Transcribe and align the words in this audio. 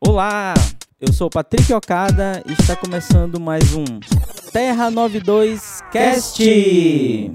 Olá, 0.00 0.54
eu 1.00 1.12
sou 1.12 1.28
Patrick 1.28 1.74
Okada 1.74 2.40
e 2.46 2.52
está 2.52 2.76
começando 2.76 3.40
mais 3.40 3.74
um 3.74 3.84
Terra 4.52 4.92
92 4.92 5.80
Cast. 5.90 7.32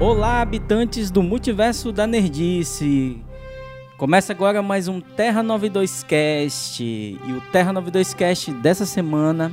Olá, 0.00 0.40
habitantes 0.40 1.10
do 1.10 1.22
multiverso 1.22 1.92
da 1.92 2.06
Nerdice. 2.06 3.22
Começa 3.98 4.32
agora 4.32 4.62
mais 4.62 4.88
um 4.88 4.98
Terra 4.98 5.42
92 5.42 6.04
Cast. 6.04 6.82
E 6.82 7.32
o 7.32 7.42
Terra 7.52 7.70
92 7.74 8.14
Cast 8.14 8.50
dessa 8.50 8.86
semana 8.86 9.52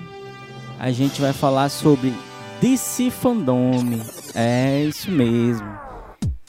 a 0.79 0.91
gente 0.91 1.21
vai 1.21 1.33
falar 1.33 1.69
sobre 1.69 2.13
DC 2.61 3.09
Fandom. 3.09 3.71
É 4.33 4.83
isso 4.83 5.09
mesmo. 5.09 5.67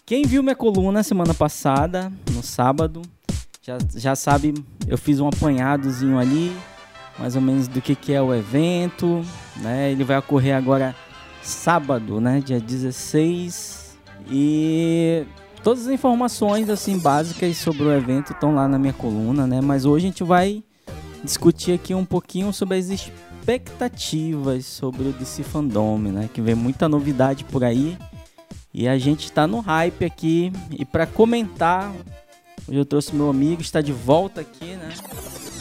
Quem 0.04 0.24
viu 0.24 0.42
minha 0.42 0.54
coluna 0.54 1.02
semana 1.02 1.34
passada, 1.34 2.12
no 2.32 2.42
sábado, 2.42 3.02
já, 3.62 3.78
já 3.94 4.14
sabe, 4.14 4.54
eu 4.86 4.96
fiz 4.96 5.18
um 5.18 5.26
apanhadozinho 5.26 6.18
ali, 6.18 6.56
mais 7.18 7.34
ou 7.34 7.42
menos 7.42 7.66
do 7.66 7.80
que, 7.80 7.94
que 7.94 8.12
é 8.12 8.22
o 8.22 8.32
evento. 8.32 9.24
Né? 9.56 9.90
Ele 9.90 10.04
vai 10.04 10.18
ocorrer 10.18 10.56
agora 10.56 10.94
sábado, 11.42 12.20
né? 12.20 12.40
dia 12.40 12.60
16. 12.60 13.98
E 14.30 15.24
todas 15.62 15.86
as 15.86 15.92
informações 15.92 16.70
assim 16.70 16.98
básicas 16.98 17.56
sobre 17.56 17.82
o 17.82 17.92
evento 17.92 18.32
estão 18.32 18.54
lá 18.54 18.68
na 18.68 18.78
minha 18.78 18.92
coluna, 18.92 19.46
né? 19.46 19.60
Mas 19.60 19.84
hoje 19.84 20.06
a 20.06 20.08
gente 20.08 20.24
vai 20.24 20.62
discutir 21.24 21.72
aqui 21.72 21.94
um 21.94 22.04
pouquinho 22.04 22.52
sobre 22.52 22.78
as 22.78 22.88
expectativas 23.46 24.66
sobre 24.66 25.04
o 25.04 25.12
DC 25.12 25.44
Fandom, 25.44 25.98
né? 25.98 26.28
Que 26.34 26.40
vem 26.40 26.56
muita 26.56 26.88
novidade 26.88 27.44
por 27.44 27.62
aí 27.62 27.96
e 28.74 28.88
a 28.88 28.98
gente 28.98 29.26
está 29.26 29.46
no 29.46 29.60
hype 29.60 30.04
aqui. 30.04 30.52
E 30.72 30.84
para 30.84 31.06
comentar, 31.06 31.92
hoje 32.66 32.76
eu 32.76 32.84
trouxe 32.84 33.14
meu 33.14 33.30
amigo, 33.30 33.62
está 33.62 33.80
de 33.80 33.92
volta 33.92 34.40
aqui, 34.40 34.74
né? 34.74 34.88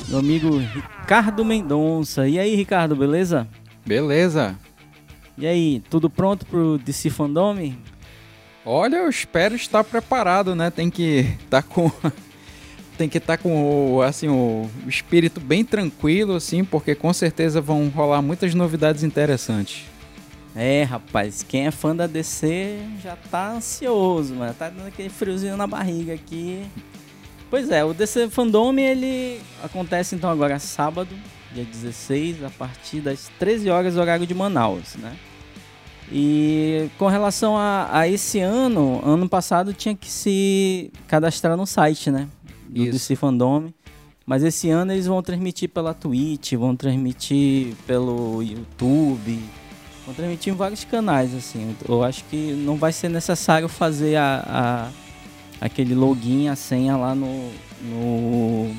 Meu 0.10 0.18
amigo 0.18 0.58
Ricardo 0.58 1.46
Mendonça. 1.46 2.28
E 2.28 2.40
aí, 2.40 2.56
Ricardo, 2.56 2.96
beleza? 2.96 3.48
Beleza. 3.86 4.58
E 5.38 5.46
aí, 5.46 5.84
tudo 5.88 6.10
pronto 6.10 6.44
pro 6.48 6.80
DC 6.80 7.12
Fandom? 7.12 7.72
Olha, 8.66 8.96
eu 8.96 9.10
espero 9.10 9.54
estar 9.54 9.84
preparado, 9.84 10.56
né? 10.56 10.72
Tem 10.72 10.90
que 10.90 11.38
estar 11.44 11.62
tá 11.62 11.64
com 11.64 11.92
tem 12.96 13.10
que 13.10 13.18
estar 13.18 13.38
tá 13.38 13.44
com 13.44 13.96
o, 13.96 14.02
assim 14.02 14.28
o 14.28 14.70
espírito 14.88 15.40
bem 15.40 15.64
tranquilo 15.64 16.36
assim, 16.36 16.64
porque 16.64 16.96
com 16.96 17.12
certeza 17.14 17.62
vão 17.62 17.90
rolar 17.90 18.22
muitas 18.22 18.54
novidades 18.54 19.04
interessantes. 19.04 19.84
É, 20.56 20.84
rapaz, 20.84 21.44
quem 21.44 21.68
é 21.68 21.72
fã 21.72 21.94
da 21.94 22.08
DC 22.08 22.80
já 23.04 23.18
tá 23.30 23.52
ansioso, 23.52 24.34
mano. 24.36 24.54
Tá 24.54 24.70
dando 24.70 24.88
aquele 24.88 25.10
friozinho 25.10 25.58
na 25.58 25.68
barriga 25.68 26.14
aqui. 26.14 26.66
Pois 27.50 27.70
é, 27.70 27.84
o 27.84 27.94
DC 27.94 28.30
Fandom 28.30 28.74
ele 28.78 29.40
acontece 29.64 30.16
então 30.16 30.30
agora 30.30 30.58
sábado, 30.58 31.16
dia 31.54 31.66
16, 31.66 32.44
a 32.44 32.50
partir 32.50 33.02
das 33.02 33.30
13 33.38 33.70
horas 33.70 33.98
horário 33.98 34.26
de 34.26 34.34
Manaus, 34.34 34.96
né? 34.96 35.16
E 36.12 36.90
com 36.98 37.08
relação 37.08 37.58
a, 37.58 37.90
a, 37.92 38.08
esse 38.08 38.40
ano, 38.40 39.02
ano 39.06 39.28
passado 39.28 39.74
tinha 39.74 39.96
que 39.96 40.10
se 40.10 40.92
cadastrar 41.08 41.58
no 41.58 41.66
site, 41.66 42.12
né? 42.12 42.28
Do 42.68 42.84
Isso. 42.84 42.92
DC 42.92 43.16
Fandom. 43.16 43.72
Mas 44.26 44.44
esse 44.44 44.70
ano 44.70 44.92
eles 44.92 45.06
vão 45.06 45.22
transmitir 45.22 45.70
pela 45.70 45.94
Twitch, 45.94 46.54
vão 46.54 46.76
transmitir 46.76 47.76
pelo 47.86 48.42
YouTube, 48.42 49.40
vão 50.04 50.16
transmitir 50.16 50.52
em 50.52 50.56
vários 50.56 50.84
canais, 50.84 51.34
assim. 51.36 51.76
Eu 51.88 52.04
acho 52.04 52.24
que 52.26 52.54
não 52.54 52.76
vai 52.76 52.92
ser 52.92 53.08
necessário 53.10 53.70
fazer 53.70 54.16
a, 54.16 54.92
a 55.62 55.66
aquele 55.66 55.94
login, 55.94 56.48
a 56.48 56.56
senha 56.56 56.98
lá 56.98 57.14
no, 57.14 57.52
no, 57.82 58.76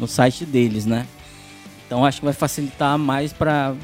no 0.00 0.06
site 0.08 0.44
deles, 0.44 0.84
né? 0.84 1.06
Então 1.86 2.04
acho 2.04 2.18
que 2.18 2.24
vai 2.24 2.34
facilitar 2.34 2.98
mais 2.98 3.32
para 3.32 3.74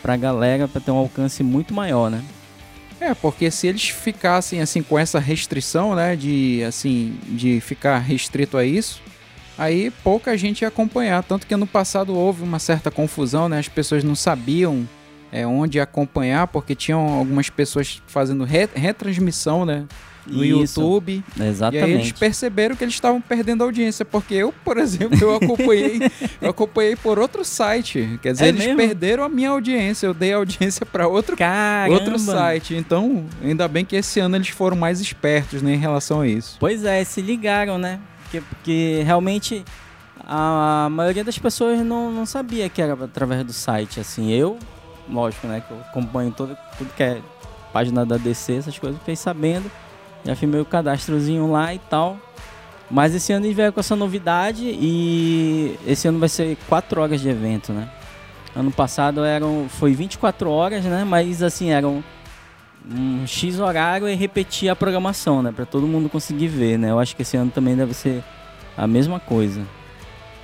pra 0.00 0.16
galera 0.16 0.66
para 0.66 0.80
ter 0.80 0.90
um 0.90 0.96
alcance 0.96 1.44
muito 1.44 1.72
maior, 1.72 2.10
né? 2.10 2.24
É, 3.02 3.14
porque 3.14 3.50
se 3.50 3.66
eles 3.66 3.88
ficassem 3.88 4.60
assim 4.60 4.80
com 4.80 4.96
essa 4.96 5.18
restrição, 5.18 5.96
né, 5.96 6.14
de 6.14 6.62
assim, 6.62 7.18
de 7.30 7.60
ficar 7.60 7.98
restrito 7.98 8.56
a 8.56 8.64
isso, 8.64 9.02
aí 9.58 9.90
pouca 10.04 10.38
gente 10.38 10.62
ia 10.62 10.68
acompanhar, 10.68 11.20
tanto 11.24 11.44
que 11.44 11.56
no 11.56 11.66
passado 11.66 12.14
houve 12.14 12.44
uma 12.44 12.60
certa 12.60 12.92
confusão, 12.92 13.48
né? 13.48 13.58
As 13.58 13.66
pessoas 13.66 14.04
não 14.04 14.14
sabiam 14.14 14.88
é, 15.32 15.44
onde 15.44 15.80
acompanhar, 15.80 16.46
porque 16.46 16.76
tinham 16.76 17.00
algumas 17.00 17.50
pessoas 17.50 18.00
fazendo 18.06 18.44
re 18.44 18.68
retransmissão, 18.72 19.66
né? 19.66 19.84
No 20.26 20.44
Isso, 20.44 20.80
YouTube. 20.80 21.24
Exatamente. 21.38 21.82
E 21.82 21.84
aí 21.84 21.92
eles 21.92 22.12
perceberam 22.12 22.76
que 22.76 22.84
eles 22.84 22.94
estavam 22.94 23.20
perdendo 23.20 23.64
audiência, 23.64 24.04
porque 24.04 24.34
eu, 24.34 24.52
por 24.64 24.76
exemplo, 24.78 25.18
eu 25.20 25.36
acompanhei, 25.36 26.00
eu 26.40 26.50
acompanhei 26.50 26.96
por 26.96 27.18
outro 27.18 27.44
site. 27.44 28.18
Quer 28.22 28.32
dizer, 28.32 28.44
é 28.44 28.48
eles 28.48 28.64
mesmo? 28.64 28.76
perderam 28.76 29.24
a 29.24 29.28
minha 29.28 29.50
audiência, 29.50 30.06
eu 30.06 30.14
dei 30.14 30.32
audiência 30.32 30.86
para 30.86 31.08
outro, 31.08 31.36
outro 31.90 32.18
site. 32.18 32.74
Então, 32.74 33.26
ainda 33.42 33.66
bem 33.68 33.84
que 33.84 33.96
esse 33.96 34.20
ano 34.20 34.36
eles 34.36 34.48
foram 34.48 34.76
mais 34.76 35.00
espertos 35.00 35.62
né, 35.62 35.74
em 35.74 35.78
relação 35.78 36.20
a 36.20 36.28
isso. 36.28 36.56
Pois 36.58 36.84
é, 36.84 37.02
se 37.04 37.20
ligaram, 37.20 37.78
né? 37.78 37.98
Porque, 38.22 38.40
porque 38.40 39.02
realmente 39.04 39.64
a 40.24 40.88
maioria 40.90 41.24
das 41.24 41.38
pessoas 41.38 41.80
não, 41.80 42.10
não 42.12 42.24
sabia 42.24 42.68
que 42.68 42.80
era 42.80 42.94
através 42.94 43.44
do 43.44 43.52
site. 43.52 44.00
Assim, 44.00 44.30
eu, 44.30 44.58
lógico, 45.08 45.46
né? 45.46 45.62
Que 45.66 45.72
eu 45.72 45.80
acompanho 45.80 46.30
todo, 46.30 46.56
tudo 46.78 46.92
que 46.94 47.02
é 47.02 47.20
página 47.72 48.04
da 48.04 48.16
DC, 48.16 48.54
essas 48.54 48.78
coisas, 48.78 48.98
fiquei 48.98 49.16
sabendo. 49.16 49.70
Já 50.24 50.36
filmei 50.36 50.60
o 50.60 50.64
cadastrozinho 50.64 51.50
lá 51.50 51.74
e 51.74 51.78
tal. 51.78 52.16
Mas 52.90 53.14
esse 53.14 53.32
ano 53.32 53.44
a 53.44 53.48
gente 53.48 53.56
veio 53.56 53.72
com 53.72 53.80
essa 53.80 53.96
novidade 53.96 54.64
e 54.64 55.78
esse 55.86 56.06
ano 56.06 56.18
vai 56.18 56.28
ser 56.28 56.56
4 56.68 57.00
horas 57.00 57.20
de 57.20 57.28
evento, 57.28 57.72
né? 57.72 57.88
Ano 58.54 58.70
passado 58.70 59.24
eram, 59.24 59.66
foi 59.68 59.94
24 59.94 60.50
horas, 60.50 60.84
né? 60.84 61.04
Mas 61.04 61.42
assim, 61.42 61.70
eram 61.70 62.04
um 62.90 63.26
X 63.26 63.58
horário 63.58 64.08
e 64.08 64.14
repetir 64.14 64.68
a 64.68 64.76
programação, 64.76 65.42
né? 65.42 65.52
Pra 65.54 65.64
todo 65.64 65.86
mundo 65.86 66.08
conseguir 66.08 66.48
ver, 66.48 66.78
né? 66.78 66.90
Eu 66.90 66.98
acho 66.98 67.16
que 67.16 67.22
esse 67.22 67.36
ano 67.36 67.50
também 67.50 67.74
deve 67.74 67.94
ser 67.94 68.22
a 68.76 68.86
mesma 68.86 69.18
coisa. 69.18 69.62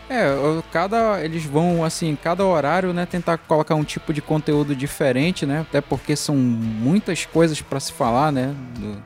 É, 0.08 0.34
cada 0.72 1.22
eles 1.22 1.44
vão 1.44 1.84
assim, 1.84 2.16
cada 2.16 2.42
horário, 2.42 2.94
né, 2.94 3.04
tentar 3.04 3.36
colocar 3.36 3.74
um 3.74 3.84
tipo 3.84 4.10
de 4.14 4.22
conteúdo 4.22 4.74
diferente, 4.74 5.44
né? 5.44 5.60
Até 5.60 5.82
porque 5.82 6.16
são 6.16 6.34
muitas 6.34 7.26
coisas 7.26 7.60
para 7.60 7.78
se 7.78 7.92
falar, 7.92 8.32
né? 8.32 8.54
Do 8.78 8.96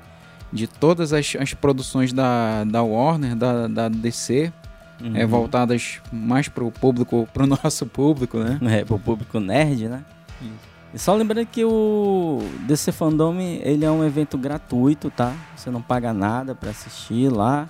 de 0.52 0.66
todas 0.66 1.12
as, 1.12 1.34
as 1.38 1.54
produções 1.54 2.12
da, 2.12 2.64
da 2.64 2.82
Warner, 2.82 3.34
da, 3.34 3.66
da 3.66 3.88
DC, 3.88 4.52
uhum. 5.00 5.16
é, 5.16 5.26
voltadas 5.26 6.00
mais 6.12 6.48
para 6.48 6.64
o 6.64 6.70
público, 6.70 7.28
para 7.32 7.44
o 7.44 7.46
nosso 7.62 7.86
público, 7.86 8.38
né? 8.38 8.58
É, 8.80 8.84
para 8.84 8.96
o 8.96 8.98
público 8.98 9.40
nerd, 9.40 9.88
né? 9.88 10.04
Isso. 10.40 10.72
E 10.94 10.98
só 10.98 11.14
lembrando 11.14 11.46
que 11.46 11.64
o 11.64 12.40
DC 12.66 12.92
Fandom 12.92 13.40
ele 13.40 13.82
é 13.82 13.90
um 13.90 14.04
evento 14.04 14.36
gratuito, 14.36 15.10
tá? 15.10 15.34
Você 15.56 15.70
não 15.70 15.80
paga 15.80 16.12
nada 16.12 16.54
para 16.54 16.70
assistir 16.70 17.30
lá. 17.30 17.66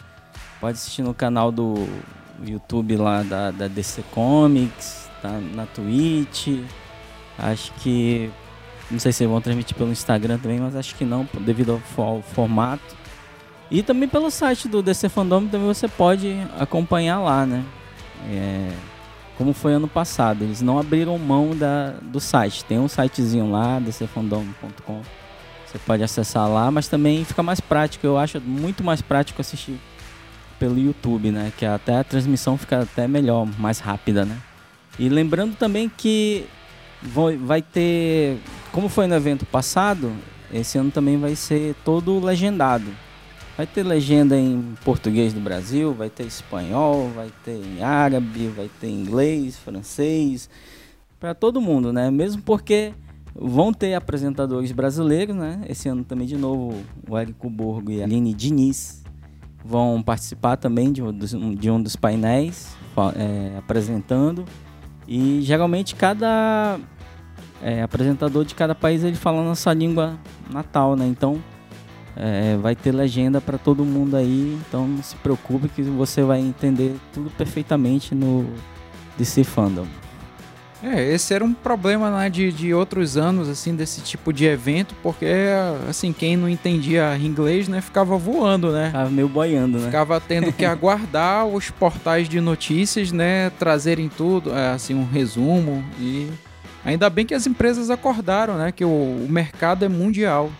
Pode 0.60 0.75
assistir 0.75 1.03
no 1.03 1.14
canal 1.14 1.53
do 1.53 1.87
YouTube 2.44 2.97
lá 2.97 3.22
da, 3.22 3.53
da 3.53 3.69
DC 3.69 4.03
Comics, 4.10 5.09
tá? 5.20 5.41
na 5.54 5.66
Twitch. 5.66 6.64
Acho 7.38 7.72
que 7.75 8.28
não 8.92 8.98
sei 8.98 9.10
se 9.10 9.26
vão 9.26 9.41
transmitir 9.41 9.76
pelo 9.76 9.91
Instagram 9.91 10.38
também, 10.38 10.60
mas 10.60 10.76
acho 10.76 10.94
que 10.94 11.04
não, 11.04 11.26
devido 11.41 11.80
ao, 11.97 12.22
formato. 12.22 12.97
E 13.70 13.82
também 13.82 14.08
pelo 14.08 14.30
site 14.30 14.69
do 14.69 14.82
DC 14.82 15.08
Fandom 15.08 15.47
também 15.47 15.66
você 15.66 15.88
pode 15.88 16.36
acompanhar 16.58 17.20
lá, 17.20 17.47
né? 17.47 17.64
É, 18.31 18.70
como 19.38 19.54
foi 19.54 19.72
ano 19.72 19.88
passado. 19.88 20.44
Eles 20.44 20.60
não 20.60 20.78
abriram 20.78 21.16
mão 21.19 21.56
da, 21.56 21.94
do 22.02 22.20
site. 22.20 22.64
Tem 22.66 22.78
um 22.78 22.86
sitezinho 22.86 23.50
lá, 23.50 23.81
dcfandom.com. 23.81 25.00
Você 25.67 25.78
pode 25.78 26.02
acessar 26.02 26.49
lá, 26.50 26.70
mas 26.70 26.87
também 26.87 27.25
fica 27.25 27.43
mais 27.43 27.61
prático. 27.61 28.06
Eu 28.06 28.19
acho 28.19 28.38
muito 28.43 28.84
mais 28.84 29.00
prático 29.00 29.40
assistir 29.40 29.81
pelo 30.58 30.78
YouTube, 30.78 31.31
né? 31.31 31.50
Que 31.56 31.64
até 31.64 31.96
a 31.96 32.05
transmissão 32.05 32.58
fica 32.58 32.82
até 32.82 33.08
melhor, 33.08 33.49
mais 33.58 33.78
rápida, 33.78 34.26
né? 34.26 34.37
E 34.99 35.08
lembrando 35.08 35.56
também 35.56 35.88
que 35.88 36.46
vai 37.02 37.62
ter 37.62 38.38
como 38.72 38.88
foi 38.88 39.06
no 39.06 39.14
evento 39.14 39.44
passado, 39.44 40.10
esse 40.52 40.78
ano 40.78 40.90
também 40.90 41.19
vai 41.19 41.37
ser 41.37 41.75
todo 41.84 42.19
legendado. 42.19 42.87
Vai 43.54 43.66
ter 43.66 43.82
legenda 43.82 44.34
em 44.34 44.75
português 44.82 45.34
do 45.34 45.40
Brasil, 45.40 45.93
vai 45.93 46.08
ter 46.08 46.25
espanhol, 46.25 47.10
vai 47.14 47.31
ter 47.44 47.62
em 47.62 47.82
árabe, 47.82 48.49
vai 48.49 48.70
ter 48.81 48.88
inglês, 48.88 49.58
francês, 49.58 50.49
para 51.20 51.34
todo 51.34 51.60
mundo, 51.60 51.93
né? 51.93 52.10
Mesmo 52.10 52.40
porque 52.40 52.94
vão 53.34 53.75
ter 53.75 53.93
apresentadores 53.94 54.72
brasileiros, 54.72 55.37
né? 55.37 55.60
Esse 55.69 55.88
ano 55.88 56.02
também 56.02 56.26
de 56.26 56.38
novo 56.38 56.75
o 57.06 57.16
Érico 57.19 57.50
Borgo 57.50 57.90
e 57.90 58.00
a 58.00 58.05
Aline 58.05 58.32
Diniz 58.32 59.05
vão 59.62 60.02
participar 60.02 60.56
também 60.56 60.90
de 60.90 61.02
um 61.02 61.12
dos, 61.12 61.31
de 61.31 61.70
um 61.70 61.81
dos 61.81 61.94
painéis 61.94 62.75
é, 63.16 63.58
apresentando. 63.58 64.46
E 65.06 65.40
geralmente 65.43 65.94
cada 65.94 66.78
é, 67.62 67.82
apresentador 67.82 68.44
de 68.44 68.55
cada 68.55 68.75
país 68.75 69.05
ele 69.05 69.17
fala 69.17 69.43
nossa 69.43 69.73
língua 69.73 70.19
natal, 70.50 70.97
né? 70.97 71.06
Então 71.06 71.41
é, 72.17 72.56
vai 72.56 72.75
ter 72.75 72.93
legenda 72.93 73.41
para 73.41 73.56
todo 73.56 73.85
mundo 73.85 74.17
aí, 74.17 74.59
então 74.69 74.87
não 74.87 75.03
se 75.03 75.17
preocupe 75.17 75.69
que 75.69 75.82
você 75.82 76.23
vai 76.23 76.41
entender 76.41 76.94
tudo 77.12 77.31
perfeitamente 77.31 78.14
no 78.14 78.47
DC 79.17 79.44
Fandom. 79.44 79.87
É, 80.82 81.12
esse 81.12 81.32
era 81.32 81.44
um 81.44 81.55
problema 81.55 82.11
né, 82.11 82.29
de, 82.29 82.50
de 82.50 82.75
outros 82.75 83.17
anos, 83.17 83.49
assim, 83.49 83.76
desse 83.76 84.00
tipo 84.00 84.32
de 84.32 84.47
evento, 84.47 84.97
porque, 85.00 85.26
assim, 85.88 86.12
quem 86.12 86.37
não 86.37 86.49
entendia 86.49 87.17
inglês, 87.17 87.69
né, 87.69 87.81
ficava 87.81 88.19
voando, 88.19 88.73
né? 88.73 88.87
Ficava 88.87 89.08
meio 89.08 89.29
boiando, 89.29 89.79
né? 89.79 89.87
Ficava 89.87 90.20
tendo 90.20 90.53
que 90.53 90.65
aguardar 90.67 91.47
os 91.47 91.70
portais 91.70 92.29
de 92.29 92.41
notícias, 92.41 93.12
né, 93.12 93.50
trazerem 93.50 94.08
tudo, 94.08 94.53
é, 94.53 94.73
assim, 94.73 94.93
um 94.94 95.06
resumo 95.06 95.85
e... 96.00 96.29
Ainda 96.84 97.08
bem 97.08 97.25
que 97.25 97.34
as 97.34 97.46
empresas 97.46 97.90
acordaram, 97.90 98.58
né, 98.58 98.73
que 98.73 98.84
o, 98.84 98.88
o 98.88 99.26
mercado 99.29 99.84
é 99.84 99.88
mundial. 99.88 100.50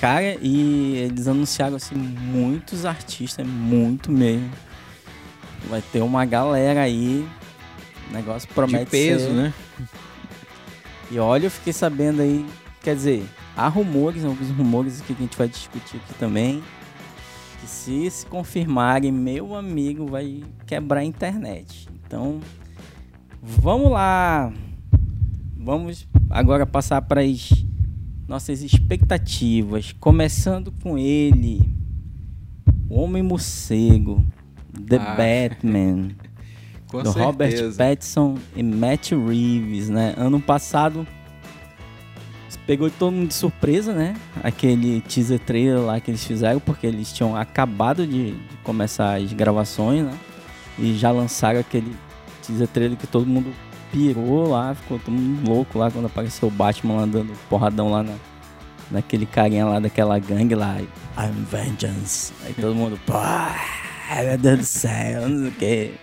Cara, 0.00 0.36
e 0.40 0.96
eles 0.96 1.26
anunciaram, 1.26 1.76
assim, 1.76 1.94
muitos 1.94 2.84
artistas, 2.84 3.46
muito 3.46 4.12
mesmo. 4.12 4.50
Vai 5.68 5.82
ter 5.82 6.02
uma 6.02 6.24
galera 6.24 6.82
aí 6.82 7.26
o 8.10 8.12
negócio 8.12 8.48
promete 8.54 8.84
De 8.84 8.90
peso, 8.90 9.26
ser... 9.26 9.32
né? 9.32 9.54
E 11.10 11.18
olha, 11.18 11.46
eu 11.46 11.50
fiquei 11.50 11.72
sabendo 11.72 12.22
aí, 12.22 12.44
quer 12.82 12.94
dizer, 12.94 13.24
há 13.56 13.68
rumores, 13.68 14.24
alguns 14.24 14.50
rumores 14.50 15.00
que 15.00 15.12
a 15.12 15.16
gente 15.16 15.36
vai 15.36 15.48
discutir 15.48 15.96
aqui 15.96 16.14
também, 16.14 16.62
que 17.60 17.66
se 17.66 18.10
se 18.10 18.26
confirmarem, 18.26 19.12
meu 19.12 19.54
amigo 19.54 20.06
vai 20.06 20.42
quebrar 20.66 21.00
a 21.00 21.04
internet. 21.04 21.88
Então, 22.06 22.40
vamos 23.42 23.90
lá. 23.90 24.52
Vamos 25.64 26.06
agora 26.28 26.66
passar 26.66 27.00
para 27.00 27.22
as 27.22 27.64
nossas 28.28 28.60
expectativas, 28.60 29.94
começando 29.98 30.70
com 30.82 30.98
ele, 30.98 31.74
o 32.86 33.00
Homem 33.00 33.22
Morcego, 33.22 34.22
The 34.86 34.96
ah. 34.96 35.14
Batman. 35.14 36.10
Com 36.86 37.02
do 37.02 37.12
certeza. 37.12 37.24
Robert 37.24 37.76
Pattinson 37.76 38.38
e 38.54 38.62
Matt 38.62 39.12
Reeves, 39.12 39.88
né? 39.88 40.14
Ano 40.18 40.38
passado 40.38 41.06
pegou 42.66 42.90
todo 42.90 43.12
mundo 43.12 43.28
de 43.28 43.34
surpresa, 43.34 43.94
né? 43.94 44.14
Aquele 44.42 45.00
teaser 45.00 45.38
trailer 45.38 45.80
lá 45.80 45.98
que 45.98 46.10
eles 46.10 46.24
fizeram, 46.24 46.60
porque 46.60 46.86
eles 46.86 47.10
tinham 47.10 47.34
acabado 47.34 48.06
de, 48.06 48.32
de 48.32 48.56
começar 48.62 49.14
as 49.14 49.32
gravações, 49.32 50.04
né? 50.04 50.12
E 50.78 50.94
já 50.94 51.10
lançaram 51.10 51.58
aquele 51.58 51.96
teaser 52.46 52.68
trailer 52.68 52.98
que 52.98 53.06
todo 53.06 53.26
mundo 53.26 53.50
pirou 53.94 54.48
lá, 54.48 54.74
ficou 54.74 54.98
todo 54.98 55.14
mundo 55.14 55.48
louco 55.48 55.78
lá 55.78 55.88
quando 55.88 56.06
apareceu 56.06 56.48
o 56.48 56.50
Batman 56.50 57.02
andando 57.02 57.32
porradão 57.48 57.92
lá 57.92 58.02
na, 58.02 58.16
naquele 58.90 59.24
carinha 59.24 59.64
lá 59.64 59.78
daquela 59.78 60.18
gangue 60.18 60.56
lá. 60.56 60.76
I'm 61.16 61.44
Vengeance. 61.48 62.32
Aí 62.44 62.52
todo 62.54 62.74
mundo, 62.74 62.98
pô, 63.06 63.12
meu 64.20 64.36
Deus 64.36 64.58
do 64.58 64.64
céu, 64.64 65.28
não 65.28 65.38
sei 65.38 65.48
o 65.48 65.52
que. 65.52 65.94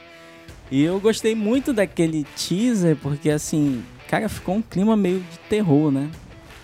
E 0.71 0.81
eu 0.81 1.01
gostei 1.01 1.35
muito 1.35 1.73
daquele 1.73 2.23
teaser, 2.23 2.95
porque 2.95 3.29
assim, 3.29 3.83
cara, 4.07 4.29
ficou 4.29 4.55
um 4.55 4.61
clima 4.61 4.95
meio 4.95 5.19
de 5.19 5.37
terror, 5.49 5.91
né? 5.91 6.09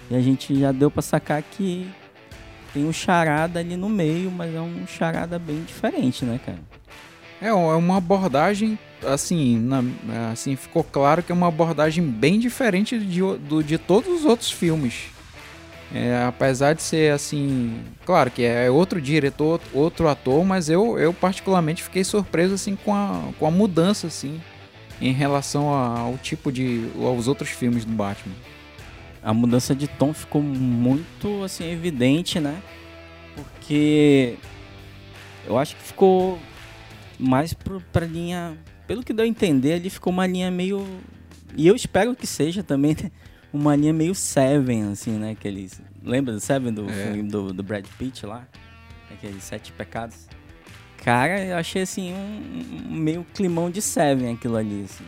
E 0.10 0.16
a 0.16 0.22
gente 0.22 0.58
já 0.58 0.72
deu 0.72 0.90
pra 0.90 1.02
sacar 1.02 1.44
que 1.44 1.92
tem 2.74 2.86
um 2.86 2.94
charada 2.94 3.60
ali 3.60 3.76
no 3.76 3.90
meio, 3.90 4.32
mas 4.32 4.56
é 4.56 4.62
um 4.62 4.88
charada 4.88 5.38
bem 5.38 5.62
diferente, 5.64 6.24
né, 6.24 6.40
cara? 6.46 6.60
É, 7.42 7.50
é 7.50 7.54
uma 7.54 7.98
abordagem, 7.98 8.80
assim, 9.06 9.58
na, 9.60 9.84
assim, 10.32 10.56
ficou 10.56 10.84
claro 10.84 11.22
que 11.22 11.32
é 11.32 11.36
uma 11.36 11.48
abordagem 11.48 12.04
bem 12.04 12.40
diferente 12.40 12.98
de, 13.00 13.20
do, 13.20 13.64
de 13.64 13.78
todos 13.78 14.10
os 14.10 14.26
outros 14.26 14.52
filmes. 14.52 15.12
É, 15.94 16.26
apesar 16.28 16.74
de 16.74 16.84
ser 16.84 17.14
assim, 17.14 17.80
claro 18.06 18.30
que 18.30 18.44
é 18.44 18.70
outro 18.70 19.00
diretor, 19.00 19.62
outro 19.74 20.10
ator, 20.10 20.44
mas 20.44 20.68
eu, 20.70 21.00
eu 21.00 21.14
particularmente 21.14 21.82
fiquei 21.82 22.04
surpreso 22.04 22.56
assim 22.56 22.76
com 22.76 22.94
a, 22.94 23.30
com 23.40 23.46
a 23.46 23.52
mudança 23.52 24.08
assim 24.08 24.42
em 25.00 25.14
relação 25.14 25.70
ao 25.70 26.18
tipo 26.18 26.52
de 26.52 26.90
aos 27.00 27.30
outros 27.30 27.50
filmes 27.50 27.86
do 27.86 27.94
Batman. 27.94 28.36
A 29.24 29.34
mudança 29.34 29.74
de 29.74 29.88
tom 29.88 30.14
ficou 30.14 30.42
muito 30.42 31.44
assim 31.44 31.72
evidente, 31.72 32.40
né? 32.40 32.62
Porque 33.36 34.36
eu 35.46 35.58
acho 35.58 35.76
que 35.76 35.84
ficou 35.84 36.38
mais 37.18 37.54
pro, 37.54 37.82
pra 37.94 38.06
linha, 38.06 38.58
pelo 38.88 39.04
que 39.04 39.14
deu 39.14 39.26
a 39.26 39.28
entender, 39.28 39.74
ali 39.74 39.90
ficou 39.90 40.12
uma 40.12 40.26
linha 40.26 40.50
meio 40.50 40.86
e 41.56 41.68
eu 41.68 41.76
espero 41.76 42.16
que 42.16 42.28
seja 42.28 42.62
também 42.62 42.96
né? 43.02 43.12
uma 43.52 43.76
linha 43.76 43.94
meio 43.94 44.14
Seven, 44.14 44.92
assim, 44.92 45.12
né? 45.12 45.32
Aqueles. 45.32 45.82
Lembra 46.04 46.34
do 46.34 46.40
Seven 46.40 46.74
do 46.74 46.90
é. 46.90 46.94
filme 46.94 47.24
do, 47.24 47.52
do 47.52 47.64
Brad 47.64 47.86
Pitt 47.98 48.26
lá? 48.26 48.48
Aqueles 49.12 49.44
Sete 49.44 49.72
Pecados. 49.72 50.28
Cara, 51.04 51.44
eu 51.44 51.58
achei 51.58 51.82
assim 51.82 52.14
um, 52.14 52.92
um 52.92 52.96
meio 52.96 53.26
climão 53.34 53.72
de 53.72 53.82
Seven 53.82 54.34
aquilo 54.34 54.56
ali, 54.56 54.84
assim. 54.86 55.04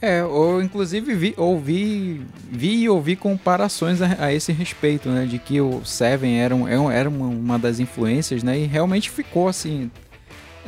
É, 0.00 0.20
eu 0.20 0.62
inclusive 0.62 1.12
vi, 1.14 1.34
ouvi, 1.36 2.24
vi 2.50 2.82
e 2.82 2.88
ouvi 2.88 3.16
comparações 3.16 4.00
a, 4.00 4.26
a, 4.26 4.32
esse 4.32 4.52
respeito, 4.52 5.08
né? 5.08 5.26
De 5.26 5.38
que 5.38 5.60
o 5.60 5.84
Seven 5.84 6.40
era, 6.40 6.54
um, 6.54 6.90
era 6.90 7.08
uma, 7.08 7.26
uma 7.26 7.58
das 7.58 7.80
influências, 7.80 8.42
né? 8.42 8.58
E 8.58 8.64
realmente 8.64 9.10
ficou 9.10 9.48
assim, 9.48 9.90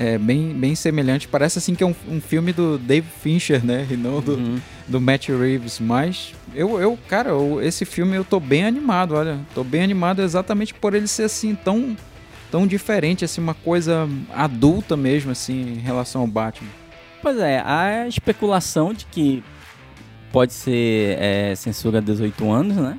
é, 0.01 0.17
bem, 0.17 0.55
bem 0.55 0.75
semelhante. 0.75 1.29
Parece 1.29 1.59
assim 1.59 1.75
que 1.75 1.85
é 1.85 1.87
um, 1.87 1.95
um 2.09 2.23
filme 2.23 2.55
do 2.55 2.79
Dave 2.79 3.07
Fincher, 3.23 3.63
né? 3.63 3.87
E 3.91 3.97
não 3.99 4.23
do, 4.23 4.33
uhum. 4.33 4.59
do 4.89 4.99
Matt 4.99 5.29
Reeves. 5.29 5.79
Mas 5.79 6.35
eu, 6.55 6.81
eu 6.81 6.99
cara, 7.07 7.29
eu, 7.29 7.61
esse 7.63 7.85
filme 7.85 8.17
eu 8.17 8.25
tô 8.25 8.41
bem 8.41 8.65
animado, 8.65 9.15
olha. 9.15 9.39
Tô 9.55 9.63
bem 9.63 9.83
animado 9.83 10.23
exatamente 10.23 10.73
por 10.73 10.95
ele 10.95 11.07
ser 11.07 11.25
assim 11.25 11.55
tão, 11.55 11.95
tão 12.51 12.67
diferente, 12.67 13.27
assim, 13.27 13.43
uma 13.43 13.53
coisa 13.53 14.09
adulta 14.33 14.97
mesmo, 14.97 15.33
assim, 15.33 15.75
em 15.75 15.81
relação 15.81 16.23
ao 16.23 16.27
Batman. 16.27 16.71
Pois 17.21 17.37
é, 17.37 17.63
há 17.63 18.09
especulação 18.09 18.95
de 18.95 19.05
que 19.05 19.45
pode 20.33 20.55
ser 20.55 21.19
é, 21.21 21.55
censura 21.55 22.01
18 22.01 22.51
anos, 22.51 22.77
né? 22.79 22.97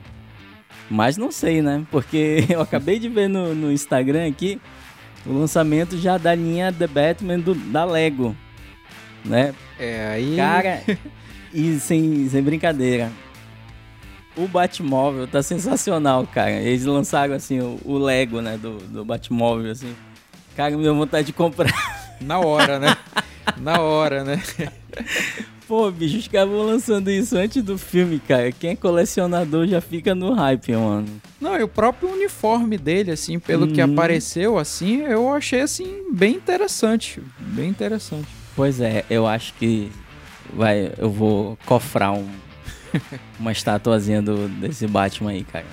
Mas 0.88 1.18
não 1.18 1.32
sei, 1.32 1.64
né? 1.64 1.84
Porque 1.90 2.46
eu 2.48 2.62
acabei 2.62 3.00
de 3.00 3.10
ver 3.10 3.28
no, 3.28 3.56
no 3.56 3.72
Instagram 3.72 4.28
aqui 4.28 4.62
o 5.26 5.34
lançamento 5.34 5.98
já 5.98 6.18
da 6.18 6.34
linha 6.34 6.72
The 6.72 6.88
Batman 6.88 7.40
do, 7.40 7.54
da 7.54 7.86
Lego, 7.86 8.36
né? 9.24 9.54
É, 9.80 10.08
aí... 10.14 10.36
Cara, 10.36 10.82
e 11.54 11.80
sem, 11.80 12.28
sem 12.30 12.42
brincadeira, 12.42 13.12
o 14.36 14.48
Batmóvel 14.48 15.28
tá 15.28 15.44
sensacional, 15.44 16.26
cara. 16.26 16.52
Eles 16.52 16.86
lançaram, 16.86 17.36
assim, 17.36 17.60
o, 17.60 17.80
o 17.84 17.98
Lego, 17.98 18.42
né, 18.42 18.58
do, 18.58 18.78
do 18.78 19.06
Batmóvel, 19.06 19.72
assim. 19.72 19.96
Cara, 20.56 20.76
me 20.76 20.84
deu 20.84 20.96
vontade 20.96 21.28
de 21.28 21.34
comprar. 21.34 21.72
Na 22.20 22.40
hora, 22.40 22.80
né? 22.80 22.96
Na 23.58 23.82
hora, 23.82 24.24
né? 24.24 24.42
Pô, 25.72 25.90
bicho, 25.90 26.18
os 26.18 26.28
caras 26.28 26.50
vão 26.50 26.64
lançando 26.64 27.10
isso 27.10 27.38
antes 27.38 27.64
do 27.64 27.78
filme, 27.78 28.20
cara. 28.20 28.52
Quem 28.52 28.72
é 28.72 28.76
colecionador 28.76 29.66
já 29.66 29.80
fica 29.80 30.14
no 30.14 30.34
hype, 30.34 30.74
mano. 30.74 31.08
Não, 31.40 31.58
e 31.58 31.64
o 31.64 31.68
próprio 31.70 32.12
uniforme 32.12 32.78
dele, 32.78 33.12
assim, 33.12 33.40
pelo 33.40 33.66
que 33.66 33.82
uhum. 33.82 33.94
apareceu, 33.94 34.58
assim, 34.58 35.04
eu 35.04 35.34
achei, 35.34 35.62
assim, 35.62 36.04
bem 36.12 36.36
interessante. 36.36 37.22
Bem 37.40 37.70
interessante. 37.70 38.28
Pois 38.54 38.82
é, 38.82 39.06
eu 39.10 39.26
acho 39.26 39.54
que 39.54 39.90
vai, 40.54 40.92
eu 40.98 41.10
vou 41.10 41.58
cofrar 41.66 42.12
um, 42.12 42.28
uma 43.40 43.54
estatuazinha 43.54 44.22
do, 44.22 44.50
desse 44.50 44.86
Batman 44.88 45.32
aí, 45.32 45.46
cara. 45.46 45.68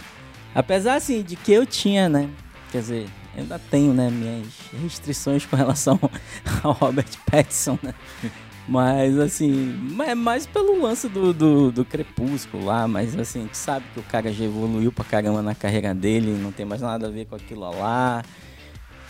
Apesar, 0.54 0.94
assim, 0.94 1.24
de 1.24 1.34
que 1.34 1.50
eu 1.50 1.66
tinha, 1.66 2.08
né? 2.08 2.30
Quer 2.70 2.82
dizer, 2.82 3.06
ainda 3.36 3.58
tenho, 3.58 3.92
né, 3.92 4.08
minhas 4.12 4.46
restrições 4.80 5.44
com 5.44 5.56
relação 5.56 5.98
ao 6.62 6.70
Robert 6.70 7.18
Pattinson, 7.28 7.76
né? 7.82 7.92
Mas 8.68 9.18
assim, 9.18 9.80
é 10.06 10.14
mais 10.14 10.46
pelo 10.46 10.82
lance 10.82 11.08
do, 11.08 11.32
do, 11.32 11.72
do, 11.72 11.84
Crepúsculo 11.86 12.66
lá, 12.66 12.86
mas 12.86 13.18
assim, 13.18 13.42
gente 13.42 13.56
sabe 13.56 13.86
que 13.94 14.00
o 14.00 14.02
cara 14.02 14.30
já 14.30 14.44
evoluiu 14.44 14.92
pra 14.92 15.06
caramba 15.06 15.40
na 15.40 15.54
carreira 15.54 15.94
dele, 15.94 16.38
não 16.38 16.52
tem 16.52 16.66
mais 16.66 16.82
nada 16.82 17.06
a 17.06 17.10
ver 17.10 17.24
com 17.24 17.34
aquilo 17.34 17.62
lá. 17.62 18.22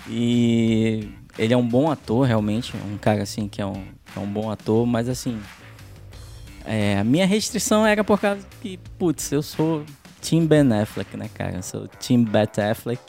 E 0.09 1.09
ele 1.37 1.53
é 1.53 1.57
um 1.57 1.67
bom 1.67 1.91
ator, 1.91 2.25
realmente, 2.25 2.73
um 2.77 2.97
cara 2.97 3.25
assim 3.25 3.49
que 3.49 3.61
é 3.61 3.67
um, 3.67 3.85
é 4.17 4.21
um 4.21 4.27
bom 4.27 4.49
ator, 4.49 4.87
mas 4.87 5.09
assim, 5.09 5.41
é, 6.65 6.99
a 6.99 7.05
minha 7.05 7.27
restrição 7.27 7.85
era 7.85 8.05
por 8.05 8.21
causa 8.21 8.47
que, 8.61 8.79
putz, 8.97 9.33
eu 9.33 9.43
sou 9.43 9.85
Team 10.21 10.47
Ben 10.47 10.73
Affleck, 10.73 11.17
né, 11.17 11.29
cara? 11.35 11.57
Eu 11.57 11.62
sou 11.65 11.88
Team 11.88 12.23
Bet 12.23 12.61
Affleck. 12.61 13.03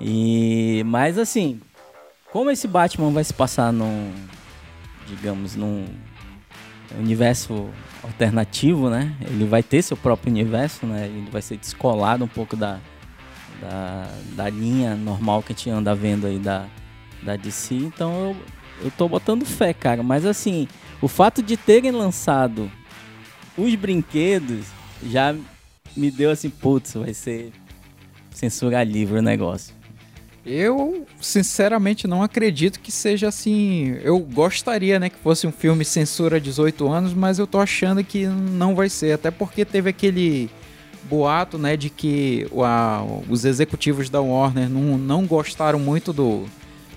E, 0.00 0.82
mas 0.86 1.18
assim, 1.18 1.60
como 2.32 2.50
esse 2.50 2.66
Batman 2.66 3.10
vai 3.10 3.24
se 3.24 3.34
passar 3.34 3.70
num 3.70 4.12
digamos, 5.08 5.56
num 5.56 5.86
universo 6.98 7.68
alternativo, 8.02 8.88
né? 8.88 9.14
Ele 9.22 9.44
vai 9.44 9.62
ter 9.62 9.82
seu 9.82 9.96
próprio 9.96 10.32
universo, 10.32 10.86
né? 10.86 11.06
Ele 11.06 11.28
vai 11.30 11.42
ser 11.42 11.56
descolado 11.56 12.24
um 12.24 12.28
pouco 12.28 12.56
da, 12.56 12.78
da, 13.60 14.08
da 14.34 14.48
linha 14.48 14.94
normal 14.94 15.42
que 15.42 15.52
a 15.52 15.56
gente 15.56 15.70
anda 15.70 15.94
vendo 15.94 16.26
aí 16.26 16.38
da, 16.38 16.66
da 17.22 17.36
DC. 17.36 17.74
Então 17.74 18.12
eu, 18.28 18.36
eu 18.84 18.90
tô 18.90 19.08
botando 19.08 19.44
fé, 19.44 19.72
cara. 19.72 20.02
Mas 20.02 20.24
assim, 20.24 20.68
o 21.02 21.08
fato 21.08 21.42
de 21.42 21.56
terem 21.56 21.90
lançado 21.90 22.70
os 23.56 23.74
brinquedos 23.74 24.66
já 25.02 25.34
me 25.96 26.10
deu 26.10 26.30
assim, 26.30 26.48
putz, 26.48 26.94
vai 26.94 27.12
ser 27.12 27.52
censura 28.30 28.84
livre 28.84 29.18
o 29.18 29.22
negócio. 29.22 29.74
Eu, 30.48 31.06
sinceramente, 31.20 32.06
não 32.06 32.22
acredito 32.22 32.80
que 32.80 32.90
seja 32.90 33.28
assim. 33.28 33.98
Eu 34.02 34.18
gostaria, 34.18 34.98
né, 34.98 35.10
que 35.10 35.18
fosse 35.18 35.46
um 35.46 35.52
filme 35.52 35.84
censura 35.84 36.40
18 36.40 36.88
anos, 36.90 37.12
mas 37.12 37.38
eu 37.38 37.46
tô 37.46 37.58
achando 37.58 38.02
que 38.02 38.26
não 38.26 38.74
vai 38.74 38.88
ser. 38.88 39.12
Até 39.12 39.30
porque 39.30 39.64
teve 39.64 39.90
aquele 39.90 40.50
boato, 41.08 41.58
né, 41.58 41.76
de 41.76 41.90
que 41.90 42.46
a, 42.62 43.04
os 43.28 43.44
executivos 43.44 44.08
da 44.08 44.20
Warner 44.20 44.68
não, 44.68 44.98
não 44.98 45.26
gostaram 45.26 45.78
muito 45.78 46.12
do, 46.12 46.44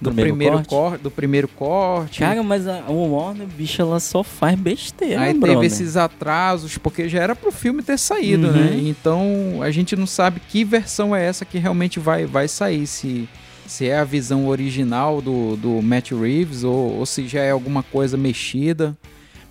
do 0.01 0.10
primeiro, 0.10 0.29
primeiro 0.31 0.65
corte. 0.65 1.01
do 1.01 1.12
primeiro 1.12 1.48
corte. 1.48 2.20
Cara, 2.20 2.41
mas 2.43 2.67
a 2.67 2.84
Warner, 2.88 3.48
bicho, 3.48 3.81
ela 3.81 4.00
só 4.00 4.24
faz 4.24 4.60
besteira, 4.60 5.22
Aí 5.22 5.34
brother. 5.34 5.55
teve 5.55 5.67
esses 5.67 5.96
atrasos, 5.96 6.77
porque 6.77 7.08
já 7.08 7.20
era 7.20 7.36
pro 7.36 7.51
filme 7.51 7.84
ter 7.84 7.98
saído, 7.98 8.51
né? 8.51 8.60
uhum. 8.60 8.65
né? 8.65 8.81
Então, 8.84 9.60
a 9.62 9.70
gente 9.72 9.96
não 9.96 10.08
sabe 10.08 10.41
que 10.50 10.63
versão 10.63 11.15
é 11.15 11.24
essa 11.25 11.46
que 11.46 11.58
realmente 11.58 12.00
vai, 12.00 12.25
vai 12.25 12.48
sair, 12.48 12.88
se, 12.88 13.29
se 13.72 13.88
é 13.88 13.98
a 13.98 14.04
visão 14.04 14.48
original 14.48 15.22
do, 15.22 15.56
do 15.56 15.82
Matt 15.82 16.12
Reeves 16.12 16.66
ou, 16.66 16.98
ou 16.98 17.06
se 17.06 17.25
já 17.25 17.40
é 17.40 17.51
alguma 17.51 17.82
coisa 17.82 18.18
mexida. 18.18 18.98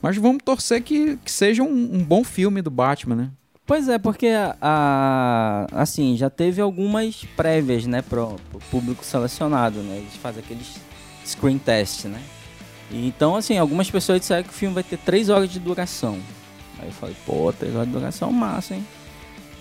Mas 0.03 0.19
vamos 0.19 0.43
torcer 0.45 0.83
que, 0.83 1.17
que 1.25 1.33
seja 1.33 1.63
um, 1.63 1.95
um 1.95 2.05
bom 2.05 2.23
filme 2.23 2.61
do 2.61 2.71
Batman, 2.71 3.17
né? 3.17 3.31
Pois 3.65 3.89
é, 3.89 3.99
porque 3.99 4.29
a, 4.61 5.67
assim, 5.73 6.19
já 6.19 6.29
teve 6.29 6.61
algumas 6.61 7.25
prévias, 7.35 7.87
né, 7.87 8.03
pro, 8.03 8.37
pro 8.51 8.61
público 8.71 9.03
selecionado, 9.03 9.81
né? 9.81 9.97
Eles 9.97 10.15
fazem 10.17 10.43
aqueles 10.45 10.77
screen 11.25 11.57
test, 11.57 12.05
né? 12.05 12.21
E, 12.91 13.09
então, 13.09 13.37
assim, 13.37 13.57
algumas 13.57 13.91
pessoas 13.91 14.21
disseram 14.21 14.43
que 14.43 14.51
o 14.51 14.53
filme 14.53 14.75
vai 14.75 14.83
ter 14.83 14.99
3 14.99 15.31
horas 15.31 15.49
de 15.49 15.59
duração. 15.59 16.19
Aí 16.79 16.89
eu 16.89 16.93
falei, 16.93 17.17
pô, 17.25 17.51
3 17.55 17.75
horas 17.75 17.87
de 17.87 17.93
duração 17.95 18.31
massa, 18.31 18.75
hein? 18.75 18.87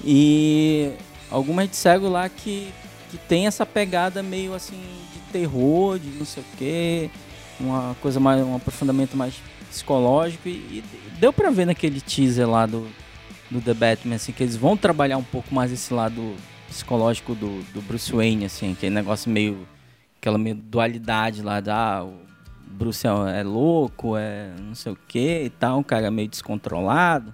E 0.03 0.91
algumas 1.31 1.69
disseram 1.69 2.09
lá 2.09 2.27
que, 2.27 2.73
que 3.09 3.17
tem 3.17 3.47
essa 3.47 3.65
pegada 3.65 4.21
meio 4.23 4.53
assim 4.53 4.79
de 5.13 5.19
terror, 5.31 5.99
de 5.99 6.09
não 6.09 6.25
sei 6.25 6.43
o 6.43 6.57
quê, 6.57 7.09
uma 7.59 7.95
coisa 8.01 8.19
mais, 8.19 8.41
um 8.41 8.55
aprofundamento 8.55 9.17
mais 9.17 9.35
psicológico. 9.69 10.47
E, 10.47 10.51
e 10.51 10.83
deu 11.19 11.33
pra 11.33 11.49
ver 11.49 11.65
naquele 11.65 11.99
teaser 11.99 12.49
lá 12.49 12.65
do 12.65 12.87
do 13.49 13.59
The 13.61 13.73
Batman, 13.73 14.15
assim, 14.15 14.31
que 14.31 14.43
eles 14.43 14.55
vão 14.55 14.77
trabalhar 14.77 15.17
um 15.17 15.23
pouco 15.23 15.53
mais 15.53 15.71
esse 15.71 15.93
lado 15.93 16.35
psicológico 16.67 17.33
do, 17.33 17.63
do 17.73 17.81
Bruce 17.81 18.11
Wayne, 18.11 18.45
assim, 18.45 18.73
aquele 18.73 18.93
negócio 18.93 19.31
meio. 19.31 19.67
aquela 20.17 20.37
meio 20.37 20.55
dualidade 20.55 21.41
lá 21.41 21.59
da. 21.59 22.01
Ah, 22.01 22.07
Bruce 22.71 23.05
é, 23.05 23.39
é 23.39 23.43
louco, 23.43 24.15
é 24.15 24.53
não 24.59 24.75
sei 24.75 24.91
o 24.91 24.97
que 25.07 25.45
e 25.45 25.49
tal, 25.49 25.79
um 25.79 25.83
cara 25.83 26.11
meio 26.11 26.27
descontrolado. 26.27 27.33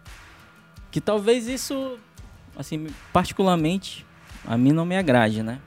Que 0.89 1.01
talvez 1.01 1.47
isso, 1.47 1.99
assim, 2.57 2.87
particularmente, 3.11 4.05
a 4.47 4.57
mim 4.57 4.71
não 4.71 4.85
me 4.85 4.97
agrade, 4.97 5.41
né? 5.43 5.59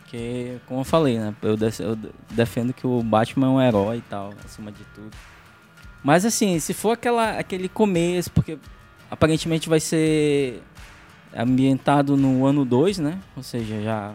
Porque, 0.00 0.58
como 0.66 0.80
eu 0.80 0.84
falei, 0.84 1.18
né? 1.18 1.34
Eu, 1.42 1.56
eu 1.80 1.98
defendo 2.30 2.72
que 2.72 2.86
o 2.86 3.02
Batman 3.02 3.46
é 3.46 3.50
um 3.50 3.62
herói 3.62 3.98
e 3.98 4.02
tal, 4.02 4.34
acima 4.44 4.70
de 4.70 4.84
tudo. 4.94 5.10
Mas 6.04 6.24
assim, 6.24 6.58
se 6.58 6.74
for 6.74 6.92
aquela, 6.92 7.38
aquele 7.38 7.68
começo, 7.68 8.30
porque 8.30 8.58
Aparentemente 9.12 9.68
vai 9.68 9.78
ser 9.78 10.62
ambientado 11.36 12.16
no 12.16 12.46
ano 12.46 12.64
2, 12.64 12.96
né? 12.96 13.18
Ou 13.36 13.42
seja, 13.42 13.82
já 13.82 14.14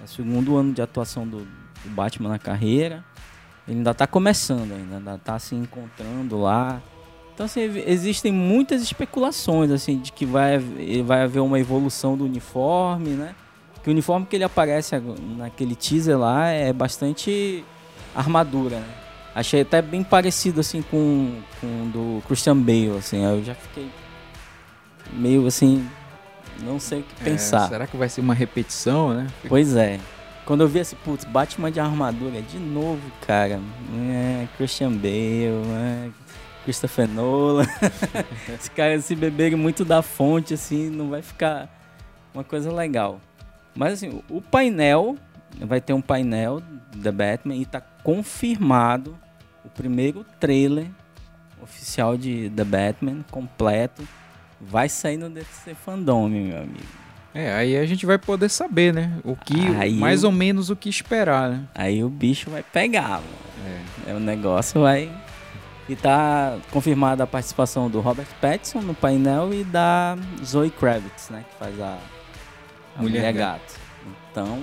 é 0.00 0.04
o 0.04 0.06
segundo 0.06 0.56
ano 0.56 0.72
de 0.72 0.80
atuação 0.80 1.26
do, 1.26 1.38
do 1.38 1.90
Batman 1.90 2.28
na 2.28 2.38
carreira. 2.38 3.04
Ele 3.66 3.78
ainda 3.78 3.90
está 3.90 4.06
começando 4.06 4.70
ainda, 4.70 5.16
está 5.16 5.36
se 5.40 5.56
encontrando 5.56 6.40
lá. 6.40 6.80
Então 7.34 7.46
assim, 7.46 7.62
existem 7.88 8.30
muitas 8.30 8.80
especulações 8.82 9.72
assim 9.72 9.98
de 9.98 10.12
que 10.12 10.24
vai, 10.24 10.60
vai 11.04 11.24
haver 11.24 11.40
uma 11.40 11.58
evolução 11.58 12.16
do 12.16 12.24
uniforme, 12.24 13.10
né? 13.10 13.34
Que 13.86 13.90
o 13.90 13.92
uniforme 13.92 14.26
que 14.26 14.34
ele 14.34 14.42
aparece 14.42 15.00
naquele 15.38 15.76
teaser 15.76 16.18
lá 16.18 16.48
é 16.48 16.72
bastante 16.72 17.64
armadura, 18.12 18.80
né? 18.80 18.94
Achei 19.32 19.60
até 19.60 19.80
bem 19.80 20.02
parecido 20.02 20.58
assim 20.58 20.82
com, 20.82 21.40
com 21.60 21.66
o 21.66 21.86
do 21.92 22.22
Christian 22.26 22.56
Bale, 22.56 22.96
assim. 22.98 23.24
Eu 23.24 23.44
já 23.44 23.54
fiquei 23.54 23.88
meio 25.12 25.46
assim, 25.46 25.88
não 26.64 26.80
sei 26.80 26.98
o 26.98 27.02
que 27.04 27.14
é, 27.20 27.24
pensar. 27.26 27.68
Será 27.68 27.86
que 27.86 27.96
vai 27.96 28.08
ser 28.08 28.22
uma 28.22 28.34
repetição, 28.34 29.14
né? 29.14 29.28
Pois 29.48 29.76
é. 29.76 30.00
Quando 30.44 30.62
eu 30.62 30.68
vi 30.68 30.80
esse, 30.80 30.96
putz, 30.96 31.24
Batman 31.24 31.70
de 31.70 31.78
armadura 31.78 32.42
de 32.42 32.58
novo, 32.58 33.08
cara. 33.24 33.60
É, 34.10 34.48
Christian 34.56 34.90
Bale, 34.90 35.62
é, 35.76 36.08
Christopher 36.64 37.08
Nolan. 37.08 37.68
Esse 38.52 38.68
cara 38.72 39.00
se 39.00 39.14
beberem 39.14 39.56
muito 39.56 39.84
da 39.84 40.02
fonte, 40.02 40.54
assim, 40.54 40.90
não 40.90 41.08
vai 41.08 41.22
ficar 41.22 41.68
uma 42.34 42.42
coisa 42.42 42.72
legal. 42.72 43.20
Mas 43.76 43.92
assim, 43.92 44.22
o 44.30 44.40
painel, 44.40 45.16
vai 45.60 45.80
ter 45.80 45.92
um 45.92 46.00
painel 46.00 46.62
da 46.96 47.12
Batman 47.12 47.54
e 47.54 47.64
tá 47.64 47.80
confirmado 47.80 49.16
o 49.64 49.68
primeiro 49.68 50.24
trailer 50.40 50.86
oficial 51.62 52.16
de 52.16 52.50
The 52.54 52.64
Batman 52.64 53.24
completo 53.30 54.06
vai 54.60 54.88
sair 54.88 55.16
no 55.16 55.28
DC 55.28 55.74
Fandom, 55.74 56.28
meu 56.28 56.56
amigo. 56.58 57.06
É, 57.34 57.52
aí 57.52 57.76
a 57.76 57.84
gente 57.84 58.06
vai 58.06 58.16
poder 58.16 58.48
saber, 58.48 58.94
né? 58.94 59.18
O 59.22 59.36
que, 59.36 59.68
aí 59.76 59.94
mais 59.94 60.24
ou 60.24 60.32
menos 60.32 60.70
o 60.70 60.76
que 60.76 60.88
esperar, 60.88 61.50
né? 61.50 61.64
Aí 61.74 62.02
o 62.02 62.08
bicho 62.08 62.48
vai 62.48 62.62
pegar, 62.62 63.20
mano. 63.20 63.46
É. 64.06 64.10
é. 64.10 64.14
O 64.14 64.20
negócio 64.20 64.80
vai. 64.80 65.10
E 65.88 65.94
tá 65.94 66.56
confirmada 66.70 67.24
a 67.24 67.26
participação 67.26 67.90
do 67.90 68.00
Robert 68.00 68.26
Pattinson 68.40 68.80
no 68.80 68.94
painel 68.94 69.52
e 69.52 69.62
da 69.64 70.16
Zoe 70.42 70.70
Kravitz, 70.70 71.28
né? 71.28 71.44
Que 71.48 71.58
faz 71.58 71.78
a, 71.78 71.98
a 72.96 73.02
Mulher, 73.02 73.18
Mulher 73.18 73.32
Gato. 73.32 73.74
Então, 74.30 74.62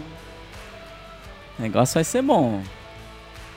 o 1.57 1.61
negócio 1.61 1.95
vai 1.95 2.03
ser 2.03 2.21
bom. 2.21 2.61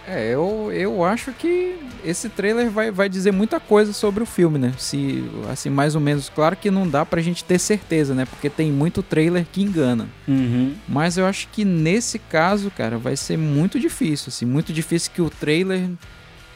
É, 0.09 0.33
eu, 0.33 0.71
eu 0.73 1.03
acho 1.03 1.33
que 1.33 1.77
esse 2.05 2.29
trailer 2.29 2.71
vai, 2.71 2.93
vai 2.93 3.09
dizer 3.09 3.33
muita 3.33 3.59
coisa 3.59 3.93
sobre 3.93 4.23
o 4.23 4.27
filme, 4.27 4.57
né? 4.57 4.73
Se, 4.79 5.29
assim, 5.51 5.69
mais 5.69 5.97
ou 5.97 6.01
menos. 6.01 6.29
Claro 6.29 6.57
que 6.57 6.71
não 6.71 6.89
dá 6.89 7.05
pra 7.05 7.21
gente 7.21 7.43
ter 7.43 7.59
certeza, 7.59 8.15
né? 8.15 8.25
Porque 8.25 8.49
tem 8.49 8.71
muito 8.71 9.03
trailer 9.03 9.45
que 9.51 9.61
engana. 9.61 10.07
Uhum. 10.29 10.75
Mas 10.87 11.19
eu 11.19 11.27
acho 11.27 11.49
que 11.49 11.65
nesse 11.65 12.21
caso, 12.21 12.71
cara, 12.71 12.97
vai 12.99 13.17
ser 13.17 13.37
muito 13.37 13.81
difícil, 13.81 14.29
assim. 14.29 14.47
Muito 14.47 14.73
difícil 14.73 15.11
que 15.13 15.21
o 15.21 15.29
trailer 15.29 15.91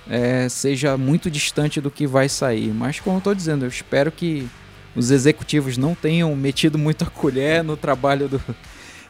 é, 0.09 0.49
seja 0.49 0.97
muito 0.97 1.29
distante 1.29 1.81
do 1.81 1.91
que 1.91 2.07
vai 2.07 2.29
sair. 2.29 2.73
Mas, 2.73 3.01
como 3.01 3.17
eu 3.17 3.21
tô 3.21 3.35
dizendo, 3.35 3.65
eu 3.65 3.69
espero 3.69 4.13
que 4.13 4.49
os 4.95 5.11
executivos 5.11 5.77
não 5.77 5.95
tenham 5.95 6.35
metido 6.35 6.79
muita 6.79 7.07
colher 7.07 7.63
no 7.63 7.77
trabalho 7.77 8.29
do, 8.29 8.43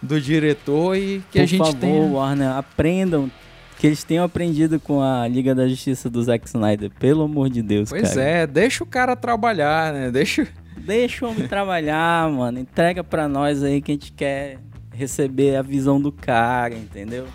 do 0.03 0.21
diretor 0.21 0.97
e 0.97 1.23
que 1.31 1.39
Por 1.39 1.45
a 1.45 1.47
gente 1.47 1.59
favor, 1.59 1.75
tenha... 1.75 2.03
Warner, 2.03 2.51
aprendam 2.51 3.31
que 3.79 3.87
eles 3.87 4.05
tenham 4.05 4.25
aprendido 4.25 4.79
com 4.79 5.01
a 5.01 5.27
Liga 5.27 5.55
da 5.55 5.67
Justiça 5.67 6.11
do 6.11 6.23
Zack 6.23 6.47
Snyder. 6.47 6.91
Pelo 6.99 7.23
amor 7.23 7.49
de 7.49 7.63
Deus, 7.63 7.89
pois 7.89 8.11
cara. 8.11 8.23
É, 8.23 8.47
deixa 8.47 8.85
o 8.85 8.87
cara 8.87 9.17
trabalhar, 9.17 9.93
né? 9.93 10.11
Deixa... 10.11 10.47
Deixa 10.77 11.27
o 11.27 11.31
homem 11.31 11.47
trabalhar, 11.47 12.29
mano. 12.33 12.59
Entrega 12.59 13.05
pra 13.05 13.29
nós 13.29 13.63
aí 13.63 13.81
que 13.83 13.93
a 13.93 13.95
gente 13.95 14.13
quer 14.13 14.59
receber 14.93 15.57
a 15.57 15.63
visão 15.63 16.01
do 16.01 16.11
cara, 16.11 16.75
entendeu? 16.75 17.27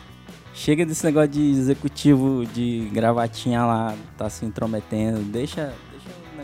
Chega 0.53 0.85
desse 0.85 1.05
negócio 1.05 1.29
de 1.29 1.41
executivo 1.51 2.45
de 2.45 2.89
gravatinha 2.93 3.63
lá, 3.65 3.95
tá 4.17 4.29
se 4.29 4.45
intrometendo. 4.45 5.19
Deixa, 5.19 5.73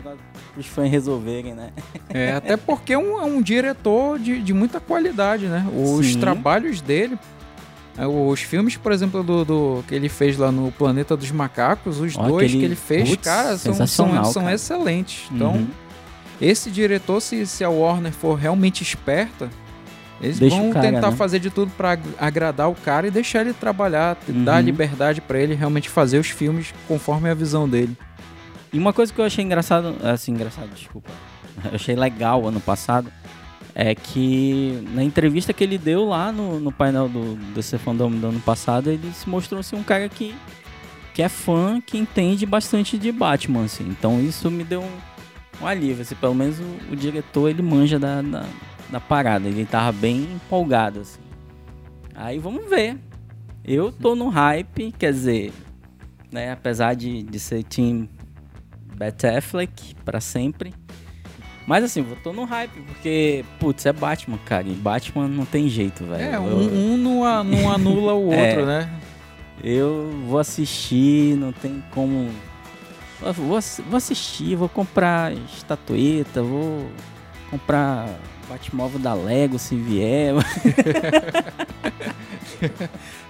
negócio 0.02 0.18
pros 0.52 0.66
fãs 0.66 0.90
resolverem, 0.90 1.54
né? 1.54 1.70
É, 2.08 2.32
até 2.32 2.56
porque 2.56 2.92
é 2.92 2.98
um, 2.98 3.20
é 3.20 3.24
um 3.24 3.40
diretor 3.40 4.18
de, 4.18 4.42
de 4.42 4.52
muita 4.52 4.80
qualidade, 4.80 5.46
né? 5.46 5.66
Os 5.74 6.06
Sim. 6.06 6.20
trabalhos 6.20 6.80
dele, 6.80 7.18
é, 7.96 8.06
os 8.06 8.40
filmes, 8.40 8.76
por 8.76 8.92
exemplo, 8.92 9.22
do, 9.22 9.44
do, 9.44 9.84
que 9.86 9.94
ele 9.94 10.08
fez 10.08 10.36
lá 10.36 10.50
no 10.50 10.70
Planeta 10.72 11.16
dos 11.16 11.30
Macacos, 11.30 12.00
os 12.00 12.16
dois 12.16 12.46
aquele... 12.46 12.58
que 12.58 12.64
ele 12.64 12.76
fez, 12.76 13.10
Puts, 13.10 13.24
cara, 13.24 13.56
são, 13.56 13.74
são, 13.86 14.24
são 14.24 14.42
cara. 14.42 14.54
excelentes. 14.54 15.28
Então, 15.30 15.52
uhum. 15.52 15.68
esse 16.40 16.70
diretor, 16.70 17.20
se, 17.20 17.46
se 17.46 17.64
a 17.64 17.70
Warner 17.70 18.12
for 18.12 18.34
realmente 18.34 18.82
esperta, 18.82 19.48
eles 20.20 20.38
Deixa 20.38 20.56
vão 20.56 20.70
cara, 20.70 20.86
tentar 20.86 21.10
né? 21.10 21.16
fazer 21.16 21.40
de 21.40 21.50
tudo 21.50 21.72
para 21.76 21.98
agradar 22.18 22.70
o 22.70 22.74
cara 22.74 23.08
e 23.08 23.10
deixar 23.10 23.40
ele 23.40 23.52
trabalhar, 23.52 24.16
uhum. 24.28 24.44
dar 24.44 24.60
liberdade 24.60 25.20
para 25.20 25.38
ele 25.40 25.54
realmente 25.54 25.88
fazer 25.88 26.18
os 26.18 26.28
filmes 26.28 26.72
conforme 26.86 27.28
a 27.28 27.34
visão 27.34 27.68
dele. 27.68 27.96
E 28.72 28.78
uma 28.78 28.92
coisa 28.92 29.12
que 29.12 29.20
eu 29.20 29.24
achei 29.24 29.44
engraçado, 29.44 29.96
assim, 30.02 30.32
engraçado, 30.32 30.70
desculpa. 30.70 31.10
Eu 31.64 31.74
achei 31.74 31.94
legal 31.94 32.46
ano 32.46 32.60
passado 32.60 33.12
é 33.74 33.94
que 33.94 34.86
na 34.92 35.02
entrevista 35.02 35.52
que 35.52 35.64
ele 35.64 35.78
deu 35.78 36.04
lá 36.04 36.30
no, 36.30 36.60
no 36.60 36.70
painel 36.70 37.08
do 37.08 37.36
DC 37.54 37.78
Fandom 37.78 38.10
do 38.10 38.26
ano 38.26 38.40
passado, 38.40 38.90
ele 38.90 39.12
se 39.12 39.28
mostrou 39.28 39.60
assim, 39.60 39.76
um 39.76 39.82
cara 39.82 40.08
que, 40.08 40.34
que 41.14 41.22
é 41.22 41.28
fã, 41.28 41.80
que 41.80 41.96
entende 41.96 42.44
bastante 42.44 42.98
de 42.98 43.10
Batman, 43.10 43.64
assim. 43.64 43.88
Então 43.88 44.20
isso 44.20 44.50
me 44.50 44.62
deu 44.64 44.82
um, 44.82 45.62
um 45.62 45.66
alívio, 45.66 46.02
assim, 46.02 46.14
pelo 46.14 46.34
menos 46.34 46.58
o, 46.60 46.92
o, 46.92 46.96
diretor 46.96 47.48
ele 47.48 47.62
manja 47.62 47.98
da, 47.98 48.20
da, 48.20 48.44
da, 48.90 49.00
parada, 49.00 49.48
ele 49.48 49.64
tava 49.64 49.92
bem 49.92 50.22
empolgado, 50.34 51.00
assim. 51.00 51.20
Aí 52.14 52.38
vamos 52.38 52.68
ver. 52.68 52.98
Eu 53.64 53.90
tô 53.90 54.14
no 54.14 54.28
hype, 54.28 54.92
quer 54.98 55.12
dizer, 55.12 55.52
né, 56.30 56.52
apesar 56.52 56.94
de, 56.94 57.22
de 57.22 57.38
ser 57.38 57.62
Team 57.62 58.08
Bat 59.04 59.24
Affleck 59.26 59.94
para 60.04 60.20
sempre, 60.20 60.72
Mas 61.66 61.84
assim, 61.84 62.04
eu 62.08 62.16
tô 62.16 62.32
no 62.32 62.44
hype, 62.44 62.72
porque, 62.86 63.44
putz, 63.60 63.86
é 63.86 63.92
Batman, 63.92 64.36
cara. 64.44 64.66
E 64.66 64.72
Batman 64.74 65.28
não 65.28 65.44
tem 65.44 65.68
jeito, 65.68 66.04
velho. 66.04 66.20
É, 66.22 66.34
Eu- 66.36 66.40
um, 66.42 66.94
um 66.94 66.96
não, 66.96 67.44
não 67.44 67.70
anula 67.72 68.14
o 68.14 68.32
É. 68.32 68.48
outro, 68.48 68.66
né? 68.66 68.90
Eu 69.62 70.10
vou 70.26 70.40
assistir, 70.40 71.36
não 71.36 71.52
tem 71.52 71.82
como. 71.92 72.30
Eu 73.22 73.32
Vou, 73.32 73.60
vou 73.88 73.96
assistir, 73.96 74.56
vou 74.56 74.68
comprar 74.68 75.32
estatueta, 75.32 76.42
vou 76.42 76.84
comprar 77.48 78.08
Batmóvel 78.48 78.98
da 78.98 79.14
Lego 79.14 79.56
se 79.56 79.76
vier. 79.76 80.34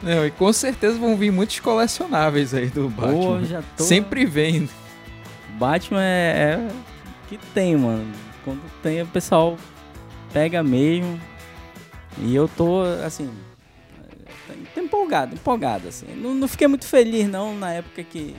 Não, 0.03 0.27
e 0.27 0.31
com 0.31 0.53
certeza 0.53 0.99
vão 0.99 1.17
vir 1.17 1.31
muitos 1.31 1.61
colecionáveis 1.61 2.55
aí 2.55 2.67
do 2.69 2.89
Batman. 2.89 3.45
já 3.45 3.63
tô. 3.77 3.85
Sempre 3.85 4.25
vem. 4.27 4.69
Batman 5.63 6.03
é, 6.03 6.59
é 6.59 6.69
que 7.29 7.39
tem, 7.55 7.77
mano. 7.77 8.13
Quando 8.45 8.61
tem, 8.83 9.01
o 9.01 9.07
pessoal 9.07 9.57
pega 10.33 10.61
mesmo. 10.61 11.21
E 12.19 12.35
eu 12.35 12.49
tô, 12.49 12.83
assim. 13.07 13.31
tô 14.75 14.81
empolgado, 14.81 15.37
empolgado, 15.37 15.87
assim. 15.87 16.07
Não, 16.17 16.35
não 16.35 16.49
fiquei 16.49 16.67
muito 16.67 16.85
feliz, 16.85 17.29
não, 17.29 17.57
na 17.57 17.75
época 17.75 18.03
que, 18.03 18.35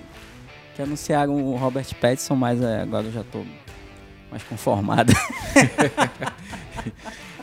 que 0.75 0.81
anunciaram 0.81 1.33
o 1.33 1.55
Robert 1.55 1.87
Pattinson, 1.95 2.35
mas 2.35 2.61
é, 2.61 2.81
agora 2.81 3.05
eu 3.05 3.11
já 3.13 3.23
tô 3.23 3.45
mais 4.29 4.43
conformado. 4.43 5.13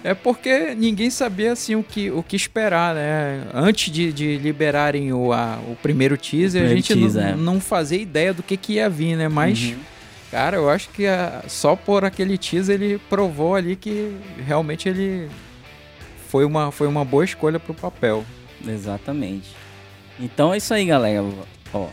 É 0.02 0.14
porque 0.14 0.74
ninguém 0.74 1.10
sabia 1.10 1.52
assim 1.52 1.74
o 1.74 1.82
que, 1.82 2.10
o 2.10 2.22
que 2.22 2.34
esperar, 2.34 2.94
né? 2.94 3.42
Antes 3.52 3.92
de, 3.92 4.12
de 4.12 4.36
liberarem 4.38 5.12
o, 5.12 5.32
a- 5.32 5.58
o 5.68 5.76
primeiro 5.76 6.16
teaser, 6.16 6.62
O 6.62 6.64
a 6.64 6.68
primeiro 6.68 6.76
gente 6.86 6.94
teaser, 7.00 7.22
é. 7.28 7.30
não, 7.32 7.54
não 7.54 7.60
fazia 7.60 8.00
ideia 8.00 8.32
do 8.32 8.42
que, 8.42 8.56
que 8.56 8.74
ia 8.74 8.88
vir, 8.88 9.14
né? 9.16 9.28
Mas, 9.28 9.60
Uhum. 9.62 9.76
cara, 10.30 10.56
eu 10.56 10.70
acho 10.70 10.88
que 10.88 11.06
a- 11.06 11.42
só 11.48 11.76
por 11.76 12.02
aquele 12.04 12.38
teaser 12.38 12.80
ele 12.80 12.98
provou 13.10 13.54
ali 13.54 13.76
que 13.76 14.16
realmente 14.46 14.88
ele 14.88 15.28
foi 16.28 16.46
uma, 16.46 16.70
foi 16.72 16.86
uma 16.86 17.04
boa 17.04 17.24
escolha 17.24 17.60
pro 17.60 17.74
papel. 17.74 18.24
Exatamente. 18.66 19.50
Então 20.18 20.52
é 20.54 20.56
isso 20.56 20.72
aí, 20.72 20.86
galera. 20.86 21.24
Ó, 21.74 21.88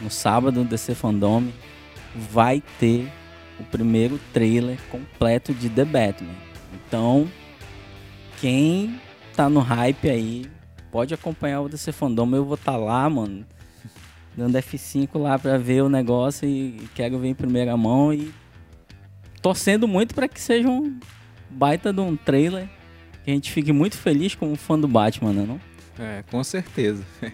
no 0.00 0.10
sábado, 0.10 0.64
DC 0.64 0.94
Fandom 0.94 1.44
vai 2.14 2.62
ter 2.78 3.08
o 3.58 3.64
primeiro 3.64 4.20
trailer 4.34 4.76
completo 4.90 5.54
de 5.54 5.68
The 5.70 5.84
Batman. 5.86 6.34
Então, 6.86 7.26
quem 8.40 9.00
tá 9.34 9.48
no 9.48 9.60
hype 9.60 10.08
aí, 10.08 10.46
pode 10.90 11.14
acompanhar 11.14 11.60
o 11.60 11.68
DC 11.68 11.92
Fandom. 11.92 12.34
Eu 12.34 12.44
vou 12.44 12.54
estar 12.54 12.76
lá, 12.76 13.08
mano, 13.08 13.44
dando 14.36 14.56
F5 14.58 15.18
lá 15.18 15.38
pra 15.38 15.58
ver 15.58 15.82
o 15.82 15.88
negócio 15.88 16.48
e 16.48 16.88
quero 16.94 17.18
ver 17.18 17.28
em 17.28 17.34
primeira 17.34 17.76
mão 17.76 18.12
e 18.12 18.32
torcendo 19.42 19.86
muito 19.88 20.14
pra 20.14 20.28
que 20.28 20.40
seja 20.40 20.68
um 20.68 20.98
baita 21.50 21.92
de 21.92 22.00
um 22.00 22.16
trailer. 22.16 22.68
Que 23.24 23.30
a 23.30 23.34
gente 23.34 23.52
fique 23.52 23.72
muito 23.72 23.96
feliz 23.96 24.34
como 24.34 24.56
fã 24.56 24.78
do 24.78 24.88
Batman, 24.88 25.32
né? 25.32 25.44
Não? 25.46 25.60
É, 25.98 26.22
com 26.30 26.42
certeza. 26.44 27.02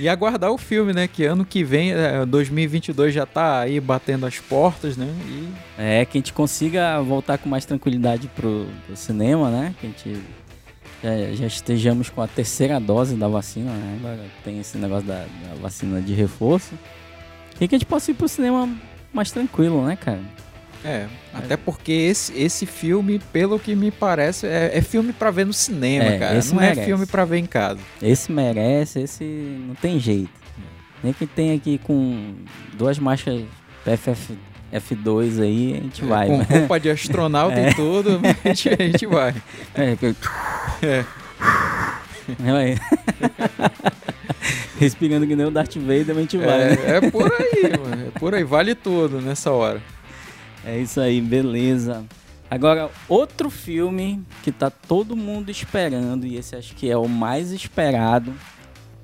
e 0.00 0.08
aguardar 0.08 0.50
o 0.50 0.58
filme, 0.58 0.92
né? 0.92 1.06
Que 1.06 1.24
ano 1.24 1.44
que 1.44 1.62
vem, 1.62 1.92
é, 1.92 2.26
2022 2.26 3.14
já 3.14 3.24
tá 3.24 3.60
aí 3.60 3.78
batendo 3.78 4.26
as 4.26 4.38
portas, 4.38 4.96
né? 4.96 5.06
E 5.26 5.48
É, 5.78 6.04
que 6.04 6.18
a 6.18 6.20
gente 6.20 6.32
consiga 6.32 7.00
voltar 7.00 7.38
com 7.38 7.48
mais 7.48 7.64
tranquilidade 7.64 8.28
pro, 8.28 8.66
pro 8.86 8.96
cinema, 8.96 9.50
né? 9.50 9.74
Que 9.80 9.86
a 9.86 9.90
gente 9.90 10.22
já, 11.02 11.32
já 11.34 11.46
estejamos 11.46 12.10
com 12.10 12.20
a 12.20 12.26
terceira 12.26 12.80
dose 12.80 13.14
da 13.14 13.28
vacina, 13.28 13.72
né? 13.72 13.96
Agora 14.00 14.24
tem 14.44 14.58
esse 14.58 14.76
negócio 14.78 15.06
da, 15.06 15.20
da 15.20 15.54
vacina 15.60 16.00
de 16.00 16.14
reforço. 16.14 16.74
E 17.60 17.68
que 17.68 17.74
a 17.74 17.78
gente 17.78 17.86
possa 17.86 18.10
ir 18.10 18.14
pro 18.14 18.28
cinema 18.28 18.68
mais 19.12 19.30
tranquilo, 19.30 19.84
né, 19.86 19.96
cara? 19.96 20.20
É, 20.88 21.06
até 21.34 21.56
porque 21.56 21.90
esse, 21.90 22.32
esse 22.40 22.64
filme, 22.64 23.18
pelo 23.32 23.58
que 23.58 23.74
me 23.74 23.90
parece, 23.90 24.46
é, 24.46 24.70
é 24.72 24.80
filme 24.80 25.12
pra 25.12 25.32
ver 25.32 25.44
no 25.44 25.52
cinema, 25.52 26.04
É, 26.04 26.18
cara. 26.18 26.38
esse 26.38 26.54
Não 26.54 26.62
é 26.62 26.68
merece. 26.68 26.84
filme 26.86 27.06
pra 27.06 27.24
ver 27.24 27.38
em 27.38 27.46
casa. 27.46 27.80
Esse 28.00 28.30
merece, 28.30 29.00
esse 29.00 29.24
não 29.24 29.74
tem 29.74 29.98
jeito. 29.98 30.30
Nem 31.02 31.12
que 31.12 31.26
tem 31.26 31.52
aqui 31.56 31.78
com 31.78 32.34
duas 32.74 33.00
marchas 33.00 33.42
PFF 33.84 34.38
F2 34.72 35.42
aí, 35.42 35.72
a 35.78 35.82
gente 35.82 36.04
vai. 36.04 36.26
Com 36.28 36.38
né? 36.38 36.46
roupa 36.48 36.78
de 36.78 36.90
astronauta 36.90 37.58
e 37.60 37.72
tudo, 37.74 38.20
a 38.44 38.48
gente, 38.48 38.68
a 38.68 38.76
gente 38.86 39.06
vai. 39.06 39.34
É, 39.74 39.96
É. 40.86 41.04
Vai. 42.40 42.76
Respirando 44.78 45.26
que 45.26 45.34
nem 45.34 45.46
o 45.46 45.50
Darth 45.50 45.76
Vader, 45.76 46.16
a 46.16 46.20
gente 46.20 46.36
vai. 46.36 46.58
né? 46.58 46.78
É, 46.86 46.96
é 46.96 47.10
por 47.10 47.32
aí, 47.32 47.62
mano. 47.78 48.06
É 48.14 48.18
por 48.18 48.34
aí, 48.34 48.44
vale 48.44 48.74
tudo 48.74 49.20
nessa 49.20 49.50
hora. 49.50 49.80
É 50.66 50.76
isso 50.80 51.00
aí, 51.00 51.20
beleza. 51.20 52.04
Agora, 52.50 52.90
outro 53.08 53.48
filme 53.48 54.20
que 54.42 54.50
tá 54.50 54.68
todo 54.68 55.14
mundo 55.14 55.48
esperando, 55.48 56.26
e 56.26 56.36
esse 56.36 56.56
acho 56.56 56.74
que 56.74 56.90
é 56.90 56.96
o 56.96 57.08
mais 57.08 57.52
esperado, 57.52 58.34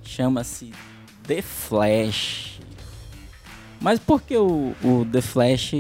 chama-se 0.02 0.72
The 1.24 1.40
Flash. 1.40 2.60
Mas 3.80 4.00
por 4.00 4.22
que 4.22 4.36
o, 4.36 4.74
o 4.82 5.06
The 5.10 5.20
Flash 5.20 5.74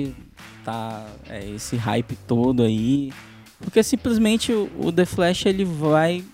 tá 0.64 1.04
é, 1.28 1.50
esse 1.50 1.74
hype 1.74 2.14
todo 2.28 2.62
aí? 2.62 3.12
Porque 3.58 3.82
simplesmente 3.82 4.52
o, 4.52 4.70
o 4.78 4.92
The 4.92 5.04
Flash 5.04 5.46
ele 5.46 5.64
vai 5.64 6.24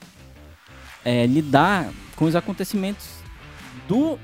é, 1.02 1.24
lidar 1.24 1.90
com 2.16 2.26
os 2.26 2.36
acontecimentos 2.36 3.06
do 3.88 4.18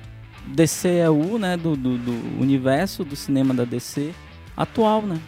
DCEU, 0.49 1.39
né, 1.39 1.57
do, 1.57 1.75
do, 1.75 1.97
do 1.97 2.13
universo 2.39 3.03
do 3.05 3.17
cinema 3.17 3.55
da 3.55 3.65
DC 3.65 4.13
atual, 4.57 5.03
né? 5.03 5.21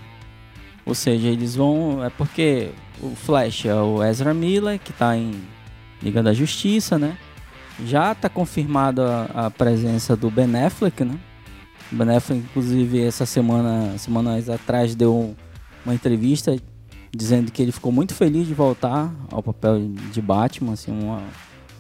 Ou 0.85 0.95
seja, 0.95 1.29
eles 1.29 1.57
vão. 1.57 2.05
É 2.05 2.11
porque 2.11 2.71
o 3.03 3.15
Flash 3.15 3.67
é 3.67 3.75
o 3.75 4.03
Ezra 4.03 4.33
Miller, 4.33 4.79
que 4.79 4.93
tá 4.93 5.17
em 5.17 5.33
Liga 6.03 6.23
da 6.23 6.33
Justiça, 6.33 6.99
né? 6.99 7.17
Já 7.85 8.15
tá 8.15 8.29
confirmada 8.29 9.29
a, 9.35 9.47
a 9.47 9.51
presença 9.51 10.17
do 10.17 10.31
Ben 10.31 10.55
Affleck, 10.65 11.05
né? 11.05 11.19
O 11.93 11.97
Ben 11.97 12.17
Affleck, 12.17 12.41
inclusive, 12.41 13.03
essa 13.03 13.27
semana, 13.27 13.99
semanas 13.99 14.49
atrás, 14.49 14.95
deu 14.95 15.35
uma 15.85 15.95
entrevista 15.95 16.57
dizendo 17.15 17.51
que 17.51 17.63
ele 17.63 17.73
ficou 17.73 17.91
muito 17.91 18.15
feliz 18.15 18.47
de 18.47 18.55
voltar 18.55 19.13
ao 19.31 19.43
papel 19.43 19.89
de 20.13 20.21
Batman, 20.21 20.75
assim, 20.75 20.93
uma, 20.93 21.23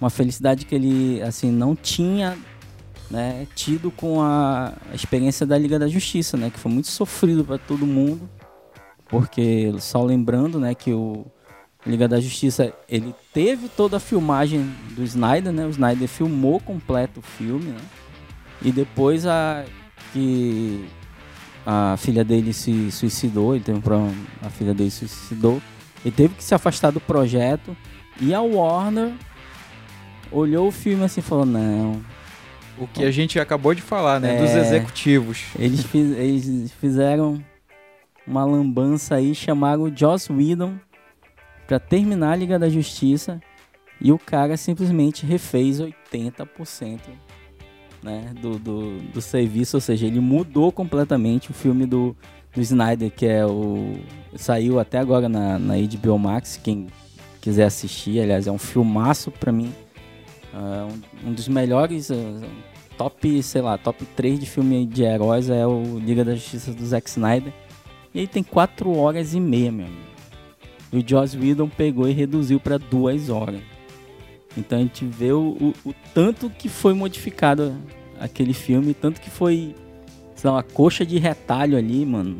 uma 0.00 0.10
felicidade 0.10 0.64
que 0.64 0.74
ele, 0.74 1.20
assim, 1.22 1.50
não 1.50 1.76
tinha 1.76 2.36
né, 3.10 3.46
tido 3.54 3.90
com 3.90 4.20
a 4.20 4.72
experiência 4.92 5.46
da 5.46 5.56
Liga 5.56 5.78
da 5.78 5.88
Justiça, 5.88 6.36
né, 6.36 6.50
que 6.50 6.58
foi 6.58 6.70
muito 6.70 6.88
sofrido 6.88 7.44
para 7.44 7.58
todo 7.58 7.86
mundo, 7.86 8.28
porque 9.08 9.72
só 9.78 10.02
lembrando, 10.02 10.58
né, 10.58 10.74
que 10.74 10.92
o 10.92 11.24
Liga 11.86 12.08
da 12.08 12.20
Justiça 12.20 12.72
ele 12.88 13.14
teve 13.32 13.68
toda 13.68 13.98
a 13.98 14.00
filmagem 14.00 14.68
do 14.90 15.04
Snyder, 15.04 15.52
né, 15.52 15.66
o 15.66 15.70
Snyder 15.70 16.08
filmou 16.08 16.58
completo 16.60 17.20
o 17.20 17.22
filme, 17.22 17.66
né, 17.66 17.80
e 18.62 18.72
depois 18.72 19.26
a 19.26 19.64
que 20.12 20.86
a 21.64 21.96
filha 21.96 22.24
dele 22.24 22.52
se 22.52 22.90
suicidou, 22.90 23.54
ele 23.54 23.64
teve 23.64 23.78
um 23.78 23.82
problema, 23.82 24.14
a 24.42 24.48
filha 24.48 24.72
dele 24.72 24.90
se 24.90 25.06
suicidou, 25.08 25.60
ele 26.04 26.14
teve 26.14 26.34
que 26.34 26.44
se 26.44 26.54
afastar 26.54 26.90
do 26.90 27.00
projeto 27.00 27.76
e 28.20 28.32
a 28.32 28.40
Warner 28.40 29.12
olhou 30.30 30.68
o 30.68 30.72
filme 30.72 31.04
assim 31.04 31.20
e 31.20 31.22
falou 31.22 31.44
não 31.44 32.00
O 32.78 32.86
que 32.86 33.04
a 33.04 33.10
gente 33.10 33.38
acabou 33.40 33.74
de 33.74 33.82
falar, 33.82 34.20
né? 34.20 34.36
É. 34.36 34.40
Dos 34.42 34.50
executivos. 34.50 35.44
Eles, 35.58 35.82
fiz- 35.84 36.16
eles 36.16 36.72
fizeram 36.72 37.42
uma 38.26 38.44
lambança 38.44 39.14
aí, 39.16 39.34
chamaram 39.34 39.84
o 39.84 39.96
Joss 39.96 40.32
Whedon 40.32 40.74
pra 41.66 41.78
terminar 41.78 42.32
a 42.32 42.36
Liga 42.36 42.58
da 42.58 42.68
Justiça 42.68 43.40
e 44.00 44.12
o 44.12 44.18
cara 44.18 44.56
simplesmente 44.56 45.24
refez 45.24 45.80
80% 45.80 47.00
né, 48.02 48.32
do, 48.40 48.58
do, 48.58 48.98
do 48.98 49.20
serviço, 49.20 49.76
ou 49.76 49.80
seja, 49.80 50.06
ele 50.06 50.20
mudou 50.20 50.70
completamente 50.70 51.50
o 51.50 51.54
filme 51.54 51.86
do, 51.86 52.14
do 52.54 52.60
Snyder, 52.60 53.10
que 53.10 53.26
é 53.26 53.44
o. 53.46 53.96
saiu 54.36 54.78
até 54.78 54.98
agora 54.98 55.28
na, 55.28 55.58
na 55.58 55.74
HBO 55.76 56.18
Max, 56.18 56.60
quem 56.62 56.86
quiser 57.40 57.64
assistir, 57.64 58.20
aliás, 58.20 58.46
é 58.46 58.52
um 58.52 58.58
filmaço 58.58 59.30
pra 59.30 59.50
mim. 59.50 59.72
É 60.56 60.84
um, 61.24 61.28
um 61.30 61.32
dos 61.32 61.48
melhores. 61.48 62.10
uh, 62.10 62.40
top, 62.96 63.42
sei 63.42 63.60
lá, 63.60 63.76
top 63.76 64.04
3 64.16 64.40
de 64.40 64.46
filme 64.46 64.86
de 64.86 65.02
heróis 65.02 65.50
é 65.50 65.66
o 65.66 65.98
Liga 65.98 66.24
da 66.24 66.34
Justiça 66.34 66.72
do 66.72 66.84
Zack 66.84 67.08
Snyder. 67.08 67.52
E 68.14 68.20
ele 68.20 68.26
tem 68.26 68.42
4 68.42 68.90
horas 68.96 69.34
e 69.34 69.40
meia, 69.40 69.70
meu 69.70 69.86
amigo. 69.86 70.06
E 70.92 70.98
o 70.98 71.04
Joss 71.06 71.36
Whedon 71.36 71.68
pegou 71.68 72.08
e 72.08 72.12
reduziu 72.12 72.58
para 72.58 72.78
2 72.78 73.28
horas. 73.28 73.60
Então 74.56 74.78
a 74.78 74.80
gente 74.80 75.04
vê 75.04 75.32
o, 75.32 75.72
o, 75.84 75.90
o 75.90 75.94
tanto 76.14 76.48
que 76.48 76.68
foi 76.68 76.94
modificado 76.94 77.76
aquele 78.18 78.54
filme, 78.54 78.94
tanto 78.94 79.20
que 79.20 79.28
foi, 79.28 79.74
sei 80.34 80.48
lá, 80.48 80.56
uma 80.56 80.62
coxa 80.62 81.04
de 81.04 81.18
retalho 81.18 81.76
ali, 81.76 82.06
mano. 82.06 82.38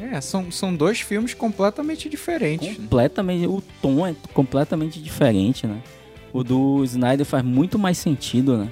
É, 0.00 0.20
são, 0.20 0.50
são 0.50 0.74
dois 0.74 1.00
filmes 1.00 1.34
completamente 1.34 2.08
diferentes. 2.08 2.76
Completamente, 2.76 3.46
o 3.46 3.62
tom 3.82 4.06
é 4.06 4.14
completamente 4.32 5.02
diferente, 5.02 5.66
né? 5.66 5.82
O 6.32 6.44
do 6.44 6.84
Snyder 6.84 7.24
faz 7.24 7.44
muito 7.44 7.78
mais 7.78 7.98
sentido, 7.98 8.58
né? 8.58 8.70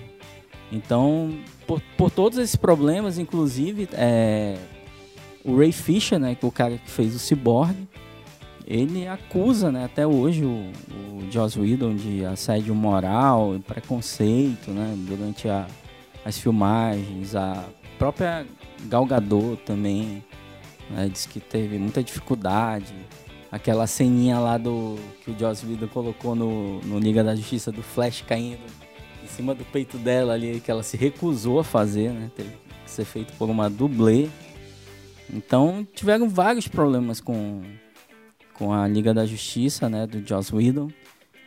Então, 0.70 1.38
por, 1.66 1.80
por 1.96 2.10
todos 2.10 2.38
esses 2.38 2.56
problemas, 2.56 3.18
inclusive, 3.18 3.88
é, 3.92 4.56
o 5.44 5.56
Ray 5.56 5.72
Fisher, 5.72 6.18
né, 6.18 6.34
que 6.34 6.44
é 6.44 6.48
o 6.48 6.52
cara 6.52 6.76
que 6.76 6.90
fez 6.90 7.14
o 7.14 7.18
Cyborg, 7.18 7.76
ele 8.66 9.06
acusa, 9.06 9.70
né, 9.70 9.84
até 9.84 10.04
hoje 10.04 10.44
o, 10.44 10.72
o 11.12 11.30
Joss 11.30 11.58
Whedon 11.58 11.94
de 11.94 12.24
assédio 12.24 12.74
moral 12.74 13.56
preconceito, 13.64 14.72
né, 14.72 14.92
durante 15.06 15.48
a, 15.48 15.66
as 16.24 16.36
filmagens, 16.36 17.36
a 17.36 17.64
própria 17.96 18.44
Gal 18.86 19.06
Gadot 19.06 19.56
também, 19.64 20.24
né, 20.90 21.08
diz 21.08 21.26
que 21.26 21.38
teve 21.38 21.78
muita 21.78 22.02
dificuldade, 22.02 22.92
aquela 23.50 23.86
ceninha 23.86 24.38
lá 24.38 24.58
do 24.58 24.96
que 25.22 25.30
o 25.30 25.38
Joss 25.38 25.64
Whedon 25.66 25.88
colocou 25.88 26.34
no, 26.34 26.80
no 26.80 26.98
Liga 26.98 27.22
da 27.22 27.34
Justiça 27.34 27.70
do 27.70 27.82
Flash 27.82 28.22
caindo 28.26 28.60
em 29.22 29.26
cima 29.28 29.54
do 29.54 29.64
peito 29.64 29.98
dela 29.98 30.34
ali, 30.34 30.60
que 30.60 30.70
ela 30.70 30.82
se 30.82 30.96
recusou 30.96 31.60
a 31.60 31.64
fazer, 31.64 32.10
né, 32.10 32.30
teve 32.34 32.50
que 32.50 32.90
ser 32.90 33.04
feito 33.04 33.32
por 33.34 33.50
uma 33.50 33.68
dublê, 33.68 34.28
então 35.32 35.86
tiveram 35.94 36.28
vários 36.28 36.68
problemas 36.68 37.20
com 37.20 37.62
com 38.58 38.72
a 38.72 38.88
Liga 38.88 39.12
da 39.12 39.26
Justiça, 39.26 39.88
né, 39.88 40.06
do 40.06 40.26
Joss 40.26 40.54
Whedon. 40.54 40.88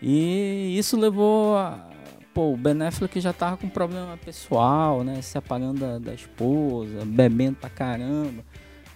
E 0.02 0.76
isso 0.78 0.96
levou 0.98 1.58
a, 1.58 1.90
pô, 2.34 2.54
o 2.54 2.58
Ben 2.58 2.82
Affleck 2.84 3.20
já 3.20 3.34
tava 3.34 3.58
com 3.58 3.68
problema 3.68 4.18
pessoal, 4.18 5.04
né, 5.04 5.22
se 5.22 5.38
apagando 5.38 5.80
da, 5.80 6.00
da 6.00 6.14
esposa, 6.14 7.04
bebendo 7.06 7.58
pra 7.58 7.70
caramba. 7.70 8.44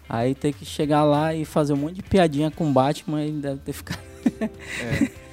Aí 0.08 0.36
ter 0.36 0.54
que 0.54 0.66
chegar 0.66 1.04
lá 1.04 1.34
e 1.34 1.46
fazer 1.46 1.74
um 1.74 1.78
monte 1.78 1.96
de 1.96 2.04
piadinha 2.04 2.52
com 2.52 2.70
o 2.70 2.74
Batman, 2.74 3.24
ele 3.24 3.40
deve 3.40 3.60
ter 3.60 3.74
ficado 3.74 4.00
é. 4.42 5.24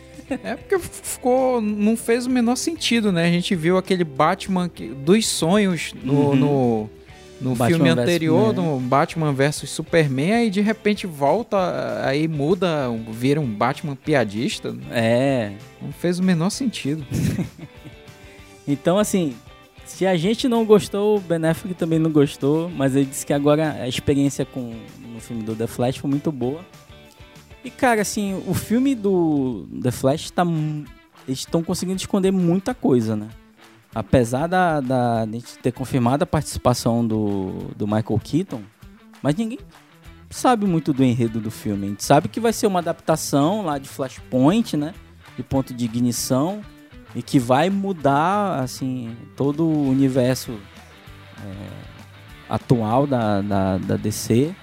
É 0.45 0.55
porque 0.55 0.79
ficou. 0.79 1.61
Não 1.61 1.97
fez 1.97 2.27
o 2.27 2.31
menor 2.31 2.57
sentido, 2.57 3.11
né? 3.11 3.27
A 3.27 3.31
gente 3.31 3.55
viu 3.57 3.77
aquele 3.77 4.05
Batman 4.05 4.69
que, 4.69 4.87
dos 4.87 5.27
sonhos 5.27 5.93
no, 6.05 6.13
uhum. 6.13 6.37
no, 6.37 6.91
no 7.41 7.55
Batman 7.57 7.77
filme 7.77 7.89
anterior, 7.91 8.55
no 8.55 8.79
Batman 8.79 9.33
vs 9.33 9.69
Superman, 9.69 10.33
aí 10.35 10.51
de 10.51 10.61
repente 10.61 11.05
volta, 11.05 12.01
aí 12.05 12.29
muda, 12.29 12.89
vira 13.11 13.41
um 13.41 13.47
Batman 13.47 13.97
piadista. 13.97 14.77
É. 14.93 15.53
Não 15.83 15.93
fez 15.93 16.21
o 16.21 16.23
menor 16.23 16.51
sentido. 16.51 17.05
então, 18.69 18.99
assim, 18.99 19.35
se 19.91 20.07
a 20.07 20.17
gente 20.17 20.49
não 20.49 20.65
gostou, 20.65 21.19
o 21.19 21.21
Ben 21.21 21.45
Affleck 21.45 21.75
também 21.75 21.99
não 21.99 22.11
gostou, 22.11 22.71
mas 22.71 22.95
ele 22.95 23.07
disse 23.07 23.27
que 23.27 23.33
agora 23.33 23.73
a 23.73 23.89
experiência 23.89 24.47
com 24.47 24.75
no 25.01 25.21
filme 25.21 25.43
do 25.43 25.55
The 25.55 25.67
Flash 25.67 25.99
foi 25.99 26.09
muito 26.09 26.31
boa. 26.31 26.61
E, 27.65 27.71
cara, 27.71 28.01
assim, 28.01 28.43
o 28.47 28.55
filme 28.55 28.95
do 28.95 29.67
The 29.83 29.91
Flash 29.91 30.31
tá. 30.31 30.45
Eles 31.27 31.41
estão 31.41 31.63
conseguindo 31.63 31.99
esconder 31.99 32.31
muita 32.31 32.73
coisa, 32.75 33.15
né? 33.15 33.29
apesar 33.95 34.47
da, 34.47 34.81
da 34.81 35.27
ter 35.63 35.73
confirmado 35.73 36.23
a 36.23 36.27
participação 36.27 37.07
do, 37.07 37.71
do 37.77 37.87
Michael 37.87 38.21
Keaton, 38.23 38.63
mas 39.23 39.35
ninguém 39.35 39.59
sabe 40.31 40.67
muito 40.67 40.93
do 40.93 41.03
enredo 41.03 41.41
do 41.41 41.51
filme. 41.51 41.87
A 41.87 41.89
gente 41.91 42.05
sabe 42.05 42.29
que 42.29 42.41
vai 42.41 42.53
ser 42.53 42.67
uma 42.67 42.79
adaptação 42.79 43.63
lá 43.63 43.79
de 43.79 43.89
Flashpoint, 43.89 44.77
né? 44.77 44.95
De 45.37 45.43
ponto 45.43 45.75
de 45.75 45.85
ignição 45.85 46.63
e 47.15 47.23
que 47.23 47.39
vai 47.39 47.71
mudar 47.71 48.61
assim 48.61 49.17
todo 49.37 49.65
o 49.65 49.89
universo 49.89 50.59
é, 51.43 51.55
atual 52.49 53.07
da, 53.07 53.41
da, 53.41 53.79
da 53.79 53.97
DC. 53.97 54.55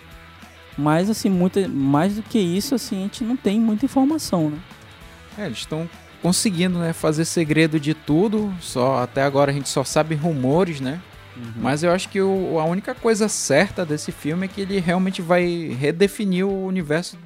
Mas 0.77 1.10
assim, 1.10 1.29
muito, 1.29 1.67
mais 1.67 2.15
do 2.15 2.23
que 2.23 2.38
isso, 2.38 2.75
assim, 2.75 2.99
a 2.99 3.01
gente 3.01 3.23
não 3.23 3.36
tem 3.36 3.60
muita 3.60 3.86
informação, 3.86 4.51
né? 4.51 4.60
É, 5.38 5.45
eles 5.45 5.60
estão 5.60 5.89
conseguindo 6.21 6.77
né, 6.79 6.93
fazer 6.93 7.25
segredo 7.25 7.79
de 7.79 7.93
tudo. 7.93 8.53
Só 8.62 9.01
até 9.01 9.23
agora 9.23 9.51
a 9.51 9.53
gente 9.53 9.69
só 9.69 9.83
sabe 9.83 10.13
rumores, 10.15 10.79
né? 10.79 11.01
Uhum. 11.36 11.53
Mas 11.57 11.83
eu 11.83 11.91
acho 11.91 12.10
que 12.10 12.21
o, 12.21 12.60
a 12.60 12.65
única 12.65 12.93
coisa 12.93 13.27
certa 13.27 13.86
desse 13.86 14.12
filme 14.12 14.45
é 14.45 14.47
que 14.47 14.62
ele 14.62 14.79
realmente 14.79 15.21
vai 15.21 15.75
redefinir 15.79 16.45
o 16.45 16.65
universo 16.65 17.17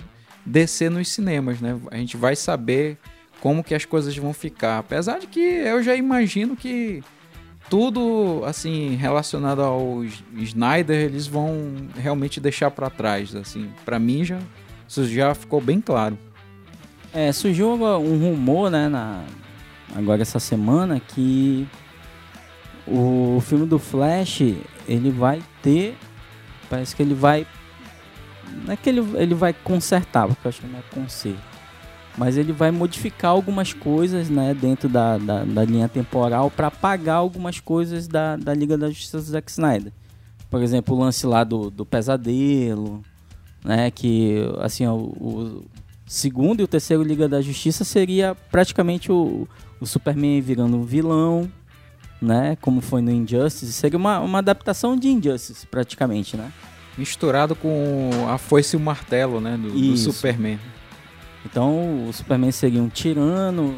DC 0.46 0.90
nos 0.90 1.10
cinemas, 1.10 1.60
né? 1.60 1.78
A 1.92 1.98
gente 1.98 2.18
vai 2.18 2.36
saber 2.36 2.98
como 3.42 3.64
que 3.64 3.76
as 3.76 3.84
coisas 3.84 4.16
vão 4.16 4.32
ficar. 4.32 4.78
Apesar 4.78 5.20
de 5.20 5.28
que 5.28 5.40
eu 5.40 5.84
já 5.84 5.96
imagino 5.96 6.56
que 6.56 7.04
tudo 7.70 8.44
assim 8.46 8.96
relacionado 8.96 9.62
ao 9.62 10.04
Snyder 10.36 11.06
eles 11.06 11.28
vão 11.28 11.76
realmente 11.96 12.40
deixar 12.40 12.72
para 12.72 12.90
trás, 12.90 13.36
assim. 13.36 13.70
Para 13.84 14.00
mim 14.00 14.24
já 14.24 14.40
isso 14.88 15.06
já 15.06 15.34
ficou 15.34 15.60
bem 15.62 15.80
claro. 15.80 16.18
É, 17.14 17.32
surgiu 17.32 17.72
um 17.72 18.18
rumor, 18.18 18.70
né, 18.70 18.88
na, 18.90 19.24
agora 19.96 20.22
essa 20.22 20.40
semana, 20.40 21.00
que 21.00 21.68
o 22.86 23.42
filme 23.42 23.66
do 23.66 23.80
Flash, 23.80 24.42
ele 24.88 25.12
vai 25.12 25.42
ter, 25.62 25.98
parece 26.70 26.96
que 26.96 27.02
ele 27.02 27.14
vai, 27.14 27.48
não 28.66 28.74
é 28.74 28.76
que 28.78 28.90
ele, 28.90 29.02
ele 29.16 29.34
vai 29.34 29.54
consertar, 29.54 30.28
porque 30.28 30.46
eu 30.46 30.50
acho 30.50 30.62
que 30.62 30.68
não 30.68 30.80
é 30.80 30.84
conserto, 30.94 31.51
mas 32.18 32.38
ele 32.38 32.52
vai 32.52 32.72
modificar 32.72 33.32
algumas 33.32 33.74
coisas, 33.74 34.30
né, 34.30 34.54
dentro 34.54 34.90
da, 34.90 35.18
da, 35.18 35.44
da 35.44 35.64
linha 35.64 35.88
temporal 35.88 36.52
para 36.52 36.68
apagar 36.68 37.18
algumas 37.18 37.60
coisas 37.60 38.08
da, 38.08 38.36
da 38.36 38.54
Liga 38.54 38.78
da 38.78 38.90
Justiça 38.90 39.18
do 39.18 39.24
Zack 39.24 39.50
Snyder. 39.52 39.92
Por 40.50 40.62
exemplo, 40.62 40.96
o 40.96 41.00
lance 41.00 41.26
lá 41.26 41.44
do, 41.44 41.70
do 41.70 41.86
pesadelo, 41.86 43.02
né, 43.64 43.90
que, 43.90 44.38
assim, 44.60 44.86
o, 44.86 44.98
o 44.98 45.66
segundo 46.06 46.60
e 46.60 46.64
o 46.64 46.68
terceiro 46.68 47.04
Liga 47.04 47.30
da 47.30 47.42
Justiça 47.42 47.86
seria 47.86 48.36
praticamente 48.52 49.12
o, 49.12 49.48
o 49.80 49.86
Superman 49.86 50.42
virando 50.42 50.76
um 50.76 50.84
vilão, 50.84 51.50
né? 52.22 52.58
Como 52.62 52.82
foi 52.82 53.02
no 53.02 53.10
Injustice. 53.10 53.72
Seria 53.72 53.98
uma, 53.98 54.20
uma 54.20 54.40
adaptação 54.40 54.96
de 54.96 55.08
Injustice, 55.08 55.66
praticamente, 55.66 56.36
né? 56.36 56.52
Misturado 56.98 57.56
com 57.56 58.10
a 58.30 58.38
foice 58.38 58.76
e 58.76 58.78
o 58.78 58.80
martelo, 58.80 59.40
né? 59.40 59.58
Do, 59.58 59.72
do 59.72 59.98
Superman. 59.98 60.60
Então 61.46 62.08
o 62.08 62.14
Superman 62.14 62.52
seria 62.52 62.82
um 62.82 62.90
tirano 62.90 63.76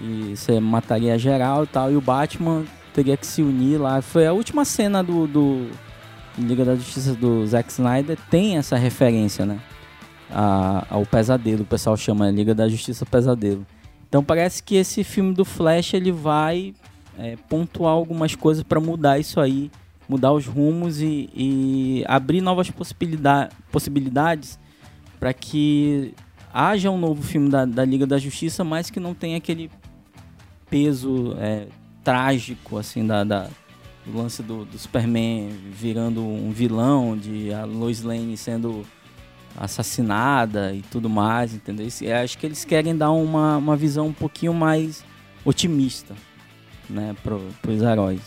e 0.00 0.36
você 0.36 0.58
mataria 0.58 1.18
geral 1.18 1.64
e 1.64 1.66
tal. 1.66 1.92
E 1.92 1.96
o 1.96 2.00
Batman 2.00 2.64
teria 2.92 3.16
que 3.16 3.26
se 3.26 3.42
unir 3.42 3.78
lá. 3.78 4.00
Foi 4.02 4.26
a 4.26 4.32
última 4.32 4.64
cena 4.64 5.02
do, 5.02 5.26
do 5.26 5.70
Liga 6.38 6.64
da 6.64 6.74
Justiça 6.74 7.14
do 7.14 7.46
Zack 7.46 7.70
Snyder. 7.70 8.18
Tem 8.30 8.56
essa 8.56 8.76
referência, 8.76 9.44
né? 9.44 9.60
a, 10.30 10.86
ao 10.90 11.06
pesadelo, 11.06 11.62
o 11.62 11.66
pessoal 11.66 11.96
chama 11.96 12.30
Liga 12.30 12.54
da 12.54 12.68
Justiça 12.68 13.06
Pesadelo. 13.06 13.64
Então 14.08 14.22
parece 14.22 14.62
que 14.62 14.76
esse 14.76 15.04
filme 15.04 15.32
do 15.32 15.44
Flash 15.44 15.94
ele 15.94 16.12
vai 16.12 16.74
é, 17.18 17.36
pontuar 17.48 17.92
algumas 17.92 18.34
coisas 18.34 18.62
para 18.62 18.80
mudar 18.80 19.18
isso 19.18 19.40
aí, 19.40 19.70
mudar 20.08 20.32
os 20.32 20.46
rumos 20.46 21.00
e, 21.00 21.30
e 21.34 22.04
abrir 22.06 22.40
novas 22.40 22.70
possibilidade, 22.70 23.54
possibilidades 23.70 24.58
para 25.18 25.32
que 25.32 26.14
haja 26.54 26.88
um 26.88 26.98
novo 26.98 27.20
filme 27.20 27.50
da, 27.50 27.64
da, 27.64 27.84
Liga 27.84 28.06
da 28.06 28.16
Justiça, 28.16 28.62
mas 28.62 28.88
que 28.88 29.00
não 29.00 29.12
tenha 29.12 29.36
aquele 29.36 29.68
peso 30.70 31.34
é, 31.38 31.66
trágico 32.04 32.78
assim 32.78 33.04
da, 33.04 33.24
da 33.24 33.50
do 34.06 34.18
lance 34.18 34.42
do, 34.42 34.64
do, 34.64 34.78
Superman 34.78 35.48
virando 35.72 36.22
um 36.22 36.52
vilão, 36.52 37.16
de 37.16 37.52
a 37.52 37.64
Lois 37.64 38.02
Lane 38.02 38.36
sendo 38.36 38.86
assassinada 39.56 40.74
e 40.74 40.82
tudo 40.82 41.08
mais, 41.08 41.54
entendeu? 41.54 41.88
Eu 42.02 42.16
acho 42.16 42.36
que 42.36 42.44
eles 42.44 42.64
querem 42.64 42.96
dar 42.96 43.10
uma, 43.12 43.56
uma 43.56 43.76
visão 43.76 44.08
um 44.08 44.12
pouquinho 44.12 44.52
mais 44.52 45.02
otimista, 45.44 46.14
né, 46.88 47.16
pro, 47.22 47.40
pros 47.62 47.80
heróis. 47.80 48.20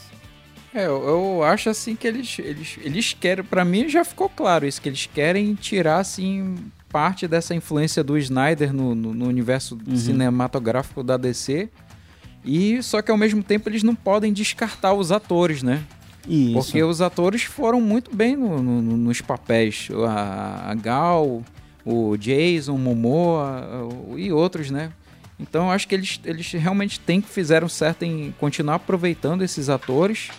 É, 0.73 0.85
eu, 0.85 1.03
eu 1.07 1.43
acho 1.43 1.69
assim 1.69 1.95
que 1.95 2.07
eles, 2.07 2.39
eles, 2.39 2.79
eles 2.81 3.13
querem, 3.13 3.43
para 3.43 3.63
mim 3.63 3.87
já 3.87 4.03
ficou 4.03 4.29
claro 4.29 4.65
isso, 4.65 4.81
que 4.81 4.89
eles 4.89 5.05
querem 5.05 5.53
tirar 5.53 5.99
assim 5.99 6.55
parte 6.89 7.27
dessa 7.27 7.53
influência 7.53 8.03
do 8.03 8.17
Snyder 8.17 8.73
no, 8.73 8.95
no, 8.95 9.13
no 9.13 9.27
universo 9.27 9.77
uhum. 9.87 9.95
cinematográfico 9.95 11.03
da 11.03 11.17
DC. 11.17 11.69
E 12.43 12.81
só 12.81 13.01
que 13.01 13.11
ao 13.11 13.17
mesmo 13.17 13.43
tempo 13.43 13.69
eles 13.69 13.83
não 13.83 13.93
podem 13.93 14.31
descartar 14.31 14.93
os 14.93 15.11
atores, 15.11 15.61
né? 15.61 15.83
Isso. 16.27 16.53
Porque 16.53 16.83
os 16.83 17.01
atores 17.01 17.43
foram 17.43 17.79
muito 17.79 18.15
bem 18.15 18.35
no, 18.35 18.61
no, 18.61 18.81
nos 18.81 19.21
papéis. 19.21 19.89
A, 20.07 20.71
a, 20.71 20.75
Gal, 20.75 21.43
o 21.85 22.17
Jason, 22.17 22.73
o 22.73 22.79
Momoa 22.79 23.87
o, 24.09 24.17
e 24.17 24.31
outros, 24.31 24.69
né? 24.69 24.91
Então 25.39 25.71
acho 25.71 25.87
que 25.87 25.95
eles, 25.95 26.19
eles 26.25 26.51
realmente 26.51 26.99
têm 26.99 27.21
que 27.21 27.29
fizeram 27.29 27.69
certo 27.69 28.03
em 28.03 28.33
continuar 28.39 28.75
aproveitando 28.75 29.43
esses 29.43 29.69
atores, 29.69 30.29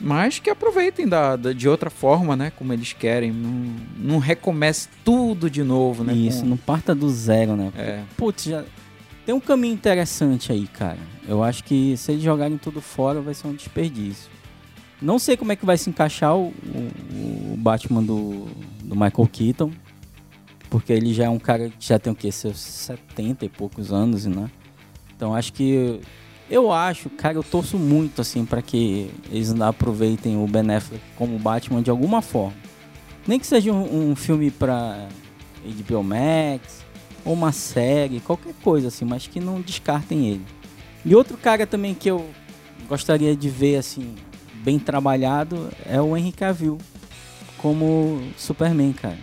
mas 0.00 0.38
que 0.38 0.50
aproveitem 0.50 1.06
da, 1.06 1.36
da 1.36 1.52
de 1.52 1.68
outra 1.68 1.90
forma, 1.90 2.36
né? 2.36 2.50
Como 2.50 2.72
eles 2.72 2.92
querem. 2.92 3.32
Não, 3.32 3.76
não 3.96 4.18
recomece 4.18 4.88
tudo 5.04 5.48
de 5.48 5.62
novo, 5.62 6.04
né? 6.04 6.12
Isso, 6.12 6.40
Com... 6.40 6.46
não 6.46 6.56
parta 6.56 6.94
do 6.94 7.08
zero, 7.08 7.56
né? 7.56 7.72
É. 7.76 8.02
Putz, 8.16 8.44
já 8.44 8.64
tem 9.24 9.34
um 9.34 9.40
caminho 9.40 9.74
interessante 9.74 10.52
aí, 10.52 10.66
cara. 10.66 10.98
Eu 11.26 11.42
acho 11.42 11.64
que 11.64 11.96
se 11.96 12.12
eles 12.12 12.22
jogarem 12.22 12.58
tudo 12.58 12.80
fora 12.80 13.20
vai 13.20 13.32
ser 13.32 13.46
um 13.46 13.54
desperdício. 13.54 14.30
Não 15.00 15.18
sei 15.18 15.36
como 15.36 15.52
é 15.52 15.56
que 15.56 15.66
vai 15.66 15.76
se 15.76 15.88
encaixar 15.90 16.36
o, 16.36 16.48
o, 16.48 17.56
Batman 17.58 18.02
do, 18.02 18.46
do 18.82 18.94
Michael 18.94 19.28
Keaton. 19.30 19.70
Porque 20.70 20.92
ele 20.92 21.14
já 21.14 21.24
é 21.24 21.28
um 21.28 21.38
cara 21.38 21.68
que 21.68 21.86
já 21.86 21.98
tem 21.98 22.12
o 22.12 22.16
quê? 22.16 22.32
Seus 22.32 22.58
70 22.58 23.44
e 23.44 23.48
poucos 23.48 23.92
anos, 23.92 24.26
né? 24.26 24.50
Então 25.16 25.34
acho 25.34 25.52
que. 25.52 26.00
Eu 26.50 26.70
acho, 26.70 27.08
cara, 27.08 27.36
eu 27.36 27.42
torço 27.42 27.78
muito 27.78 28.20
assim 28.20 28.44
para 28.44 28.60
que 28.60 29.10
eles 29.30 29.50
aproveitem 29.60 30.36
o 30.36 30.46
Ben 30.46 30.74
Affleck 30.74 31.02
como 31.16 31.38
Batman 31.38 31.82
de 31.82 31.90
alguma 31.90 32.20
forma. 32.20 32.54
Nem 33.26 33.38
que 33.38 33.46
seja 33.46 33.72
um, 33.72 34.10
um 34.10 34.16
filme 34.16 34.50
pra 34.50 35.08
HBO 35.64 36.02
Max, 36.02 36.84
ou 37.24 37.32
uma 37.32 37.52
série, 37.52 38.20
qualquer 38.20 38.52
coisa 38.62 38.88
assim, 38.88 39.04
mas 39.06 39.26
que 39.26 39.40
não 39.40 39.60
descartem 39.60 40.28
ele. 40.28 40.44
E 41.04 41.14
outro 41.14 41.38
cara 41.38 41.66
também 41.66 41.94
que 41.94 42.10
eu 42.10 42.28
gostaria 42.86 43.34
de 43.34 43.48
ver 43.48 43.76
assim, 43.76 44.14
bem 44.56 44.78
trabalhado, 44.78 45.70
é 45.86 46.00
o 46.00 46.14
Henry 46.16 46.32
Cavill 46.32 46.78
como 47.56 48.22
Superman, 48.36 48.92
cara. 48.92 49.18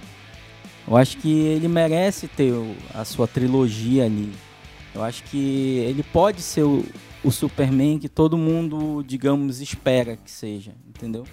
Eu 0.87 0.97
acho 0.97 1.17
que 1.17 1.31
ele 1.31 1.67
merece 1.67 2.27
ter 2.27 2.53
a 2.93 3.05
sua 3.05 3.27
trilogia 3.27 4.05
ali. 4.05 4.31
Eu 4.95 5.03
acho 5.03 5.23
que 5.25 5.77
ele 5.87 6.01
pode 6.01 6.41
ser 6.41 6.63
o, 6.63 6.83
o 7.23 7.31
Superman 7.31 7.99
que 7.99 8.09
todo 8.09 8.37
mundo, 8.37 9.03
digamos, 9.05 9.61
espera 9.61 10.17
que 10.17 10.31
seja, 10.31 10.73
entendeu? 10.87 11.25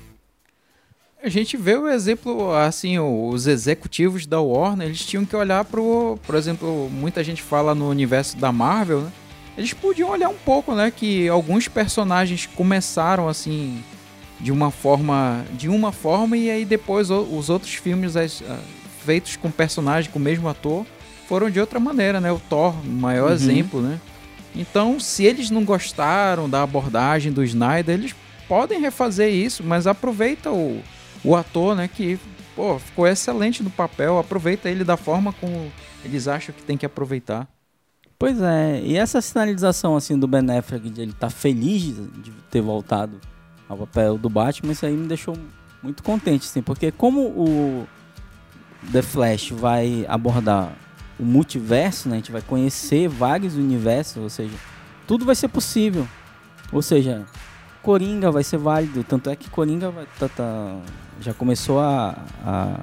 A 1.22 1.28
gente 1.28 1.56
vê 1.56 1.74
o 1.76 1.88
exemplo, 1.88 2.52
assim, 2.54 2.98
os 2.98 3.48
executivos 3.48 4.24
da 4.24 4.40
Warner, 4.40 4.86
eles 4.86 5.04
tinham 5.04 5.24
que 5.24 5.34
olhar 5.34 5.64
pro, 5.64 6.16
por 6.24 6.36
exemplo, 6.36 6.88
muita 6.90 7.24
gente 7.24 7.42
fala 7.42 7.74
no 7.74 7.88
universo 7.88 8.36
da 8.36 8.52
Marvel, 8.52 9.00
né? 9.00 9.12
Eles 9.56 9.72
podiam 9.72 10.10
olhar 10.10 10.28
um 10.28 10.36
pouco, 10.36 10.72
né, 10.72 10.88
que 10.88 11.28
alguns 11.28 11.66
personagens 11.66 12.46
começaram 12.46 13.28
assim 13.28 13.82
de 14.38 14.52
uma 14.52 14.70
forma, 14.70 15.44
de 15.54 15.68
uma 15.68 15.90
forma 15.90 16.36
e 16.36 16.48
aí 16.48 16.64
depois 16.64 17.10
os 17.10 17.50
outros 17.50 17.74
filmes 17.74 18.16
as, 18.16 18.40
ah, 18.48 18.60
feitos 19.04 19.34
com 19.34 19.50
personagem 19.50 20.12
com 20.12 20.18
o 20.20 20.22
mesmo 20.22 20.48
ator 20.48 20.86
foram 21.26 21.50
de 21.50 21.58
outra 21.58 21.80
maneira, 21.80 22.20
né? 22.20 22.30
O 22.30 22.38
Thor, 22.38 22.72
o 22.72 22.86
maior 22.86 23.28
uhum. 23.28 23.34
exemplo, 23.34 23.80
né? 23.80 24.00
Então, 24.58 24.98
se 24.98 25.24
eles 25.24 25.50
não 25.50 25.64
gostaram 25.64 26.50
da 26.50 26.64
abordagem 26.64 27.30
do 27.30 27.44
Snyder, 27.44 27.94
eles 27.94 28.14
podem 28.48 28.80
refazer 28.80 29.32
isso, 29.32 29.62
mas 29.62 29.86
aproveita 29.86 30.50
o, 30.50 30.82
o 31.22 31.36
ator, 31.36 31.76
né, 31.76 31.86
que 31.86 32.18
pô, 32.56 32.76
ficou 32.76 33.06
excelente 33.06 33.62
no 33.62 33.70
papel, 33.70 34.18
aproveita 34.18 34.68
ele 34.68 34.82
da 34.82 34.96
forma 34.96 35.32
como 35.32 35.70
eles 36.04 36.26
acham 36.26 36.52
que 36.52 36.62
tem 36.62 36.76
que 36.76 36.84
aproveitar. 36.84 37.46
Pois 38.18 38.42
é, 38.42 38.80
e 38.82 38.96
essa 38.96 39.20
sinalização 39.20 39.94
assim 39.94 40.18
do 40.18 40.26
Ben 40.26 40.50
Affleck 40.50 40.90
de 40.90 41.02
ele 41.02 41.12
estar 41.12 41.28
tá 41.28 41.30
feliz 41.30 41.94
de 42.20 42.32
ter 42.50 42.60
voltado 42.60 43.20
ao 43.68 43.76
papel 43.76 44.18
do 44.18 44.28
Batman, 44.28 44.72
isso 44.72 44.84
aí 44.84 44.92
me 44.92 45.06
deixou 45.06 45.36
muito 45.80 46.02
contente, 46.02 46.46
assim, 46.46 46.62
porque 46.62 46.90
como 46.90 47.20
o 47.20 47.86
The 48.90 49.02
Flash 49.02 49.50
vai 49.50 50.04
abordar 50.08 50.72
o 51.18 51.24
multiverso, 51.24 52.08
né? 52.08 52.16
A 52.16 52.18
gente 52.18 52.32
vai 52.32 52.42
conhecer 52.42 53.08
vários 53.08 53.54
universos, 53.54 54.22
ou 54.22 54.30
seja, 54.30 54.54
tudo 55.06 55.24
vai 55.24 55.34
ser 55.34 55.48
possível. 55.48 56.06
Ou 56.72 56.82
seja, 56.82 57.24
Coringa 57.82 58.30
vai 58.30 58.44
ser 58.44 58.58
válido, 58.58 59.02
tanto 59.02 59.30
é 59.30 59.36
que 59.36 59.48
Coringa 59.48 59.90
vai, 59.90 60.06
tá, 60.18 60.28
tá, 60.28 60.76
já 61.20 61.32
começou 61.32 61.80
a, 61.80 62.16
a, 62.44 62.80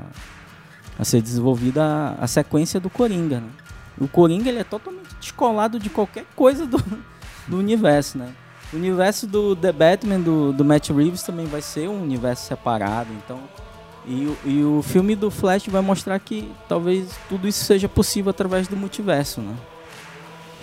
a, 0.97 1.05
ser 1.05 1.21
desenvolvida 1.21 1.83
a, 1.83 2.23
a 2.23 2.27
sequência 2.27 2.79
do 2.79 2.89
Coringa. 2.89 3.39
Né? 3.39 3.49
O 3.99 4.07
Coringa 4.07 4.49
ele 4.49 4.59
é 4.59 4.63
totalmente 4.63 5.15
descolado 5.19 5.79
de 5.79 5.89
qualquer 5.89 6.25
coisa 6.35 6.65
do, 6.65 6.81
do 7.47 7.57
universo, 7.57 8.17
né? 8.17 8.33
O 8.73 8.77
universo 8.77 9.27
do 9.27 9.55
The 9.55 9.71
Batman 9.71 10.19
do, 10.19 10.51
do 10.51 10.65
Matt 10.65 10.89
Reeves 10.89 11.21
também 11.21 11.45
vai 11.45 11.61
ser 11.61 11.87
um 11.87 12.01
universo 12.01 12.47
separado, 12.47 13.13
então 13.13 13.39
e, 14.07 14.35
e 14.45 14.63
o 14.63 14.81
filme 14.81 15.15
do 15.15 15.31
Flash 15.31 15.67
vai 15.67 15.81
mostrar 15.81 16.19
que 16.19 16.51
talvez 16.69 17.17
tudo 17.27 17.47
isso 17.47 17.63
seja 17.63 17.89
possível 17.89 18.29
através 18.29 18.67
do 18.67 18.77
multiverso, 18.77 19.41
né? 19.41 19.55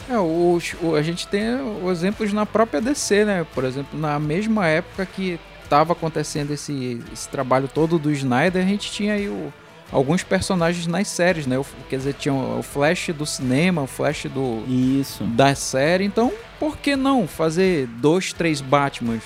É, 0.08 0.18
o, 0.18 0.58
o, 0.82 0.94
a 0.94 1.02
gente 1.02 1.26
tem 1.26 1.42
exemplos 1.90 2.32
na 2.32 2.44
própria 2.44 2.80
DC, 2.80 3.24
né? 3.24 3.46
Por 3.54 3.64
exemplo, 3.64 3.98
na 3.98 4.18
mesma 4.18 4.66
época 4.66 5.06
que 5.06 5.38
estava 5.64 5.92
acontecendo 5.92 6.52
esse, 6.52 7.02
esse 7.12 7.28
trabalho 7.28 7.68
todo 7.68 7.98
do 7.98 8.10
Snyder, 8.10 8.62
a 8.62 8.68
gente 8.68 8.90
tinha 8.92 9.14
aí 9.14 9.28
o, 9.28 9.52
alguns 9.90 10.22
personagens 10.22 10.86
nas 10.86 11.08
séries, 11.08 11.46
né? 11.46 11.58
O, 11.58 11.64
quer 11.88 11.96
dizer, 11.96 12.14
tinha 12.14 12.34
o 12.34 12.62
Flash 12.62 13.08
do 13.08 13.26
cinema, 13.26 13.82
o 13.82 13.86
Flash 13.86 14.24
do 14.24 14.64
Isso. 14.68 15.24
da 15.24 15.54
série. 15.54 16.04
Então, 16.04 16.32
por 16.58 16.76
que 16.76 16.94
não 16.94 17.26
fazer 17.26 17.86
dois, 17.86 18.32
três 18.32 18.60
Batmans? 18.60 19.22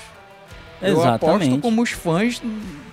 Exatamente. 0.83 1.25
Eu 1.25 1.55
aposto 1.55 1.59
como 1.61 1.83
os 1.83 1.91
fãs 1.91 2.43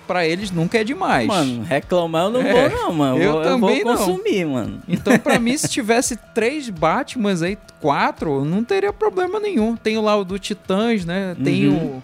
para 0.06 0.26
eles 0.26 0.50
nunca 0.50 0.78
é 0.78 0.84
demais. 0.84 1.26
Mano, 1.26 1.62
reclamar 1.62 2.24
eu 2.24 2.30
não 2.30 2.40
é, 2.40 2.68
vou 2.68 2.70
não, 2.70 2.92
mano. 2.92 3.18
Eu, 3.18 3.34
eu 3.36 3.42
também 3.42 3.78
eu 3.78 3.84
vou 3.84 3.96
consumir, 3.96 4.44
não. 4.44 4.52
mano. 4.52 4.82
Então, 4.88 5.18
para 5.18 5.38
mim, 5.38 5.56
se 5.58 5.68
tivesse 5.68 6.16
três 6.34 6.68
Batmans 6.70 7.42
aí, 7.42 7.58
quatro, 7.80 8.44
não 8.44 8.62
teria 8.64 8.92
problema 8.92 9.40
nenhum. 9.40 9.76
Tem 9.76 9.98
lá 9.98 10.16
o 10.16 10.24
do 10.24 10.38
Titãs, 10.38 11.04
né? 11.04 11.36
Tem 11.42 11.68
uhum. 11.68 11.96
o 11.98 12.02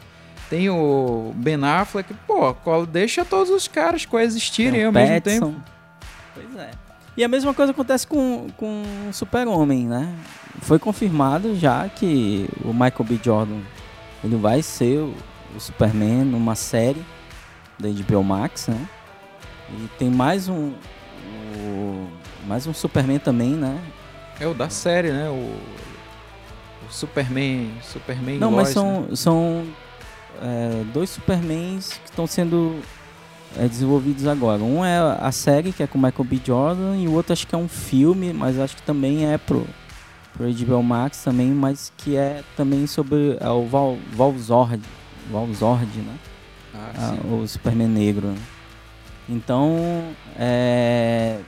tem 0.51 0.69
o 0.69 1.33
Ben 1.37 1.63
Affleck. 1.65 2.13
Pô, 2.27 2.53
deixa 2.85 3.25
todos 3.25 3.51
os 3.51 3.69
caras 3.69 4.05
coexistirem 4.05 4.85
ao 4.85 4.91
mesmo 4.91 5.21
tempo. 5.21 5.55
Pois 6.35 6.57
é. 6.57 6.71
E 7.17 7.23
a 7.23 7.29
mesma 7.29 7.55
coisa 7.55 7.71
acontece 7.71 8.05
com, 8.05 8.49
com 8.57 8.83
o 9.09 9.13
Super-Homem, 9.13 9.87
né? 9.87 10.13
Foi 10.63 10.79
confirmado 10.79 11.55
já 11.55 11.89
que 11.89 12.49
o 12.65 12.73
Michael 12.73 13.05
B. 13.05 13.21
Jordan 13.23 13.61
ele 14.25 14.37
vai 14.37 14.61
ser 14.61 14.99
o, 14.99 15.15
o 15.55 15.61
Superman 15.61 16.25
numa 16.25 16.57
série 16.57 17.05
da 17.81 17.89
HBO 17.89 18.23
Max, 18.23 18.69
né? 18.69 18.89
E 19.71 19.89
tem 19.99 20.11
mais 20.11 20.49
um. 20.49 20.73
O, 21.57 22.07
mais 22.47 22.67
um 22.67 22.75
Superman 22.75 23.19
também, 23.19 23.53
né? 23.53 23.81
É 24.39 24.47
o 24.47 24.55
da 24.55 24.69
série, 24.69 25.11
né? 25.11 25.29
O, 25.29 25.57
o 26.87 26.93
Superman. 26.93 27.73
Superman 27.83 28.39
Não, 28.39 28.51
Lois, 28.51 28.69
mas 28.69 28.75
são, 28.75 29.01
né? 29.03 29.17
são 29.17 29.67
é, 30.43 30.85
dois 30.93 31.11
Supermans 31.11 31.93
que 31.93 32.11
estão 32.11 32.27
sendo 32.27 32.81
é, 33.57 33.67
desenvolvidos 33.67 34.27
agora. 34.27 34.63
Um 34.63 34.85
é 34.85 34.99
a 35.21 35.33
série, 35.33 35.73
que 35.73 35.83
é 35.83 35.87
com 35.87 35.99
Michael 35.99 36.25
B. 36.25 36.41
Jordan, 36.45 36.97
e 36.97 37.09
o 37.09 37.13
outro 37.13 37.33
acho 37.33 37.47
que 37.47 37.55
é 37.55 37.59
um 37.59 37.69
filme, 37.69 38.33
mas 38.33 38.59
acho 38.59 38.77
que 38.77 38.83
também 38.83 39.33
é 39.33 39.39
pro, 39.39 39.67
pro 40.35 40.47
HBO 40.53 40.83
Max 40.83 41.23
também, 41.23 41.49
mas 41.49 41.93
que 41.97 42.17
é 42.17 42.43
também 42.57 42.87
sobre 42.87 43.37
é, 43.41 43.49
o 43.49 43.67
Val, 43.67 43.99
Valzord, 44.13 44.83
Valzord, 45.31 45.99
né? 45.99 46.15
Ah, 46.97 47.15
a, 47.23 47.27
o 47.27 47.47
Superman 47.47 47.89
negro. 47.89 48.29
Né? 48.29 48.39
Então, 49.29 49.77
é... 50.37 51.41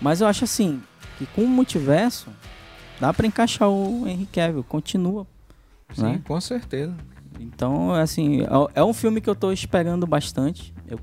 Mas 0.00 0.20
eu 0.20 0.26
acho 0.26 0.44
assim, 0.44 0.82
que 1.18 1.26
com 1.26 1.42
o 1.42 1.48
multiverso, 1.48 2.30
dá 3.00 3.12
para 3.12 3.26
encaixar 3.26 3.68
o 3.68 4.06
Henry 4.06 4.26
Cavill, 4.26 4.64
continua. 4.64 5.26
Sim, 5.94 6.02
né? 6.02 6.20
com 6.26 6.40
certeza. 6.40 6.94
Então, 7.38 7.92
assim, 7.92 8.42
é, 8.42 8.80
é 8.80 8.84
um 8.84 8.92
filme 8.92 9.20
que 9.20 9.28
eu 9.28 9.34
tô 9.34 9.52
esperando 9.52 10.06
bastante. 10.06 10.74
Eu 10.86 10.98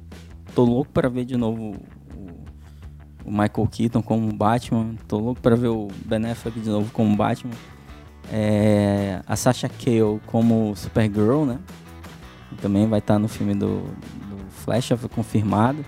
tô 0.56 0.64
louco 0.64 0.92
para 0.92 1.10
ver 1.10 1.26
de 1.26 1.38
novo 1.38 1.76
o, 2.16 3.26
o, 3.26 3.32
Michael 3.32 3.68
Keaton 3.72 4.02
como 4.02 4.32
Batman. 4.34 4.96
Tô 5.08 5.18
louco 5.18 5.42
para 5.42 5.56
ver 5.56 5.68
o 5.68 5.90
Ben 6.06 6.26
Affleck 6.26 6.60
de 6.60 6.70
novo 6.70 6.92
como 6.92 7.16
Batman. 7.16 7.54
É, 8.32 9.22
a 9.26 9.36
Sasha 9.36 9.68
Cale 9.68 10.20
como 10.28 10.76
Supergirl, 10.76 11.46
né? 11.46 11.60
Também 12.56 12.88
vai 12.88 13.00
estar 13.00 13.20
no 13.20 13.28
filme 13.28 13.54
do, 13.54 13.82
do 13.82 14.50
Flash, 14.50 14.88
foi 14.98 15.10
confirmado. 15.10 15.86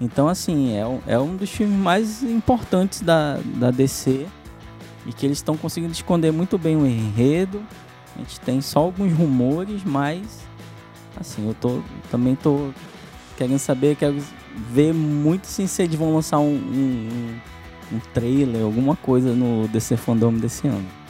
Então, 0.00 0.28
assim, 0.28 0.76
é 0.76 0.86
um, 0.86 1.00
é 1.06 1.18
um 1.18 1.36
dos 1.36 1.50
filmes 1.50 1.78
mais 1.78 2.22
importantes 2.22 3.00
da, 3.00 3.38
da 3.56 3.70
DC 3.70 4.26
e 5.06 5.12
que 5.12 5.26
eles 5.26 5.38
estão 5.38 5.56
conseguindo 5.56 5.92
esconder 5.92 6.32
muito 6.32 6.58
bem 6.58 6.76
o 6.76 6.86
enredo. 6.86 7.62
A 8.14 8.18
gente 8.18 8.40
tem 8.40 8.60
só 8.60 8.80
alguns 8.80 9.12
rumores, 9.12 9.82
mas, 9.84 10.40
assim, 11.18 11.46
eu 11.46 11.54
tô, 11.54 11.80
também 12.10 12.34
tô 12.34 12.70
querendo 13.36 13.58
saber, 13.58 13.96
quero 13.96 14.16
ver 14.70 14.92
muito 14.92 15.46
se 15.46 15.62
eles 15.82 15.94
vão 15.96 16.14
lançar 16.14 16.38
um, 16.38 16.54
um, 16.54 17.38
um 17.92 17.98
trailer, 18.12 18.62
alguma 18.62 18.96
coisa 18.96 19.32
no 19.32 19.66
DC 19.68 19.96
Fandom 19.96 20.32
desse 20.34 20.68
ano. 20.68 21.03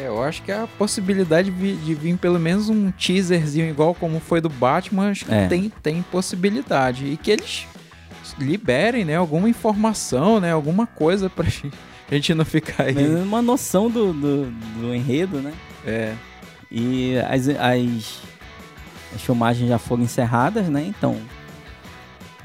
É, 0.00 0.08
eu 0.08 0.22
acho 0.22 0.42
que 0.42 0.50
a 0.50 0.66
possibilidade 0.78 1.50
de, 1.50 1.76
de 1.76 1.94
vir 1.94 2.16
pelo 2.16 2.38
menos 2.38 2.70
um 2.70 2.90
teaserzinho 2.90 3.68
igual 3.68 3.94
como 3.94 4.18
foi 4.18 4.40
do 4.40 4.48
Batman, 4.48 5.10
acho 5.10 5.26
que 5.26 5.34
é. 5.34 5.46
tem, 5.46 5.70
tem 5.82 6.02
possibilidade. 6.02 7.04
E 7.04 7.16
que 7.16 7.30
eles 7.30 7.66
liberem, 8.38 9.04
né, 9.04 9.16
alguma 9.16 9.48
informação, 9.48 10.40
né, 10.40 10.52
alguma 10.52 10.86
coisa 10.86 11.28
pra 11.28 11.46
gente 12.10 12.34
não 12.34 12.44
ficar 12.44 12.84
aí. 12.84 13.06
Uma 13.22 13.42
noção 13.42 13.90
do, 13.90 14.12
do, 14.12 14.50
do 14.80 14.94
enredo, 14.94 15.38
né? 15.38 15.52
É. 15.84 16.14
E 16.70 17.18
as, 17.18 17.48
as, 17.48 18.22
as 19.14 19.20
filmagens 19.20 19.68
já 19.68 19.78
foram 19.78 20.04
encerradas, 20.04 20.68
né? 20.68 20.82
Então, 20.82 21.16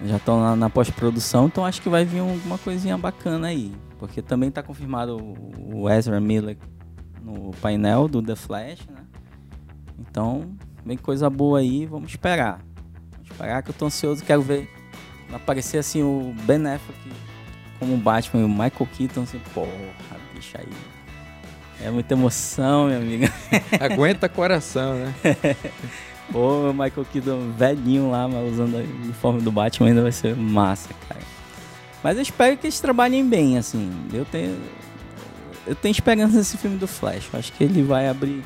já 0.03 0.17
estão 0.17 0.41
na, 0.41 0.55
na 0.55 0.69
pós-produção, 0.69 1.45
então 1.45 1.65
acho 1.65 1.81
que 1.81 1.87
vai 1.87 2.03
vir 2.03 2.19
alguma 2.19 2.57
coisinha 2.57 2.97
bacana 2.97 3.47
aí. 3.47 3.71
Porque 3.97 4.21
também 4.21 4.49
está 4.49 4.61
confirmado 4.61 5.17
o 5.71 5.89
Ezra 5.89 6.19
Miller 6.19 6.57
no 7.25 7.51
painel 7.61 8.07
do 8.07 8.21
The 8.21 8.35
Flash, 8.35 8.85
né? 8.88 9.03
Então, 9.99 10.55
vem 10.85 10.95
coisa 10.95 11.29
boa 11.29 11.59
aí, 11.59 11.85
vamos 11.85 12.11
esperar. 12.11 12.61
Vamos 13.11 13.31
esperar 13.31 13.63
que 13.63 13.71
eu 13.71 13.73
tô 13.73 13.88
ansioso, 13.88 14.23
quero 14.23 14.41
ver 14.41 14.69
aparecer 15.33 15.79
assim 15.79 16.03
o 16.03 16.33
Ben 16.43 16.65
Affleck 16.67 16.99
como 17.79 17.97
Batman 17.97 18.41
e 18.41 18.45
o 18.45 18.49
Michael 18.49 18.88
Keaton, 18.97 19.23
assim, 19.23 19.39
porra, 19.53 19.69
bicho 20.33 20.57
aí. 20.57 20.67
É 21.81 21.89
muita 21.91 22.13
emoção, 22.13 22.85
minha 22.85 22.97
amiga. 22.97 23.33
Aguenta 23.79 24.29
coração, 24.29 24.95
né? 24.95 25.13
Pô, 26.31 26.69
o 26.69 26.73
Michael 26.73 27.05
Keaton 27.11 27.51
velhinho 27.51 28.09
lá, 28.09 28.27
mas 28.27 28.53
usando 28.53 28.75
o 28.75 29.03
uniforme 29.03 29.41
do 29.41 29.51
Batman 29.51 29.89
ainda 29.89 30.01
vai 30.01 30.11
ser 30.11 30.35
massa, 30.35 30.89
cara. 31.07 31.21
Mas 32.01 32.15
eu 32.15 32.21
espero 32.21 32.55
que 32.57 32.67
eles 32.67 32.79
trabalhem 32.79 33.27
bem, 33.27 33.57
assim. 33.57 33.91
Eu 34.13 34.25
tenho. 34.25 34.57
Eu 35.65 35.75
tenho 35.75 35.91
esperança 35.91 36.38
nesse 36.38 36.58
filme 36.58 36.78
do 36.78 36.88
Flash. 36.88 37.30
Eu 37.34 37.39
acho 37.39 37.51
que 37.54 37.63
ele 37.63 37.82
vai 37.82 38.08
abrir 38.08 38.43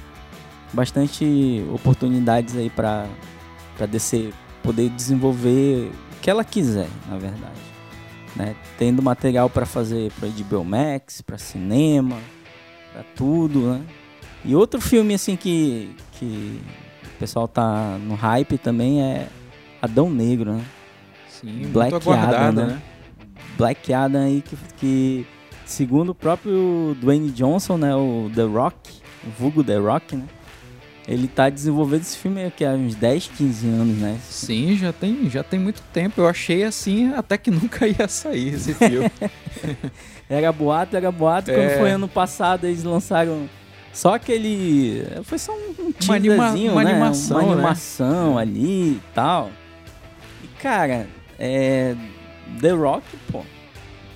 bastante 0.73 1.65
oportunidades 1.73 2.55
aí 2.55 2.69
pra, 2.69 3.07
pra 3.77 3.85
DC 3.85 4.31
poder 4.63 4.89
desenvolver 4.89 5.91
o 5.91 6.21
que 6.21 6.29
ela 6.29 6.43
quiser, 6.43 6.87
na 7.09 7.17
verdade. 7.17 7.69
Né? 8.35 8.55
Tendo 8.77 9.01
material 9.01 9.49
para 9.49 9.65
fazer 9.65 10.11
para 10.13 10.29
HBO 10.29 10.63
Max, 10.63 11.21
para 11.21 11.37
cinema, 11.37 12.17
para 12.93 13.03
tudo, 13.15 13.73
né? 13.73 13.81
E 14.45 14.55
outro 14.55 14.79
filme 14.79 15.13
assim 15.13 15.35
que, 15.35 15.95
que 16.13 16.61
o 17.03 17.19
pessoal 17.19 17.47
tá 17.47 17.97
no 17.97 18.15
hype 18.15 18.57
também 18.57 19.01
é 19.01 19.27
Adão 19.81 20.09
Negro, 20.09 20.53
né? 20.53 20.65
Sim, 21.27 21.69
Black 21.73 21.91
muito 21.93 22.11
Adam, 22.11 22.51
né? 22.51 22.65
né? 22.73 22.81
Black 23.57 23.93
Adam 23.93 24.21
aí 24.21 24.41
que, 24.41 24.55
que 24.77 25.27
segundo 25.69 26.09
o 26.09 26.15
próprio 26.15 26.97
Dwayne 26.99 27.29
Johnson, 27.29 27.77
né, 27.77 27.95
o 27.95 28.29
The 28.33 28.43
Rock, 28.43 28.75
o 29.25 29.29
vulgo 29.29 29.63
The 29.63 29.77
Rock, 29.77 30.15
né? 30.15 30.25
Ele 31.07 31.27
tá 31.27 31.49
desenvolvendo 31.49 32.01
esse 32.01 32.17
filme 32.17 32.45
aqui 32.45 32.63
há 32.63 32.71
uns 32.71 32.93
10, 32.93 33.31
15 33.35 33.67
anos, 33.67 33.97
né? 33.97 34.19
Sim, 34.29 34.75
já 34.75 34.93
tem, 34.93 35.27
já 35.29 35.43
tem 35.43 35.59
muito 35.59 35.81
tempo. 35.93 36.21
Eu 36.21 36.27
achei 36.27 36.63
assim, 36.63 37.13
até 37.15 37.35
que 37.37 37.49
nunca 37.51 37.87
ia 37.87 38.07
sair 38.07 38.53
esse 38.53 38.73
filme. 38.75 39.09
era 40.29 40.51
boato, 40.51 40.95
era 40.95 41.11
boato. 41.11 41.49
É... 41.49 41.55
Quando 41.55 41.79
foi 41.79 41.91
ano 41.91 42.07
passado, 42.07 42.65
eles 42.65 42.83
lançaram 42.83 43.49
só 43.91 44.15
aquele. 44.15 45.03
Foi 45.23 45.39
só 45.39 45.51
um, 45.51 45.73
um 45.79 45.93
uma, 46.03 46.15
anima, 46.15 46.51
uma 46.73 46.83
né? 46.83 46.91
animação. 46.91 47.39
Uma 47.39 47.53
animação 47.53 48.35
né? 48.35 48.41
ali 48.41 48.91
e 48.91 49.01
tal. 49.13 49.49
E, 50.43 50.47
cara, 50.61 51.07
é. 51.39 51.95
The 52.61 52.71
Rock, 52.71 53.05
pô. 53.31 53.43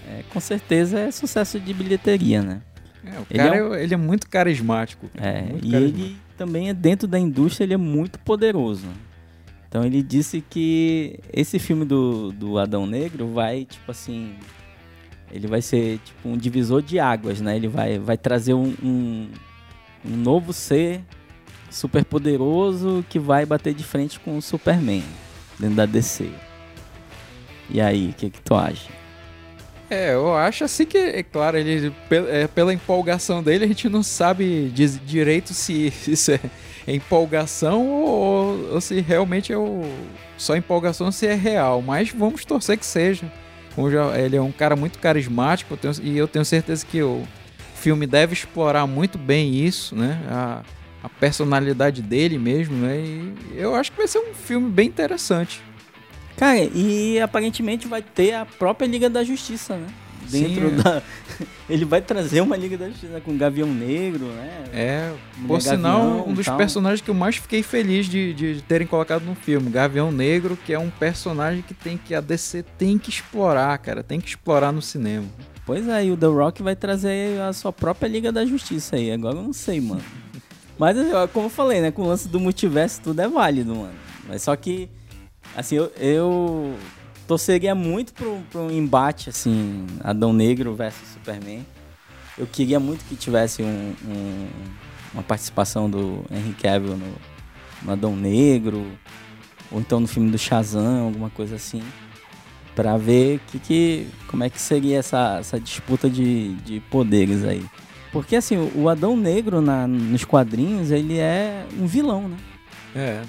É, 0.07 0.23
com 0.29 0.39
certeza 0.39 0.99
é 0.99 1.11
sucesso 1.11 1.59
de 1.59 1.73
bilheteria, 1.73 2.41
né? 2.41 2.61
É, 3.05 3.19
o 3.19 3.25
ele 3.29 3.39
cara 3.39 3.55
é, 3.55 3.63
um... 3.63 3.75
ele 3.75 3.93
é 3.93 3.97
muito 3.97 4.29
carismático. 4.29 5.09
É, 5.15 5.41
muito 5.41 5.65
e 5.65 5.71
carismático. 5.71 5.99
ele 6.01 6.17
também 6.37 6.69
é 6.69 6.73
dentro 6.73 7.07
da 7.07 7.19
indústria, 7.19 7.65
ele 7.65 7.73
é 7.73 7.77
muito 7.77 8.19
poderoso. 8.19 8.87
Então 9.67 9.83
ele 9.83 10.03
disse 10.03 10.43
que 10.47 11.19
esse 11.31 11.57
filme 11.57 11.83
do, 11.83 12.31
do 12.31 12.59
Adão 12.59 12.85
Negro 12.85 13.27
vai, 13.27 13.65
tipo 13.65 13.89
assim, 13.89 14.35
ele 15.31 15.47
vai 15.47 15.61
ser 15.61 15.99
tipo 16.05 16.29
um 16.29 16.37
divisor 16.37 16.81
de 16.81 16.99
águas, 16.99 17.41
né? 17.41 17.55
Ele 17.55 17.67
vai, 17.67 17.97
vai 17.97 18.17
trazer 18.17 18.53
um, 18.53 18.75
um, 18.83 19.29
um 20.05 20.15
novo 20.15 20.53
ser 20.53 21.01
super 21.71 22.05
poderoso 22.05 23.03
que 23.09 23.17
vai 23.17 23.45
bater 23.45 23.73
de 23.73 23.83
frente 23.83 24.19
com 24.19 24.37
o 24.37 24.41
Superman 24.41 25.03
dentro 25.59 25.75
da 25.75 25.87
DC. 25.87 26.29
E 27.69 27.81
aí, 27.81 28.09
o 28.09 28.13
que, 28.13 28.29
que 28.29 28.41
tu 28.41 28.53
acha? 28.53 29.02
É, 29.89 30.13
eu 30.13 30.35
acho 30.35 30.63
assim 30.63 30.85
que, 30.85 30.97
é 30.97 31.21
claro, 31.21 31.57
ele, 31.57 31.93
é, 32.29 32.47
pela 32.47 32.73
empolgação 32.73 33.43
dele, 33.43 33.65
a 33.65 33.67
gente 33.67 33.89
não 33.89 34.01
sabe 34.01 34.71
direito 35.05 35.53
se 35.53 35.93
isso 36.07 36.31
é 36.31 36.39
empolgação 36.87 37.87
ou, 37.87 38.73
ou 38.73 38.81
se 38.81 38.99
realmente 39.01 39.53
é 39.53 39.57
o, 39.57 39.83
só 40.37 40.55
empolgação 40.55 41.11
se 41.11 41.27
é 41.27 41.33
real. 41.33 41.81
Mas 41.81 42.09
vamos 42.09 42.43
torcer 42.45 42.77
que 42.77 42.85
seja. 42.85 43.31
Ele 44.15 44.35
é 44.35 44.41
um 44.41 44.51
cara 44.51 44.75
muito 44.75 44.99
carismático 44.99 45.77
e 46.03 46.15
eu 46.17 46.27
tenho 46.27 46.45
certeza 46.45 46.85
que 46.85 47.01
o 47.01 47.23
filme 47.75 48.05
deve 48.05 48.33
explorar 48.33 48.85
muito 48.85 49.17
bem 49.17 49.55
isso, 49.55 49.95
né? 49.95 50.21
A, 50.29 50.61
a 51.03 51.09
personalidade 51.09 52.01
dele 52.01 52.37
mesmo, 52.37 52.75
né? 52.77 52.97
E 52.99 53.35
eu 53.55 53.75
acho 53.75 53.91
que 53.91 53.97
vai 53.97 54.07
ser 54.07 54.19
um 54.19 54.33
filme 54.33 54.69
bem 54.69 54.87
interessante. 54.87 55.61
Cara, 56.37 56.59
e 56.59 57.19
aparentemente 57.19 57.87
vai 57.87 58.01
ter 58.01 58.33
a 58.33 58.45
própria 58.45 58.87
Liga 58.87 59.09
da 59.09 59.23
Justiça, 59.23 59.77
né? 59.77 59.87
Dentro 60.29 60.69
Sim, 60.69 60.75
da. 60.77 61.01
Ele 61.69 61.85
vai 61.85 62.01
trazer 62.01 62.41
uma 62.41 62.55
Liga 62.55 62.77
da 62.77 62.89
Justiça 62.89 63.19
com 63.21 63.37
Gavião 63.37 63.67
Negro, 63.67 64.25
né? 64.27 64.63
É, 64.73 65.13
por 65.47 65.61
sinal, 65.61 66.27
um 66.27 66.33
dos 66.33 66.47
personagens 66.47 67.01
que 67.01 67.09
eu 67.09 67.13
mais 67.13 67.37
fiquei 67.37 67.61
feliz 67.61 68.07
de, 68.07 68.33
de 68.33 68.61
terem 68.63 68.87
colocado 68.87 69.23
no 69.23 69.35
filme. 69.35 69.69
Gavião 69.69 70.11
Negro, 70.11 70.57
que 70.57 70.73
é 70.73 70.79
um 70.79 70.89
personagem 70.89 71.61
que 71.61 71.73
tem 71.73 71.97
que 71.97 72.15
a 72.15 72.21
DC 72.21 72.63
tem 72.77 72.97
que 72.97 73.09
explorar, 73.09 73.77
cara. 73.77 74.03
Tem 74.03 74.19
que 74.19 74.29
explorar 74.29 74.71
no 74.71 74.81
cinema. 74.81 75.25
Pois 75.65 75.87
é, 75.87 76.05
e 76.05 76.11
o 76.11 76.17
The 76.17 76.27
Rock 76.27 76.61
vai 76.61 76.75
trazer 76.75 77.39
a 77.41 77.53
sua 77.53 77.71
própria 77.71 78.07
Liga 78.07 78.31
da 78.31 78.45
Justiça 78.45 78.95
aí. 78.95 79.11
Agora 79.11 79.35
eu 79.37 79.43
não 79.43 79.53
sei, 79.53 79.79
mano. 79.79 80.03
Mas, 80.77 80.97
como 81.31 81.45
eu 81.45 81.49
falei, 81.49 81.79
né? 81.79 81.91
Com 81.91 82.01
o 82.01 82.07
lance 82.07 82.27
do 82.27 82.39
multiverso, 82.39 83.01
tudo 83.01 83.21
é 83.21 83.27
válido, 83.27 83.75
mano. 83.75 83.93
Mas 84.27 84.41
só 84.41 84.55
que 84.55 84.89
Assim, 85.55 85.75
eu, 85.75 85.91
eu 85.97 86.75
torceria 87.27 87.75
muito 87.75 88.13
pro, 88.13 88.39
pro 88.51 88.71
embate, 88.71 89.29
assim, 89.29 89.85
Adão 90.03 90.33
Negro 90.33 90.73
versus 90.75 91.07
Superman. 91.09 91.65
Eu 92.37 92.47
queria 92.47 92.79
muito 92.79 93.05
que 93.05 93.15
tivesse 93.15 93.61
um, 93.61 93.93
um, 94.05 94.47
uma 95.13 95.23
participação 95.23 95.89
do 95.89 96.25
Henry 96.31 96.53
Cavill 96.53 96.97
no, 96.97 97.13
no 97.83 97.91
Adão 97.91 98.15
Negro, 98.15 98.85
ou 99.71 99.79
então 99.79 99.99
no 99.99 100.07
filme 100.07 100.31
do 100.31 100.37
Shazam, 100.37 101.05
alguma 101.05 101.29
coisa 101.29 101.55
assim, 101.55 101.83
para 102.75 102.97
ver 102.97 103.39
que, 103.47 103.59
que, 103.59 104.07
como 104.27 104.43
é 104.43 104.49
que 104.49 104.59
seria 104.59 104.97
essa, 104.97 105.37
essa 105.39 105.59
disputa 105.59 106.09
de, 106.09 106.53
de 106.55 106.79
poderes 106.79 107.43
aí. 107.43 107.63
Porque 108.11 108.35
assim, 108.35 108.71
o 108.75 108.89
Adão 108.89 109.15
Negro 109.15 109.61
na, 109.61 109.87
nos 109.87 110.25
quadrinhos, 110.25 110.91
ele 110.91 111.17
é 111.17 111.65
um 111.79 111.85
vilão, 111.85 112.27
né? 112.27 112.37
É. 112.95 113.21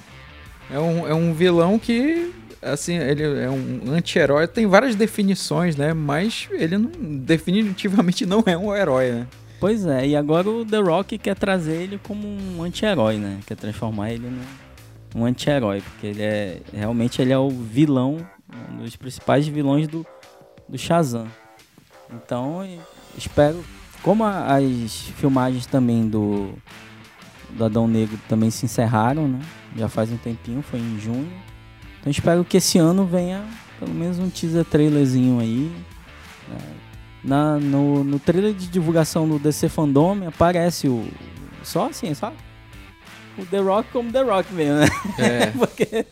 É 0.71 0.79
um, 0.79 1.09
é 1.09 1.15
um 1.15 1.33
vilão 1.33 1.79
que, 1.79 2.33
assim, 2.63 2.97
ele 2.97 3.23
é 3.23 3.51
um 3.51 3.93
anti-herói. 3.93 4.47
Tem 4.47 4.67
várias 4.67 4.95
definições, 4.95 5.77
né? 5.77 5.93
Mas 5.93 6.49
ele 6.53 6.79
não, 6.79 6.91
definitivamente 7.19 8.25
não 8.27 8.43
é 8.47 8.57
um 8.57 8.75
herói, 8.75 9.13
né? 9.13 9.27
Pois 9.61 9.87
é, 9.87 10.07
e 10.07 10.17
agora 10.17 10.49
o 10.49 10.65
The 10.65 10.79
Rock 10.79 11.17
quer 11.17 11.37
trazer 11.37 11.75
ele 11.75 11.99
como 12.03 12.27
um 12.27 12.63
anti-herói, 12.63 13.17
né? 13.17 13.41
Quer 13.47 13.57
transformar 13.57 14.13
ele 14.13 14.29
num 14.29 14.43
um 15.15 15.25
anti-herói, 15.25 15.81
porque 15.81 16.09
ele 16.09 16.23
é 16.23 16.61
realmente 16.73 17.23
ele 17.23 17.33
é 17.33 17.39
o 17.39 17.49
vilão, 17.49 18.27
um 18.73 18.83
dos 18.83 18.97
principais 18.97 19.47
vilões 19.47 19.87
do, 19.87 20.05
do 20.69 20.77
Shazam. 20.77 21.29
Então, 22.13 22.67
espero, 23.17 23.65
como 24.03 24.25
as 24.25 24.93
filmagens 25.17 25.67
também 25.67 26.09
do 26.09 26.53
do 27.55 27.65
Adão 27.65 27.87
Negro 27.87 28.19
também 28.29 28.51
se 28.51 28.65
encerraram, 28.65 29.29
né? 29.29 29.41
Já 29.77 29.89
faz 29.89 30.11
um 30.11 30.17
tempinho, 30.17 30.63
foi 30.63 30.81
em 30.81 30.99
junho. 30.99 31.33
Então 32.01 32.11
espero 32.11 32.45
que 32.45 32.59
esse 32.59 32.79
ano 32.79 33.07
venha 33.07 33.45
pelo 33.79 33.93
menos 33.93 34.19
um 34.19 34.29
teaser 34.29 34.65
trailerzinho 34.65 35.41
aí. 35.41 35.73
Né? 36.49 36.59
Na, 37.23 37.59
no, 37.59 38.05
no 38.05 38.19
trailer 38.19 38.53
de 38.53 38.67
divulgação 38.67 39.27
do 39.27 39.39
DC 39.39 39.69
Fandom 39.69 40.29
aparece 40.29 40.89
o. 40.89 41.07
Só 41.63 41.89
assim, 41.89 42.13
só 42.13 42.33
o 43.39 43.45
The 43.47 43.59
Rock 43.59 43.91
como 43.91 44.13
The 44.13 44.23
Rock 44.23 44.53
mesmo, 44.53 44.81
né? 44.81 44.87
É. 45.19 45.47
Porque 45.59 46.07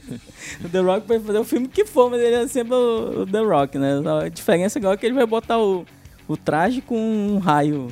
o 0.65 0.69
The 0.69 0.81
Rock 0.81 1.07
pode 1.07 1.25
fazer 1.25 1.39
o 1.39 1.45
filme 1.45 1.69
que 1.69 1.85
for, 1.85 2.11
mas 2.11 2.21
ele 2.21 2.35
é 2.35 2.47
sempre 2.49 2.75
o, 2.75 3.23
o 3.23 3.27
The 3.27 3.41
Rock, 3.41 3.79
né? 3.79 3.93
A 4.25 4.29
diferença 4.29 4.79
agora 4.79 4.95
é 4.95 4.97
que 4.97 5.07
ele 5.07 5.15
vai 5.15 5.27
botar 5.27 5.59
o, 5.59 5.85
o 6.27 6.37
traje 6.37 6.81
com 6.81 6.97
um 6.97 7.39
raio 7.39 7.89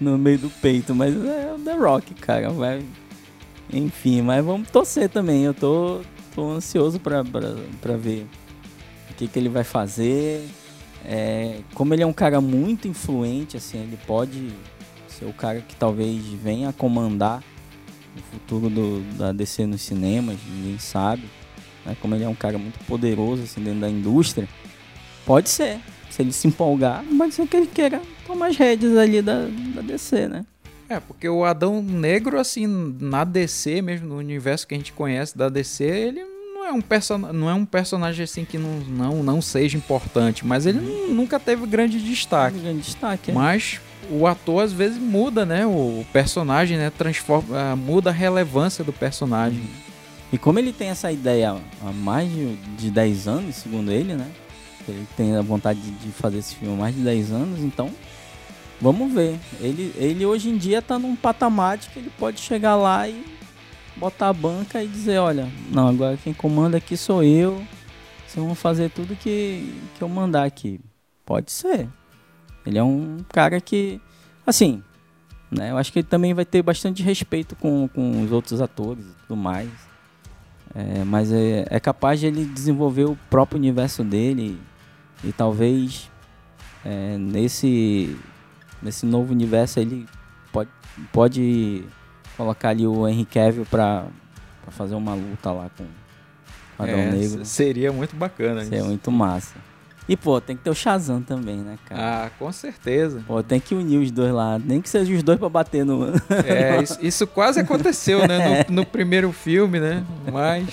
no, 0.00 0.12
no, 0.12 0.18
meio 0.18 0.38
do 0.38 0.50
peito, 0.50 0.94
mas 0.94 1.14
é 1.14 1.54
o 1.54 1.58
The 1.58 1.74
Rock, 1.74 2.14
cara, 2.14 2.50
vai. 2.50 2.84
Enfim, 3.72 4.22
mas 4.22 4.44
vamos 4.44 4.70
torcer 4.70 5.08
também. 5.08 5.44
Eu 5.44 5.54
tô, 5.54 6.00
tô 6.34 6.50
ansioso 6.50 7.00
pra, 7.00 7.24
pra, 7.24 7.54
pra 7.80 7.96
ver 7.96 8.26
o 9.10 9.14
que, 9.14 9.26
que 9.26 9.38
ele 9.38 9.48
vai 9.48 9.64
fazer. 9.64 10.46
É, 11.04 11.60
como 11.74 11.94
ele 11.94 12.02
é 12.02 12.06
um 12.06 12.12
cara 12.12 12.40
muito 12.40 12.86
influente, 12.86 13.56
assim, 13.56 13.78
ele 13.78 13.98
pode 14.06 14.52
ser 15.08 15.24
o 15.24 15.32
cara 15.32 15.60
que 15.60 15.74
talvez 15.74 16.22
venha 16.26 16.68
a 16.68 16.72
comandar 16.72 17.42
o 18.16 18.20
futuro 18.32 18.68
do, 18.68 19.00
da 19.16 19.32
DC 19.32 19.66
nos 19.66 19.82
cinemas, 19.82 20.36
ninguém 20.48 20.78
sabe. 20.78 21.24
Né? 21.84 21.96
Como 22.00 22.14
ele 22.14 22.24
é 22.24 22.28
um 22.28 22.34
cara 22.34 22.58
muito 22.58 22.78
poderoso 22.84 23.42
assim, 23.42 23.62
dentro 23.62 23.80
da 23.80 23.88
indústria, 23.88 24.48
pode 25.24 25.48
ser. 25.48 25.80
Se 26.10 26.20
ele 26.20 26.32
se 26.32 26.46
empolgar, 26.46 27.02
pode 27.16 27.34
ser 27.34 27.46
que 27.46 27.56
ele 27.56 27.66
queira 27.66 28.02
tomar 28.26 28.48
as 28.48 28.56
rédeas 28.56 28.96
ali 28.96 29.22
da, 29.22 29.46
da 29.74 29.82
DC, 29.82 30.28
né? 30.28 30.44
É, 30.88 31.00
porque 31.00 31.28
o 31.28 31.44
Adão 31.44 31.82
Negro, 31.82 32.38
assim, 32.38 32.66
na 33.00 33.24
DC 33.24 33.80
mesmo, 33.80 34.08
no 34.08 34.16
universo 34.16 34.66
que 34.66 34.74
a 34.74 34.76
gente 34.76 34.92
conhece 34.92 35.36
da 35.36 35.48
DC, 35.48 35.84
ele 35.84 36.22
não 36.54 36.66
é 36.66 36.72
um, 36.72 36.80
person... 36.80 37.18
não 37.18 37.48
é 37.48 37.54
um 37.54 37.64
personagem 37.64 38.24
assim 38.24 38.44
que 38.44 38.58
não, 38.58 38.80
não, 38.80 39.22
não 39.22 39.42
seja 39.42 39.76
importante, 39.76 40.46
mas 40.46 40.66
ele 40.66 40.80
nunca 41.08 41.40
teve 41.40 41.66
grande 41.66 41.98
destaque. 41.98 42.58
Grande 42.58 42.82
destaque, 42.82 43.30
é. 43.30 43.34
Mas 43.34 43.80
o 44.10 44.26
ator 44.26 44.62
às 44.64 44.72
vezes 44.72 44.98
muda, 44.98 45.46
né? 45.46 45.66
O 45.66 46.04
personagem, 46.12 46.76
né? 46.76 46.90
Transforma, 46.90 47.58
ah, 47.58 47.76
muda 47.76 48.10
a 48.10 48.12
relevância 48.12 48.84
do 48.84 48.92
personagem. 48.92 49.62
E 50.32 50.38
como 50.38 50.58
ele 50.58 50.72
tem 50.72 50.88
essa 50.88 51.10
ideia 51.10 51.56
há 51.82 51.92
mais 51.92 52.30
de, 52.30 52.56
de 52.76 52.90
10 52.90 53.28
anos, 53.28 53.56
segundo 53.56 53.90
ele, 53.90 54.14
né? 54.14 54.30
Ele 54.86 55.06
tem 55.16 55.36
a 55.36 55.42
vontade 55.42 55.80
de 55.80 56.12
fazer 56.12 56.38
esse 56.38 56.54
filme 56.54 56.74
há 56.74 56.76
mais 56.76 56.94
de 56.94 57.02
10 57.02 57.32
anos, 57.32 57.60
então 57.60 57.90
Vamos 58.82 59.12
ver. 59.12 59.38
Ele, 59.60 59.94
ele 59.96 60.26
hoje 60.26 60.50
em 60.50 60.58
dia 60.58 60.82
tá 60.82 60.98
num 60.98 61.14
patamar 61.14 61.78
de 61.78 61.88
que 61.88 62.00
ele 62.00 62.10
pode 62.18 62.40
chegar 62.40 62.74
lá 62.74 63.08
e 63.08 63.24
botar 63.96 64.28
a 64.28 64.32
banca 64.32 64.82
e 64.82 64.88
dizer, 64.88 65.18
olha, 65.18 65.48
não, 65.70 65.86
agora 65.86 66.16
quem 66.16 66.34
comanda 66.34 66.78
aqui 66.78 66.96
sou 66.96 67.22
eu. 67.22 67.64
Vocês 68.26 68.44
vão 68.44 68.56
fazer 68.56 68.90
tudo 68.90 69.14
que, 69.14 69.72
que 69.96 70.02
eu 70.02 70.08
mandar 70.08 70.42
aqui. 70.42 70.80
Pode 71.24 71.52
ser. 71.52 71.88
Ele 72.66 72.76
é 72.76 72.82
um 72.82 73.18
cara 73.28 73.60
que, 73.60 74.00
assim, 74.44 74.82
né? 75.48 75.70
Eu 75.70 75.76
acho 75.76 75.92
que 75.92 76.00
ele 76.00 76.08
também 76.08 76.34
vai 76.34 76.44
ter 76.44 76.60
bastante 76.60 77.04
respeito 77.04 77.54
com, 77.54 77.86
com 77.86 78.22
os 78.22 78.32
outros 78.32 78.60
atores 78.60 79.04
e 79.04 79.26
tudo 79.28 79.36
mais. 79.36 79.70
É, 80.74 81.04
mas 81.04 81.30
é, 81.30 81.66
é 81.70 81.78
capaz 81.78 82.18
de 82.18 82.26
ele 82.26 82.44
desenvolver 82.46 83.04
o 83.04 83.16
próprio 83.30 83.58
universo 83.58 84.02
dele 84.02 84.58
e, 85.22 85.28
e 85.28 85.32
talvez 85.32 86.10
é, 86.84 87.16
nesse, 87.18 88.18
nesse 88.82 89.06
novo 89.06 89.32
universo 89.32 89.80
ele 89.80 90.06
pode, 90.52 90.70
pode 91.12 91.84
colocar 92.36 92.70
ali 92.70 92.86
o 92.86 93.06
Henry 93.08 93.24
Cavill 93.24 93.66
pra, 93.66 94.04
pra 94.62 94.72
fazer 94.72 94.94
uma 94.94 95.14
luta 95.14 95.50
lá 95.52 95.70
com 95.76 95.84
o 95.84 96.82
Adão 96.82 96.98
É, 96.98 97.10
Negro. 97.12 97.44
Seria 97.44 97.92
muito 97.92 98.16
bacana. 98.16 98.62
É 98.62 98.64
isso. 98.78 98.84
muito 98.86 99.10
massa. 99.10 99.54
E, 100.08 100.16
pô, 100.16 100.40
tem 100.40 100.56
que 100.56 100.64
ter 100.64 100.70
o 100.70 100.74
Shazam 100.74 101.22
também, 101.22 101.58
né, 101.58 101.78
cara? 101.88 102.26
Ah, 102.26 102.30
com 102.36 102.50
certeza. 102.50 103.22
Pô, 103.26 103.40
tem 103.42 103.60
que 103.60 103.72
unir 103.74 103.98
os 103.98 104.10
dois 104.10 104.32
lá. 104.32 104.58
Nem 104.58 104.80
que 104.80 104.88
seja 104.88 105.12
os 105.14 105.22
dois 105.22 105.38
pra 105.38 105.48
bater 105.48 105.84
no. 105.84 106.06
É, 106.44 106.82
isso, 106.82 106.98
isso 107.00 107.26
quase 107.26 107.60
aconteceu, 107.60 108.26
né? 108.26 108.64
No, 108.68 108.74
no 108.82 108.86
primeiro 108.86 109.30
filme, 109.30 109.78
né? 109.78 110.04
Mas. 110.30 110.68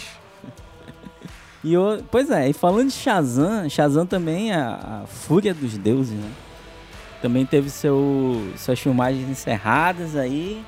E 1.64 1.78
o, 1.78 2.02
pois 2.10 2.32
é, 2.32 2.50
e 2.50 2.54
falando 2.54 2.88
de 2.88 2.94
Shazam, 2.94 3.70
Shazam 3.70 4.06
também 4.06 4.52
é 4.52 4.56
a, 4.56 5.02
a 5.04 5.08
fúria 5.08 5.54
dos 5.54 5.78
deuses, 5.78 6.14
né? 6.18 6.32
Também 7.22 7.46
teve 7.46 7.70
seu, 7.70 8.42
suas 8.58 8.80
filmagens 8.80 9.30
encerradas 9.30 10.16
aí. 10.16 10.64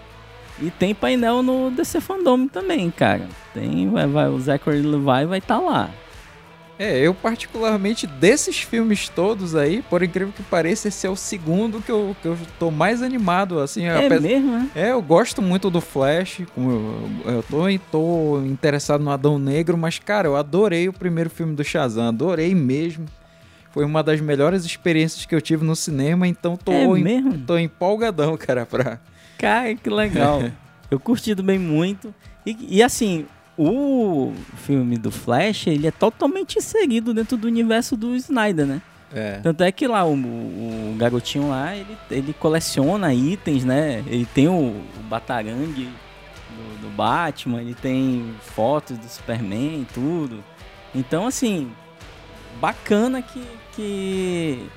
E 0.60 0.70
tem 0.70 0.94
painel 0.94 1.42
no 1.42 1.72
DC 1.72 2.02
Fandom 2.02 2.48
também, 2.48 2.92
cara. 2.92 3.28
Tem, 3.54 3.90
vai, 3.90 4.06
vai, 4.08 4.28
o 4.30 4.40
Zachary 4.40 4.82
Levi 4.82 5.26
vai 5.26 5.40
estar 5.40 5.60
lá. 5.60 5.90
É, 6.82 6.98
eu 6.98 7.14
particularmente 7.14 8.08
desses 8.08 8.58
filmes 8.58 9.08
todos 9.08 9.56
aí, 9.56 9.84
por 9.84 10.02
incrível 10.02 10.34
que 10.36 10.42
pareça, 10.42 10.88
esse 10.88 11.06
é 11.06 11.10
o 11.12 11.16
segundo 11.16 11.80
que 11.80 11.92
eu, 11.92 12.16
que 12.20 12.28
eu 12.28 12.36
tô 12.58 12.72
mais 12.72 13.04
animado, 13.04 13.60
assim. 13.60 13.86
É 13.86 14.10
mesmo, 14.20 14.52
né? 14.52 14.68
É, 14.76 14.92
eu 14.92 15.00
gosto 15.00 15.44
muito 15.44 15.70
do 15.70 15.80
Flash, 15.80 16.40
eu, 16.58 17.10
eu 17.24 17.44
tô, 17.44 17.66
tô 17.92 18.42
interessado 18.46 19.04
no 19.04 19.12
Adão 19.12 19.38
Negro, 19.38 19.78
mas, 19.78 20.00
cara, 20.00 20.28
eu 20.28 20.36
adorei 20.36 20.90
o 20.90 20.94
primeiro 20.94 21.30
filme 21.30 21.56
do 21.56 21.64
Shazam, 21.64 22.08
adorei 22.08 22.56
mesmo. 22.56 23.06
Foi 23.72 23.86
uma 23.86 24.04
das 24.04 24.20
melhores 24.20 24.66
experiências 24.66 25.26
que 25.26 25.34
eu 25.34 25.42
tive 25.42 25.64
no 25.66 25.76
cinema, 25.76 26.28
então 26.28 26.58
tô, 26.58 26.72
É 26.72 26.84
em- 26.84 27.02
mesmo? 27.04 27.38
tô 27.46 27.58
empolgadão, 27.58 28.36
cara, 28.38 28.66
pra... 28.66 29.00
Cara, 29.38 29.74
que 29.76 29.90
legal. 29.90 30.42
Eu 30.92 31.00
curti 31.00 31.34
bem 31.36 31.58
muito. 31.58 32.14
E, 32.46 32.78
e 32.78 32.84
assim, 32.84 33.26
o 33.58 34.34
filme 34.58 34.98
do 34.98 35.10
Flash, 35.10 35.68
ele 35.68 35.88
é 35.88 35.92
totalmente 35.92 36.58
inserido 36.58 37.14
dentro 37.14 37.38
do 37.38 37.48
universo 37.48 37.96
do 37.96 38.14
Snyder, 38.16 38.66
né? 38.66 38.82
É. 39.14 39.40
Tanto 39.42 39.64
é 39.64 39.72
que 39.72 39.88
lá 39.88 40.04
o, 40.06 40.14
o 40.14 40.96
garotinho 40.98 41.50
lá, 41.50 41.74
ele, 41.76 41.98
ele 42.10 42.34
coleciona 42.34 43.14
itens, 43.14 43.64
né? 43.64 44.04
Ele 44.08 44.26
tem 44.26 44.50
o, 44.50 44.54
o 44.54 45.04
batarangue 45.10 45.86
do, 46.50 46.82
do 46.82 46.90
Batman, 46.90 47.62
ele 47.62 47.74
tem 47.74 48.34
fotos 48.42 48.98
do 48.98 49.08
Superman 49.08 49.82
e 49.82 49.88
tudo. 49.94 50.44
Então, 50.94 51.26
assim, 51.26 51.72
bacana 52.60 53.22
que, 53.22 53.42
que 53.76 54.68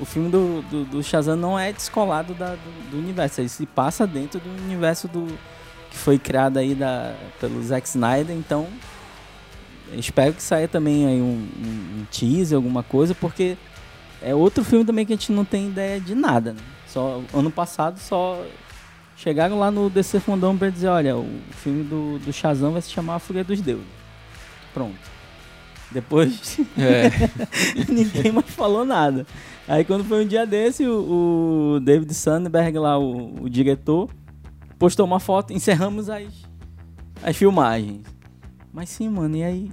o 0.00 0.04
filme 0.04 0.28
do, 0.30 0.62
do, 0.62 0.84
do 0.84 1.02
Shazam 1.02 1.36
não 1.36 1.58
é 1.58 1.72
descolado 1.72 2.34
da- 2.34 2.54
do, 2.54 2.90
do 2.90 2.98
universo. 2.98 3.40
Ele 3.40 3.48
se 3.48 3.66
passa 3.66 4.06
dentro 4.06 4.40
do 4.40 4.48
universo 4.64 5.08
do 5.08 5.26
que 5.90 5.96
foi 5.98 6.18
criado 6.18 6.58
aí 6.58 6.74
da, 6.74 7.14
pelo 7.40 7.62
Zack 7.62 7.86
Snyder. 7.88 8.34
Então, 8.34 8.66
espero 9.92 10.32
que 10.32 10.42
saia 10.42 10.66
também 10.68 11.06
aí 11.06 11.20
um, 11.20 11.46
um, 11.58 12.00
um 12.00 12.04
teaser, 12.10 12.56
alguma 12.56 12.82
coisa, 12.82 13.14
porque 13.14 13.56
é 14.22 14.34
outro 14.34 14.64
filme 14.64 14.84
também 14.84 15.04
que 15.04 15.12
a 15.12 15.16
gente 15.16 15.32
não 15.32 15.44
tem 15.44 15.68
ideia 15.68 16.00
de 16.00 16.14
nada, 16.14 16.52
né? 16.52 16.60
Só, 16.86 17.22
ano 17.32 17.50
passado 17.50 17.98
só 17.98 18.44
chegaram 19.16 19.58
lá 19.58 19.70
no 19.70 19.88
DC 19.88 20.20
Fundão 20.20 20.56
pra 20.56 20.68
dizer, 20.68 20.88
olha, 20.88 21.16
o 21.16 21.28
filme 21.52 21.84
do, 21.84 22.18
do 22.18 22.32
Shazam 22.32 22.72
vai 22.72 22.82
se 22.82 22.90
chamar 22.90 23.16
A 23.16 23.18
Fúria 23.18 23.44
dos 23.44 23.60
Deuses. 23.60 23.86
Pronto. 24.74 25.11
Depois 25.92 26.58
É. 26.78 27.10
ninguém 27.92 28.32
mais 28.32 28.46
falou 28.50 28.84
nada. 28.84 29.26
Aí 29.68 29.84
quando 29.84 30.04
foi 30.04 30.24
um 30.24 30.26
dia 30.28 30.46
desse, 30.46 30.84
o, 30.86 31.74
o 31.76 31.80
David 31.80 32.12
Sandberg 32.14 32.78
lá, 32.78 32.98
o, 32.98 33.42
o 33.44 33.48
diretor, 33.50 34.10
postou 34.78 35.06
uma 35.06 35.20
foto, 35.20 35.52
encerramos 35.52 36.08
as, 36.10 36.24
as 37.22 37.36
filmagens. 37.36 38.00
Mas 38.72 38.88
sim, 38.88 39.08
mano, 39.08 39.36
e 39.36 39.42
aí? 39.44 39.70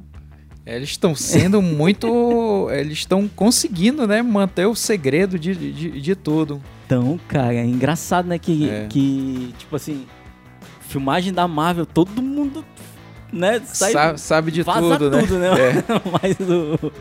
Eles 0.65 0.89
estão 0.89 1.15
sendo 1.15 1.61
muito. 1.61 2.67
Eles 2.69 2.99
estão 2.99 3.27
conseguindo, 3.27 4.05
né? 4.05 4.21
Manter 4.21 4.67
o 4.67 4.75
segredo 4.75 5.39
de, 5.39 5.55
de, 5.55 5.99
de 6.01 6.15
tudo. 6.15 6.61
Então, 6.85 7.19
cara, 7.27 7.53
é 7.55 7.65
engraçado, 7.65 8.27
né? 8.27 8.37
Que, 8.37 8.69
É. 8.69 8.85
que, 8.87 9.53
tipo 9.57 9.75
assim, 9.75 10.05
filmagem 10.81 11.33
da 11.33 11.47
Marvel, 11.47 11.85
todo 11.87 12.21
mundo, 12.21 12.63
né? 13.31 13.61
Sai, 13.65 13.91
Sa- 13.91 14.17
sabe 14.17 14.51
de 14.51 14.63
tudo, 14.63 15.09
né? 15.09 15.21
tudo, 15.21 15.37
né? 15.39 15.47
É. 15.47 15.83
Mas 16.21 16.37
o, 16.39 16.91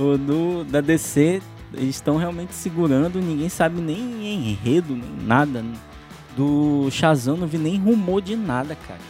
o 0.00 0.18
do, 0.18 0.64
da 0.64 0.80
DC, 0.80 1.40
eles 1.74 1.96
estão 1.96 2.16
realmente 2.16 2.54
segurando, 2.54 3.20
ninguém 3.20 3.48
sabe 3.48 3.80
nem 3.80 3.98
enredo, 4.50 4.94
nem 4.94 5.26
nada. 5.26 5.64
Do 6.36 6.88
Shazam, 6.90 7.36
não 7.36 7.46
vi 7.46 7.56
nem 7.56 7.78
rumor 7.78 8.20
de 8.20 8.36
nada, 8.36 8.76
cara. 8.86 9.00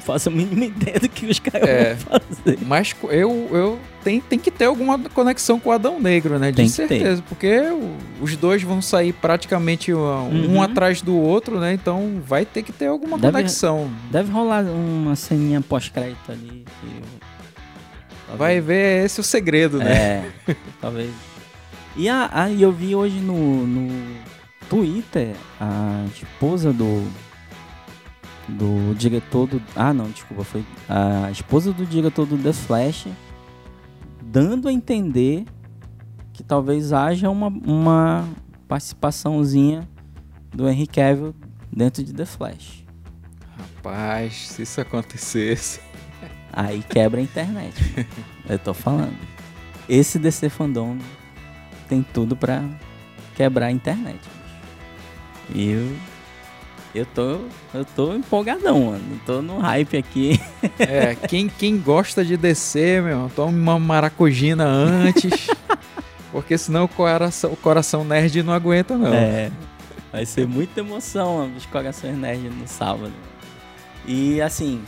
Faço 0.00 0.28
a 0.28 0.32
mínima 0.32 0.64
ideia 0.66 0.98
do 0.98 1.08
que 1.08 1.26
os 1.26 1.38
caras 1.38 1.68
É. 1.68 1.94
vão 1.94 2.20
fazer. 2.20 2.58
Mas 2.66 2.94
eu, 3.10 3.48
eu 3.52 3.78
tem, 4.02 4.20
tem 4.20 4.38
que 4.38 4.50
ter 4.50 4.64
alguma 4.64 4.98
conexão 4.98 5.60
com 5.60 5.70
o 5.70 5.72
Adão 5.72 6.00
Negro, 6.00 6.38
né? 6.38 6.50
De 6.50 6.56
Tem 6.56 6.68
certeza. 6.68 7.22
Porque 7.28 7.60
os 8.20 8.36
dois 8.36 8.62
vão 8.62 8.82
sair 8.82 9.12
praticamente 9.12 9.92
um, 9.94 9.98
um 10.00 10.54
Uhum. 10.54 10.62
atrás 10.62 11.00
do 11.02 11.16
outro, 11.16 11.60
né? 11.60 11.72
Então 11.72 12.20
vai 12.26 12.44
ter 12.44 12.62
que 12.62 12.72
ter 12.72 12.86
alguma 12.86 13.16
Deve- 13.18 13.32
conexão. 13.32 13.90
Deve 14.10 14.30
rolar 14.32 14.64
uma 14.64 15.14
ceninha 15.14 15.60
pós-crédito 15.60 16.30
ali. 16.32 16.64
eu- 16.82 18.36
Vai 18.36 18.60
ver 18.60 19.04
esse 19.04 19.20
o 19.20 19.22
segredo, 19.22 19.78
né? 19.78 20.32
É, 20.48 20.56
talvez. 20.80 21.10
E 21.94 22.08
a, 22.08 22.30
a- 22.32 22.50
eu 22.50 22.72
vi 22.72 22.94
hoje 22.94 23.20
no, 23.20 23.66
no 23.66 24.16
Twitter 24.70 25.34
a 25.60 26.04
esposa 26.16 26.72
do 26.72 27.06
do 28.48 28.94
diretor 28.94 29.46
do 29.46 29.62
ah 29.76 29.94
não 29.94 30.10
desculpa 30.10 30.42
foi 30.42 30.64
a 30.88 31.30
esposa 31.30 31.72
do 31.72 31.86
diretor 31.86 32.26
do 32.26 32.36
The 32.36 32.52
Flash 32.52 33.06
dando 34.20 34.68
a 34.68 34.72
entender 34.72 35.44
que 36.32 36.42
talvez 36.42 36.92
haja 36.92 37.30
uma, 37.30 37.48
uma 37.48 38.28
participaçãozinha 38.66 39.88
do 40.52 40.68
Henry 40.68 40.86
Cavill 40.86 41.34
dentro 41.70 42.02
de 42.02 42.12
The 42.12 42.24
Flash 42.24 42.82
Rapaz, 43.82 44.48
se 44.48 44.62
isso 44.62 44.80
acontecesse. 44.80 45.80
Aí 46.52 46.82
quebra 46.82 47.20
a 47.20 47.22
internet. 47.22 47.74
eu 48.48 48.58
tô 48.58 48.72
falando. 48.72 49.18
Esse 49.88 50.18
DC 50.18 50.48
Fandom 50.48 50.96
tem 51.88 52.02
tudo 52.02 52.36
pra 52.36 52.62
quebrar 53.34 53.66
a 53.66 53.72
internet. 53.72 54.20
E 55.52 55.70
eu, 55.70 55.96
eu 56.94 57.06
tô, 57.06 57.38
eu 57.72 57.84
tô 57.96 58.14
empolgadão, 58.14 58.86
mano. 58.86 59.20
Tô 59.24 59.40
no 59.40 59.58
hype 59.58 59.96
aqui. 59.96 60.40
É, 60.78 61.14
quem, 61.14 61.48
quem 61.48 61.78
gosta 61.78 62.24
de 62.24 62.36
descer, 62.36 63.02
meu, 63.02 63.30
tome 63.34 63.58
uma 63.58 63.78
maracujina 63.78 64.64
antes. 64.64 65.48
Porque 66.30 66.56
senão 66.56 66.84
o 66.84 66.88
coração, 66.88 67.52
o 67.52 67.56
coração 67.56 68.04
nerd 68.04 68.42
não 68.42 68.52
aguenta, 68.52 68.96
não. 68.96 69.12
É, 69.12 69.50
vai 70.10 70.24
ser 70.24 70.46
muita 70.46 70.80
emoção, 70.80 71.38
mano, 71.38 71.56
os 71.56 71.66
corações 71.66 72.16
nerd 72.16 72.48
no 72.48 72.66
sábado. 72.66 73.12
E 74.06 74.40
assim, 74.40 74.82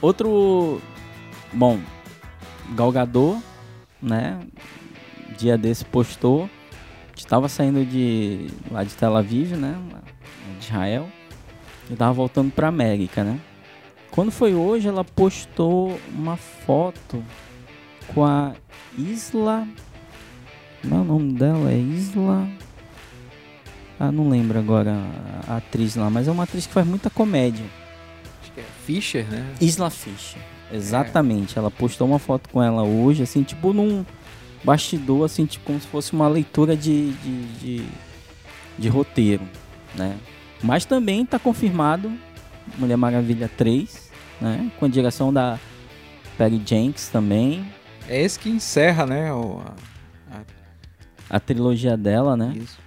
outro. 0.00 0.80
Bom, 1.52 1.78
Galgador, 2.74 3.38
né? 4.00 4.40
Dia 5.36 5.58
desse 5.58 5.84
postou. 5.84 6.48
Estava 7.16 7.48
saindo 7.48 7.84
de 7.84 8.48
lá 8.70 8.84
de 8.84 8.94
Tel 8.94 9.16
Aviv, 9.16 9.56
né? 9.56 9.76
De 10.62 10.68
Israel. 10.68 11.08
E 11.90 11.96
tava 11.96 12.12
voltando 12.12 12.52
pra 12.52 12.68
América, 12.68 13.24
né? 13.24 13.40
Quando 14.10 14.30
foi 14.30 14.54
hoje, 14.54 14.88
ela 14.88 15.02
postou 15.02 15.98
uma 16.14 16.36
foto 16.36 17.24
com 18.14 18.24
a 18.24 18.52
Isla. 18.96 19.66
É 20.84 20.94
o 20.94 21.04
nome 21.04 21.32
dela? 21.32 21.70
É 21.70 21.76
Isla. 21.76 22.48
Ah, 23.98 24.12
não 24.12 24.28
lembro 24.28 24.58
agora 24.58 24.96
a 25.48 25.56
atriz 25.56 25.96
lá, 25.96 26.10
mas 26.10 26.28
é 26.28 26.30
uma 26.30 26.44
atriz 26.44 26.66
que 26.66 26.72
faz 26.72 26.86
muita 26.86 27.08
comédia. 27.08 27.64
Acho 28.42 28.52
que 28.52 28.60
é 28.60 28.64
Fischer, 28.84 29.26
né? 29.28 29.46
Isla 29.60 29.90
Fischer. 29.90 30.40
Exatamente. 30.72 31.58
Ela 31.58 31.70
postou 31.70 32.06
uma 32.06 32.18
foto 32.18 32.48
com 32.48 32.62
ela 32.62 32.82
hoje, 32.82 33.22
assim, 33.22 33.42
tipo 33.42 33.72
num 33.72 34.04
bastidor, 34.64 35.24
assim, 35.24 35.46
tipo 35.46 35.64
como 35.64 35.80
se 35.80 35.86
fosse 35.86 36.12
uma 36.12 36.28
leitura 36.28 36.76
de, 36.76 37.12
de, 37.12 37.44
de, 37.58 37.86
de 38.78 38.88
roteiro, 38.88 39.42
né? 39.94 40.16
Mas 40.62 40.84
também 40.84 41.26
tá 41.26 41.38
confirmado 41.38 42.12
Mulher 42.78 42.96
Maravilha 42.96 43.50
3, 43.56 44.10
né? 44.40 44.70
Com 44.78 44.86
a 44.86 44.88
direção 44.88 45.32
da 45.32 45.58
Perry 46.38 46.60
Jenks 46.64 47.08
também. 47.08 47.66
É 48.08 48.20
esse 48.22 48.38
que 48.38 48.48
encerra, 48.48 49.06
né? 49.06 49.32
O, 49.32 49.60
a, 49.60 50.36
a... 50.36 51.36
a 51.36 51.40
trilogia 51.40 51.96
dela, 51.96 52.36
né? 52.36 52.54
Isso. 52.56 52.82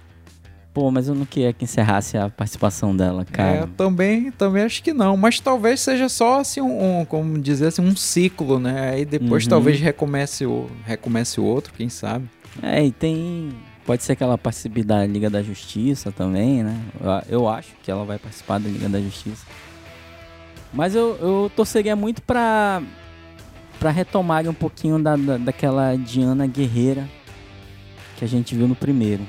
Pô, 0.76 0.90
mas 0.90 1.08
eu 1.08 1.14
não 1.14 1.24
queria 1.24 1.54
que 1.54 1.64
encerrasse 1.64 2.18
a 2.18 2.28
participação 2.28 2.94
dela, 2.94 3.24
cara. 3.24 3.50
É, 3.50 3.66
também, 3.78 4.30
também 4.30 4.62
acho 4.62 4.82
que 4.82 4.92
não. 4.92 5.16
Mas 5.16 5.40
talvez 5.40 5.80
seja 5.80 6.06
só 6.06 6.40
assim 6.40 6.60
um, 6.60 7.00
um 7.00 7.04
como 7.06 7.38
dizer 7.38 7.68
assim, 7.68 7.80
um 7.80 7.96
ciclo, 7.96 8.58
né? 8.58 8.90
Aí 8.90 9.06
depois 9.06 9.44
uhum. 9.44 9.50
talvez 9.50 9.80
recomece 9.80 10.44
o, 10.44 10.68
recomece 10.84 11.40
o 11.40 11.44
outro, 11.44 11.72
quem 11.72 11.88
sabe. 11.88 12.28
É, 12.62 12.84
e 12.84 12.92
tem. 12.92 13.54
Pode 13.86 14.02
ser 14.02 14.16
que 14.16 14.24
ela 14.24 14.36
participe 14.36 14.82
da 14.82 15.06
Liga 15.06 15.30
da 15.30 15.40
Justiça 15.42 16.10
também, 16.10 16.64
né? 16.64 16.76
Eu, 17.28 17.48
acho 17.48 17.70
que 17.84 17.90
ela 17.90 18.04
vai 18.04 18.18
participar 18.18 18.58
da 18.58 18.68
Liga 18.68 18.88
da 18.88 19.00
Justiça. 19.00 19.46
Mas 20.74 20.96
eu, 20.96 21.16
eu 21.20 21.50
torceria 21.54 21.94
muito 21.94 22.20
pra, 22.20 22.82
pra 23.78 23.90
retomarem 23.90 24.50
um 24.50 24.54
pouquinho 24.54 25.00
da, 25.00 25.14
da, 25.14 25.36
daquela 25.36 25.94
Diana 25.94 26.48
Guerreira 26.48 27.08
que 28.16 28.24
a 28.24 28.28
gente 28.28 28.56
viu 28.56 28.66
no 28.66 28.74
primeiro. 28.74 29.22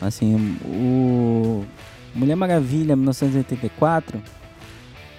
Assim, 0.00 0.56
o 0.64 1.64
Mulher 2.14 2.36
Maravilha 2.36 2.96
1984, 2.96 4.22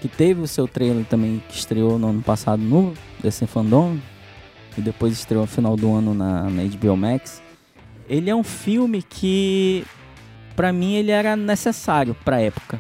que 0.02 0.08
teve 0.08 0.42
o 0.42 0.48
seu 0.48 0.68
trailer 0.68 1.06
também, 1.06 1.44
que 1.48 1.56
estreou 1.56 2.00
no 2.00 2.10
ano 2.10 2.24
passado 2.24 2.62
no 2.62 2.94
DC 3.22 3.46
Fandom, 3.46 3.98
e 4.78 4.82
depois 4.82 5.14
estreou 5.14 5.44
no 5.44 5.48
final 5.48 5.76
do 5.76 5.94
ano 5.94 6.14
na, 6.14 6.50
na 6.50 6.64
HBO 6.64 6.98
Max. 6.98 7.45
Ele 8.08 8.30
é 8.30 8.36
um 8.36 8.44
filme 8.44 9.02
que, 9.02 9.86
para 10.56 10.72
mim, 10.72 10.94
ele 10.94 11.12
era 11.12 11.36
necessário 11.36 12.16
pra 12.24 12.40
época. 12.40 12.80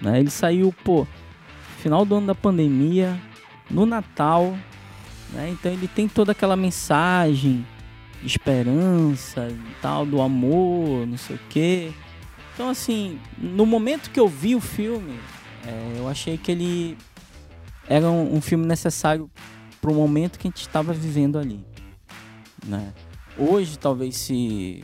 Né? 0.00 0.18
Ele 0.18 0.30
saiu, 0.30 0.74
pô, 0.84 1.06
final 1.78 2.04
do 2.04 2.16
ano 2.16 2.26
da 2.28 2.34
pandemia, 2.34 3.18
no 3.70 3.86
Natal, 3.86 4.56
né? 5.32 5.50
Então 5.50 5.72
ele 5.72 5.88
tem 5.88 6.06
toda 6.06 6.32
aquela 6.32 6.56
mensagem 6.56 7.66
esperança 8.22 9.48
e 9.48 9.74
tal, 9.80 10.06
do 10.06 10.20
amor, 10.20 11.06
não 11.06 11.16
sei 11.16 11.36
o 11.36 11.40
quê. 11.48 11.92
Então, 12.54 12.68
assim, 12.68 13.18
no 13.36 13.66
momento 13.66 14.10
que 14.10 14.20
eu 14.20 14.28
vi 14.28 14.54
o 14.54 14.60
filme, 14.60 15.18
é, 15.66 15.94
eu 15.98 16.08
achei 16.08 16.36
que 16.36 16.52
ele 16.52 16.98
era 17.88 18.08
um, 18.08 18.36
um 18.36 18.40
filme 18.40 18.64
necessário 18.66 19.28
para 19.80 19.90
o 19.90 19.94
momento 19.94 20.38
que 20.38 20.46
a 20.46 20.50
gente 20.50 20.60
estava 20.60 20.92
vivendo 20.92 21.38
ali. 21.38 21.64
Né? 22.64 22.92
Hoje, 23.36 23.78
talvez, 23.78 24.16
se 24.16 24.82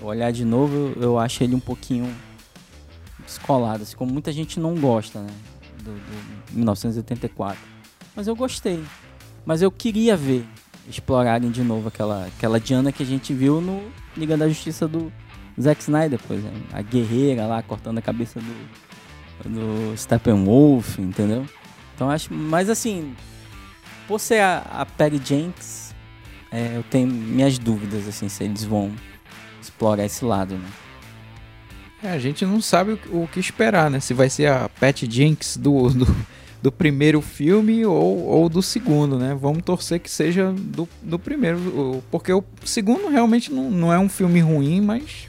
eu 0.00 0.06
olhar 0.06 0.30
de 0.30 0.44
novo, 0.44 0.74
eu, 0.74 1.02
eu 1.02 1.18
acho 1.18 1.42
ele 1.42 1.54
um 1.54 1.60
pouquinho 1.60 2.14
descolado, 3.24 3.82
assim, 3.82 3.96
como 3.96 4.12
muita 4.12 4.32
gente 4.32 4.58
não 4.58 4.74
gosta, 4.74 5.20
né? 5.20 5.30
Do, 5.78 5.92
do 5.92 6.52
1984. 6.52 7.58
Mas 8.14 8.26
eu 8.26 8.36
gostei. 8.36 8.82
Mas 9.44 9.62
eu 9.62 9.70
queria 9.70 10.16
ver 10.16 10.46
explorarem 10.88 11.50
de 11.50 11.62
novo 11.62 11.88
aquela, 11.88 12.26
aquela 12.26 12.58
Diana 12.58 12.92
que 12.92 13.02
a 13.02 13.06
gente 13.06 13.32
viu 13.32 13.60
no 13.60 13.82
Liga 14.16 14.36
da 14.36 14.48
Justiça 14.48 14.88
do 14.88 15.12
Zack 15.60 15.80
Snyder, 15.82 16.18
por 16.26 16.36
exemplo. 16.36 16.62
A 16.72 16.82
guerreira 16.82 17.46
lá 17.46 17.62
cortando 17.62 17.98
a 17.98 18.02
cabeça 18.02 18.40
do, 18.40 19.48
do 19.48 19.96
Steppenwolf, 19.96 20.98
entendeu? 20.98 21.46
Então 21.94 22.10
acho. 22.10 22.32
Mas 22.32 22.68
assim, 22.68 23.14
por 24.08 24.18
ser 24.18 24.40
a, 24.40 24.58
a 24.70 24.86
Perry 24.86 25.20
Jenks, 25.24 25.89
é, 26.50 26.76
eu 26.76 26.82
tenho 26.82 27.06
minhas 27.06 27.58
dúvidas 27.58 28.06
assim, 28.08 28.28
se 28.28 28.44
eles 28.44 28.64
vão 28.64 28.92
explorar 29.60 30.04
esse 30.04 30.24
lado, 30.24 30.54
né? 30.54 30.68
É, 32.02 32.10
a 32.10 32.18
gente 32.18 32.46
não 32.46 32.60
sabe 32.60 32.92
o, 32.92 33.22
o, 33.22 33.28
que 33.28 33.38
esperar, 33.38 33.90
né? 33.90 34.00
Se 34.00 34.14
vai 34.14 34.30
ser 34.30 34.46
a 34.46 34.68
Pat 34.68 35.02
Jenks 35.02 35.56
do, 35.56 35.90
do 35.90 36.06
do 36.62 36.70
primeiro 36.70 37.20
filme 37.20 37.86
ou, 37.86 38.26
ou 38.26 38.48
do 38.48 38.62
segundo, 38.62 39.18
né? 39.18 39.36
Vamos 39.38 39.62
torcer 39.62 39.98
que 39.98 40.10
seja 40.10 40.52
do, 40.52 40.88
do 41.02 41.18
primeiro, 41.18 42.02
porque 42.10 42.32
o 42.32 42.44
segundo 42.64 43.08
realmente 43.08 43.52
não, 43.52 43.70
não 43.70 43.92
é 43.92 43.98
um 43.98 44.08
filme 44.08 44.40
ruim, 44.40 44.80
mas 44.80 45.28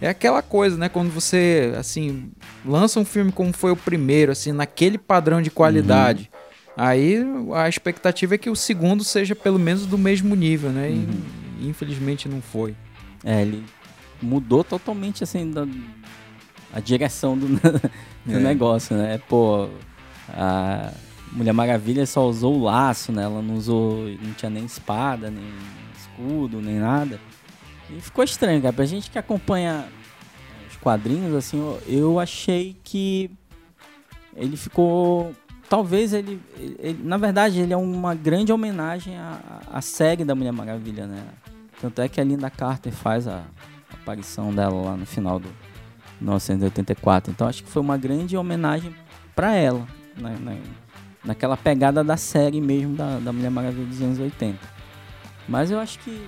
é 0.00 0.08
aquela 0.08 0.40
coisa, 0.40 0.76
né? 0.76 0.88
Quando 0.88 1.10
você, 1.10 1.72
assim, 1.76 2.30
lança 2.64 3.00
um 3.00 3.04
filme 3.04 3.32
como 3.32 3.52
foi 3.52 3.72
o 3.72 3.76
primeiro, 3.76 4.30
assim, 4.30 4.52
naquele 4.52 4.98
padrão 4.98 5.42
de 5.42 5.50
qualidade, 5.50 6.30
uhum. 6.32 6.38
Aí 6.76 7.18
a 7.54 7.68
expectativa 7.68 8.34
é 8.34 8.38
que 8.38 8.50
o 8.50 8.56
segundo 8.56 9.04
seja 9.04 9.34
pelo 9.34 9.58
menos 9.58 9.86
do 9.86 9.98
mesmo 9.98 10.34
nível, 10.34 10.70
né? 10.70 10.88
Uhum. 10.88 11.22
E 11.60 11.68
infelizmente 11.68 12.28
não 12.28 12.40
foi. 12.40 12.74
É, 13.24 13.42
ele 13.42 13.64
mudou 14.20 14.64
totalmente, 14.64 15.22
assim, 15.22 15.50
da, 15.50 15.66
a 16.72 16.80
direção 16.80 17.36
do, 17.36 17.48
do 18.24 18.36
é. 18.36 18.40
negócio, 18.40 18.96
né? 18.96 19.18
Pô, 19.28 19.68
a 20.28 20.92
Mulher 21.32 21.52
Maravilha 21.52 22.06
só 22.06 22.26
usou 22.28 22.58
o 22.58 22.64
laço, 22.64 23.12
né? 23.12 23.22
Ela 23.22 23.42
não 23.42 23.54
usou, 23.54 24.06
não 24.20 24.32
tinha 24.34 24.50
nem 24.50 24.64
espada, 24.64 25.30
nem 25.30 25.44
escudo, 25.96 26.60
nem 26.60 26.78
nada. 26.78 27.20
E 27.90 28.00
ficou 28.00 28.24
estranho, 28.24 28.60
cara. 28.60 28.72
Pra 28.72 28.84
gente 28.84 29.10
que 29.10 29.18
acompanha 29.18 29.86
os 30.70 30.76
quadrinhos, 30.76 31.34
assim, 31.34 31.58
eu 31.86 32.18
achei 32.18 32.76
que 32.82 33.30
ele 34.36 34.56
ficou. 34.56 35.32
Talvez 35.72 36.12
ele, 36.12 36.38
ele 36.58 37.00
na 37.02 37.16
verdade, 37.16 37.58
ele 37.58 37.72
é 37.72 37.76
uma 37.78 38.14
grande 38.14 38.52
homenagem 38.52 39.16
à, 39.16 39.38
à 39.72 39.80
série 39.80 40.22
da 40.22 40.34
Mulher 40.34 40.52
Maravilha, 40.52 41.06
né? 41.06 41.24
Tanto 41.80 42.02
é 42.02 42.10
que 42.10 42.20
a 42.20 42.24
Linda 42.24 42.50
Carter 42.50 42.92
faz 42.92 43.26
a, 43.26 43.42
aparição 43.90 44.52
dela 44.54 44.82
lá 44.82 44.96
no 44.98 45.06
final 45.06 45.38
do 45.38 45.48
1984. 46.20 47.32
Então 47.32 47.48
acho 47.48 47.64
que 47.64 47.70
foi 47.70 47.80
uma 47.80 47.96
grande 47.96 48.36
homenagem 48.36 48.94
para 49.34 49.54
ela 49.54 49.88
na, 50.14 50.32
na, 50.32 50.56
naquela 51.24 51.56
pegada 51.56 52.04
da 52.04 52.18
série 52.18 52.60
mesmo 52.60 52.94
da, 52.94 53.18
da 53.18 53.32
Mulher 53.32 53.50
Maravilha 53.50 53.86
dos 53.86 54.02
anos 54.02 54.18
80. 54.18 54.58
Mas 55.48 55.70
eu 55.70 55.80
acho 55.80 55.98
que 56.00 56.22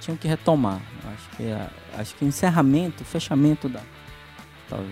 tinham 0.00 0.16
que 0.16 0.26
retomar. 0.26 0.80
Eu 1.04 1.10
acho 1.12 1.30
que 1.36 1.96
acho 1.96 2.14
que 2.16 2.24
o 2.24 2.26
encerramento, 2.26 3.04
o 3.04 3.06
fechamento 3.06 3.68
da 3.68 3.82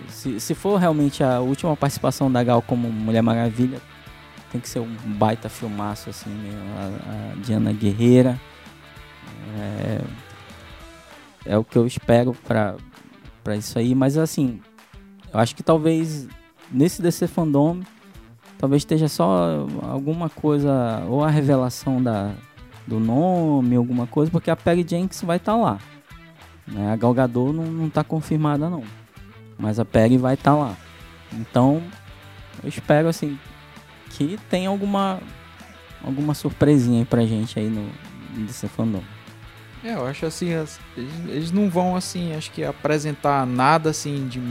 se, 0.09 0.39
se 0.39 0.55
for 0.55 0.77
realmente 0.77 1.23
a 1.23 1.39
última 1.39 1.75
participação 1.75 2.31
da 2.31 2.43
Gal 2.43 2.61
como 2.61 2.91
Mulher 2.91 3.21
Maravilha, 3.21 3.81
tem 4.51 4.61
que 4.61 4.69
ser 4.69 4.79
um 4.79 4.95
baita 5.05 5.49
filmaço 5.49 6.09
assim, 6.09 6.31
a, 6.77 7.33
a 7.33 7.35
Diana 7.41 7.73
Guerreira. 7.73 8.39
É, 9.57 10.01
é 11.45 11.57
o 11.57 11.63
que 11.63 11.77
eu 11.77 11.85
espero 11.85 12.35
para 12.45 13.55
isso 13.55 13.77
aí, 13.77 13.93
mas 13.93 14.17
assim, 14.17 14.61
eu 15.33 15.39
acho 15.39 15.55
que 15.55 15.63
talvez 15.63 16.27
nesse 16.71 17.01
DC 17.01 17.27
Fandom 17.27 17.81
Talvez 18.63 18.83
esteja 18.83 19.09
só 19.09 19.67
alguma 19.81 20.29
coisa, 20.29 21.03
ou 21.09 21.21
a 21.21 21.29
revelação 21.29 22.01
da, 22.01 22.31
do 22.87 22.97
nome, 22.97 23.75
alguma 23.75 24.07
coisa, 24.07 24.31
porque 24.31 24.49
a 24.49 24.55
Perry 24.55 24.85
Jenks 24.87 25.21
vai 25.21 25.35
estar 25.35 25.51
tá 25.51 25.57
lá. 25.57 25.79
Né? 26.65 26.89
A 26.89 26.95
Galgador 26.95 27.51
não, 27.51 27.65
não 27.65 27.89
tá 27.89 28.05
confirmada 28.05 28.69
não. 28.69 28.81
Mas 29.63 29.79
a 29.79 29.85
Perry 29.85 30.17
vai 30.17 30.33
estar 30.33 30.51
tá 30.51 30.57
lá. 30.57 30.77
Então, 31.31 31.81
eu 32.61 32.67
espero 32.67 33.07
assim 33.07 33.39
que 34.09 34.37
tenha 34.49 34.67
alguma 34.67 35.21
alguma 36.03 36.33
surpresinha 36.33 36.99
aí 36.99 37.05
pra 37.05 37.25
gente 37.25 37.57
aí 37.57 37.69
no, 37.69 37.89
DC 38.45 38.67
Fandom. 38.67 39.01
É, 39.81 39.93
eu 39.93 40.05
acho 40.05 40.25
assim, 40.25 40.49
eles, 40.49 40.79
eles 41.29 41.51
não 41.51 41.69
vão 41.69 41.95
assim, 41.95 42.35
acho 42.35 42.51
que 42.51 42.61
apresentar 42.61 43.47
nada 43.47 43.89
assim 43.89 44.27
de 44.27 44.41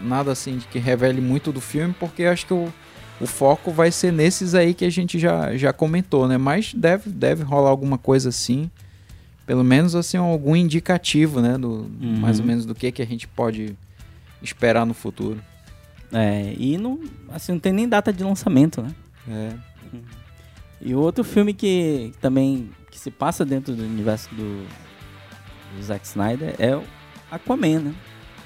nada 0.00 0.32
assim 0.32 0.56
de 0.56 0.66
que 0.66 0.78
revele 0.78 1.20
muito 1.20 1.52
do 1.52 1.60
filme, 1.60 1.94
porque 2.00 2.24
acho 2.24 2.46
que 2.46 2.54
o, 2.54 2.72
o 3.20 3.26
foco 3.26 3.70
vai 3.70 3.90
ser 3.90 4.14
nesses 4.14 4.54
aí 4.54 4.72
que 4.72 4.86
a 4.86 4.90
gente 4.90 5.18
já, 5.18 5.54
já 5.58 5.74
comentou, 5.74 6.26
né? 6.26 6.38
Mas 6.38 6.72
deve, 6.72 7.10
deve 7.10 7.42
rolar 7.42 7.68
alguma 7.68 7.98
coisa 7.98 8.30
assim, 8.30 8.70
pelo 9.46 9.64
menos 9.64 9.94
assim 9.94 10.16
algum 10.16 10.56
indicativo, 10.56 11.40
né? 11.40 11.58
Do, 11.58 11.68
uhum. 11.68 12.18
Mais 12.20 12.40
ou 12.40 12.46
menos 12.46 12.64
do 12.64 12.74
que, 12.74 12.90
que 12.90 13.02
a 13.02 13.06
gente 13.06 13.28
pode 13.28 13.76
esperar 14.42 14.86
no 14.86 14.94
futuro. 14.94 15.40
É, 16.12 16.54
e 16.58 16.78
não, 16.78 17.00
assim, 17.32 17.52
não 17.52 17.58
tem 17.58 17.72
nem 17.72 17.88
data 17.88 18.12
de 18.12 18.22
lançamento, 18.22 18.82
né? 18.82 18.94
É. 19.28 19.52
E 20.80 20.94
outro 20.94 21.24
filme 21.24 21.54
que 21.54 22.12
também 22.20 22.70
que 22.90 22.98
se 22.98 23.10
passa 23.10 23.44
dentro 23.44 23.74
do 23.74 23.82
universo 23.82 24.28
do, 24.34 24.66
do 25.74 25.82
Zack 25.82 26.06
Snyder 26.06 26.54
é 26.58 26.76
o 26.76 26.84
Aquaman, 27.30 27.80
né? 27.80 27.94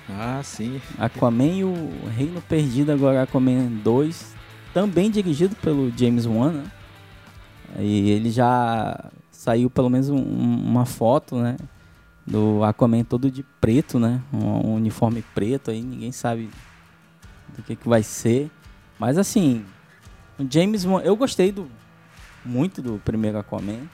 Ah, 0.08 0.40
sim. 0.42 0.80
Aquaman 0.98 1.58
e 1.58 1.64
o 1.64 1.90
Reino 2.16 2.40
Perdido, 2.42 2.92
agora 2.92 3.22
Aquaman 3.22 3.68
2, 3.84 4.34
também 4.72 5.10
dirigido 5.10 5.54
pelo 5.56 5.92
James 5.96 6.24
Wan, 6.26 6.52
né? 6.52 6.64
E 7.78 8.10
ele 8.10 8.30
já 8.30 9.10
saiu 9.38 9.70
pelo 9.70 9.88
menos 9.88 10.10
um, 10.10 10.18
uma 10.18 10.84
foto, 10.84 11.36
né? 11.36 11.56
Do 12.26 12.64
Aquaman 12.64 13.04
todo 13.04 13.30
de 13.30 13.44
preto, 13.60 13.96
né? 13.96 14.20
Um, 14.32 14.70
um, 14.70 14.74
uniforme 14.74 15.22
preto 15.32 15.70
aí, 15.70 15.80
ninguém 15.80 16.10
sabe 16.10 16.50
do 17.56 17.62
que, 17.62 17.76
que 17.76 17.88
vai 17.88 18.02
ser. 18.02 18.50
Mas 18.98 19.16
assim, 19.16 19.64
o 20.36 20.44
James 20.50 20.84
Wan, 20.84 21.02
eu 21.02 21.14
gostei 21.14 21.52
do 21.52 21.70
muito 22.44 22.82
do 22.82 23.00
primeiro 23.04 23.38
Aquaman. 23.38 23.88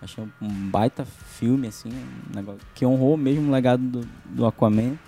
Achei 0.00 0.24
um 0.40 0.70
baita 0.70 1.04
filme, 1.04 1.68
assim, 1.68 1.90
um 1.90 2.34
negócio 2.34 2.62
que 2.74 2.86
honrou 2.86 3.14
mesmo 3.18 3.46
o 3.46 3.52
legado 3.52 3.82
do, 3.82 4.08
do 4.24 4.46
Aquaman. 4.46 4.98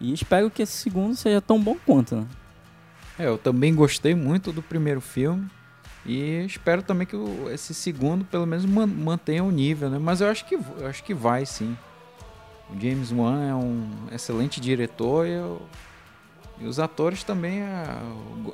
E 0.00 0.12
espero 0.12 0.48
que 0.48 0.62
esse 0.62 0.72
segundo 0.72 1.16
seja 1.16 1.40
tão 1.40 1.60
bom 1.60 1.76
quanto, 1.84 2.14
né? 2.14 2.26
É, 3.18 3.26
eu 3.26 3.38
também 3.38 3.74
gostei 3.74 4.14
muito 4.14 4.52
do 4.52 4.62
primeiro 4.62 5.00
filme. 5.00 5.50
E 6.06 6.44
espero 6.44 6.82
também 6.82 7.06
que 7.06 7.16
esse 7.52 7.72
segundo, 7.72 8.24
pelo 8.24 8.46
menos, 8.46 8.64
man, 8.66 8.86
mantenha 8.86 9.42
o 9.42 9.50
nível, 9.50 9.88
né? 9.88 9.98
Mas 9.98 10.20
eu 10.20 10.28
acho 10.28 10.44
que, 10.44 10.54
eu 10.54 10.86
acho 10.86 11.02
que 11.02 11.14
vai, 11.14 11.46
sim. 11.46 11.76
O 12.70 12.80
James 12.80 13.10
Wan 13.10 13.42
é 13.42 13.54
um 13.54 13.88
excelente 14.12 14.60
diretor 14.60 15.26
e, 15.26 15.32
eu, 15.32 15.62
e 16.60 16.66
os 16.66 16.78
atores 16.78 17.24
também, 17.24 17.60
é, 17.60 17.86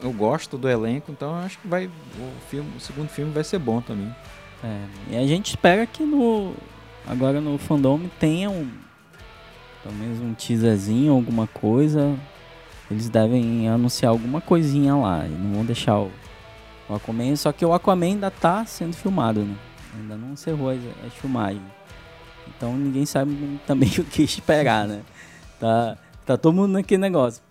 eu 0.02 0.12
gosto 0.12 0.56
do 0.56 0.68
elenco, 0.68 1.10
então 1.10 1.30
eu 1.30 1.44
acho 1.44 1.58
que 1.58 1.66
vai, 1.66 1.86
o, 1.86 2.40
filme, 2.48 2.70
o 2.76 2.80
segundo 2.80 3.08
filme 3.08 3.32
vai 3.32 3.42
ser 3.42 3.58
bom 3.58 3.80
também. 3.80 4.14
É, 4.62 4.84
e 5.10 5.16
a 5.16 5.26
gente 5.26 5.48
espera 5.50 5.86
que 5.86 6.04
no 6.04 6.54
agora 7.06 7.40
no 7.40 7.56
fandom 7.58 8.00
tenha 8.20 8.50
um 8.50 8.70
menos 9.88 10.20
um 10.20 10.34
teaserzinho, 10.34 11.12
alguma 11.12 11.46
coisa. 11.46 12.16
Eles 12.90 13.08
devem 13.08 13.68
anunciar 13.68 14.10
alguma 14.10 14.40
coisinha 14.40 14.94
lá. 14.94 15.22
Não 15.24 15.54
vão 15.54 15.64
deixar 15.64 15.98
o, 15.98 16.10
o 16.90 16.96
Aquaman. 16.96 17.36
Só 17.36 17.52
que 17.52 17.64
o 17.64 17.72
Aquaman 17.72 18.06
ainda 18.06 18.30
tá 18.30 18.64
sendo 18.66 18.94
filmado, 18.94 19.44
né? 19.44 19.56
Ainda 19.94 20.16
não 20.16 20.32
encerrou 20.32 20.70
as, 20.70 20.80
as 21.06 21.14
filmagens. 21.14 21.62
Então 22.48 22.76
ninguém 22.76 23.06
sabe 23.06 23.60
também 23.66 23.88
o 23.98 24.04
que 24.04 24.22
esperar, 24.22 24.86
né? 24.86 25.02
Tá, 25.58 25.96
tá 26.26 26.36
todo 26.36 26.54
mundo 26.54 26.72
naquele 26.72 27.00
negócio. 27.00 27.42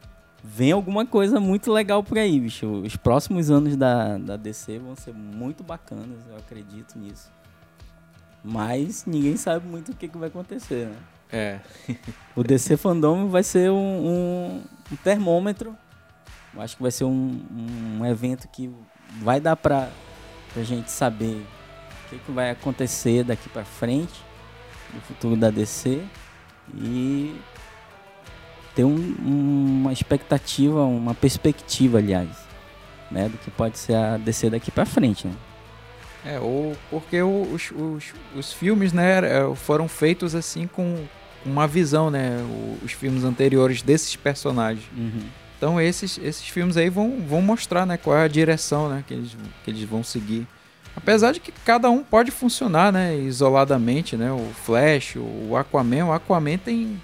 Vem 0.44 0.72
alguma 0.72 1.06
coisa 1.06 1.40
muito 1.40 1.72
legal 1.72 2.04
por 2.04 2.18
aí, 2.18 2.40
bicho. 2.40 2.66
Os 2.66 2.96
próximos 2.96 3.52
anos 3.52 3.76
da, 3.76 4.18
da 4.18 4.38
DC 4.38 4.80
vão 4.80 4.96
ser 4.96 5.14
muito 5.14 5.64
bacanas, 5.64 6.18
eu 6.30 6.38
acredito 6.38 6.98
nisso. 6.98 7.30
Mas 8.44 9.06
ninguém 9.06 9.36
sabe 9.36 9.68
muito 9.68 9.92
o 9.92 9.96
que, 9.96 10.08
que 10.08 10.18
vai 10.18 10.30
acontecer, 10.30 10.88
né? 10.88 10.96
É. 11.32 11.60
o 12.36 12.44
DC 12.44 12.78
Fandom 12.78 13.28
vai 13.28 13.44
ser 13.44 13.70
um, 13.70 13.76
um, 13.76 14.64
um, 14.92 14.96
termômetro. 15.04 15.76
Eu 16.54 16.62
acho 16.62 16.78
que 16.78 16.82
vai 16.82 16.92
ser 16.92 17.04
um, 17.04 17.46
um 18.00 18.06
evento 18.06 18.48
que 18.48 18.74
vai 19.22 19.40
dar 19.40 19.56
pra, 19.56 19.90
pra 20.54 20.64
gente 20.64 20.92
saber 20.92 21.46
o 22.06 22.10
que, 22.10 22.18
que 22.20 22.32
vai 22.32 22.52
acontecer 22.52 23.24
daqui 23.24 23.50
pra 23.50 23.64
frente 23.64 24.22
no 24.94 25.02
futuro 25.02 25.36
da 25.36 25.50
DC 25.50 26.02
e 26.76 27.36
ter 28.76 28.84
um, 28.84 29.16
uma 29.20 29.94
expectativa, 29.94 30.84
uma 30.84 31.14
perspectiva, 31.14 31.98
aliás, 31.98 32.30
né, 33.12 33.28
do 33.30 33.38
que 33.38 33.52
pode 33.52 33.78
ser 33.78 33.96
a 33.96 34.18
DC 34.18 34.50
daqui 34.50 34.72
para 34.72 34.86
frente, 34.86 35.28
né? 35.28 35.34
É, 36.26 36.40
ou 36.40 36.76
porque 36.90 37.22
os, 37.22 37.72
os, 37.72 38.14
os 38.36 38.54
filmes, 38.54 38.92
né, 38.92 39.20
é, 39.20 39.56
foram 39.56 39.88
feitos 39.88 40.36
assim 40.36 40.68
com 40.68 41.06
uma 41.46 41.68
visão, 41.68 42.10
né? 42.10 42.38
Os 42.84 42.92
filmes 42.92 43.24
anteriores 43.24 43.82
desses 43.82 44.16
personagens. 44.16 44.86
Uhum. 44.96 45.24
Então 45.60 45.80
esses, 45.80 46.18
esses 46.18 46.48
filmes 46.48 46.78
aí 46.78 46.90
vão, 46.90 47.20
vão 47.20 47.42
mostrar, 47.42 47.86
né? 47.86 47.98
Qual 47.98 48.16
é 48.16 48.24
a 48.24 48.30
direção, 48.30 48.88
né? 48.88 49.04
Que 49.06 49.14
eles, 49.14 49.38
que 49.66 49.70
eles 49.70 49.84
vão 49.84 50.02
seguir. 50.02 50.48
Apesar 50.96 51.34
de 51.34 51.42
que 51.42 51.52
cada 51.52 51.90
um 51.90 52.02
pode 52.02 52.32
funcionar, 52.32 52.94
né? 52.94 53.14
Isoladamente, 53.18 54.16
né? 54.16 54.32
O 54.32 54.48
Flash, 54.64 55.18
o 55.18 55.58
Aquaman. 55.58 56.06
O 56.06 56.14
Aquaman 56.14 56.58
tem, 56.58 57.02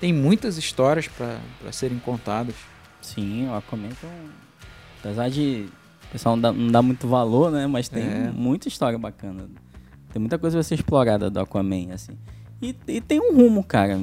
tem 0.00 0.12
muitas 0.12 0.56
histórias 0.56 1.08
para 1.08 1.72
serem 1.72 1.98
contadas. 1.98 2.54
Sim, 3.02 3.48
o 3.48 3.54
Aquaman 3.56 3.88
tem 4.00 4.08
um... 4.08 4.28
Apesar 5.00 5.28
de... 5.28 5.66
O 6.08 6.12
pessoal 6.12 6.36
não 6.36 6.42
dá, 6.42 6.52
não 6.52 6.70
dá 6.70 6.82
muito 6.82 7.08
valor, 7.08 7.50
né? 7.50 7.66
Mas 7.66 7.88
tem 7.88 8.04
é. 8.04 8.30
muita 8.32 8.68
história 8.68 8.96
bacana. 8.96 9.48
Tem 10.12 10.20
muita 10.20 10.38
coisa 10.38 10.60
a 10.60 10.62
ser 10.62 10.76
explorada 10.76 11.28
do 11.28 11.40
Aquaman, 11.40 11.92
assim. 11.92 12.16
E, 12.62 12.74
e 12.86 13.00
tem 13.00 13.20
um 13.20 13.34
rumo, 13.34 13.64
cara. 13.64 13.98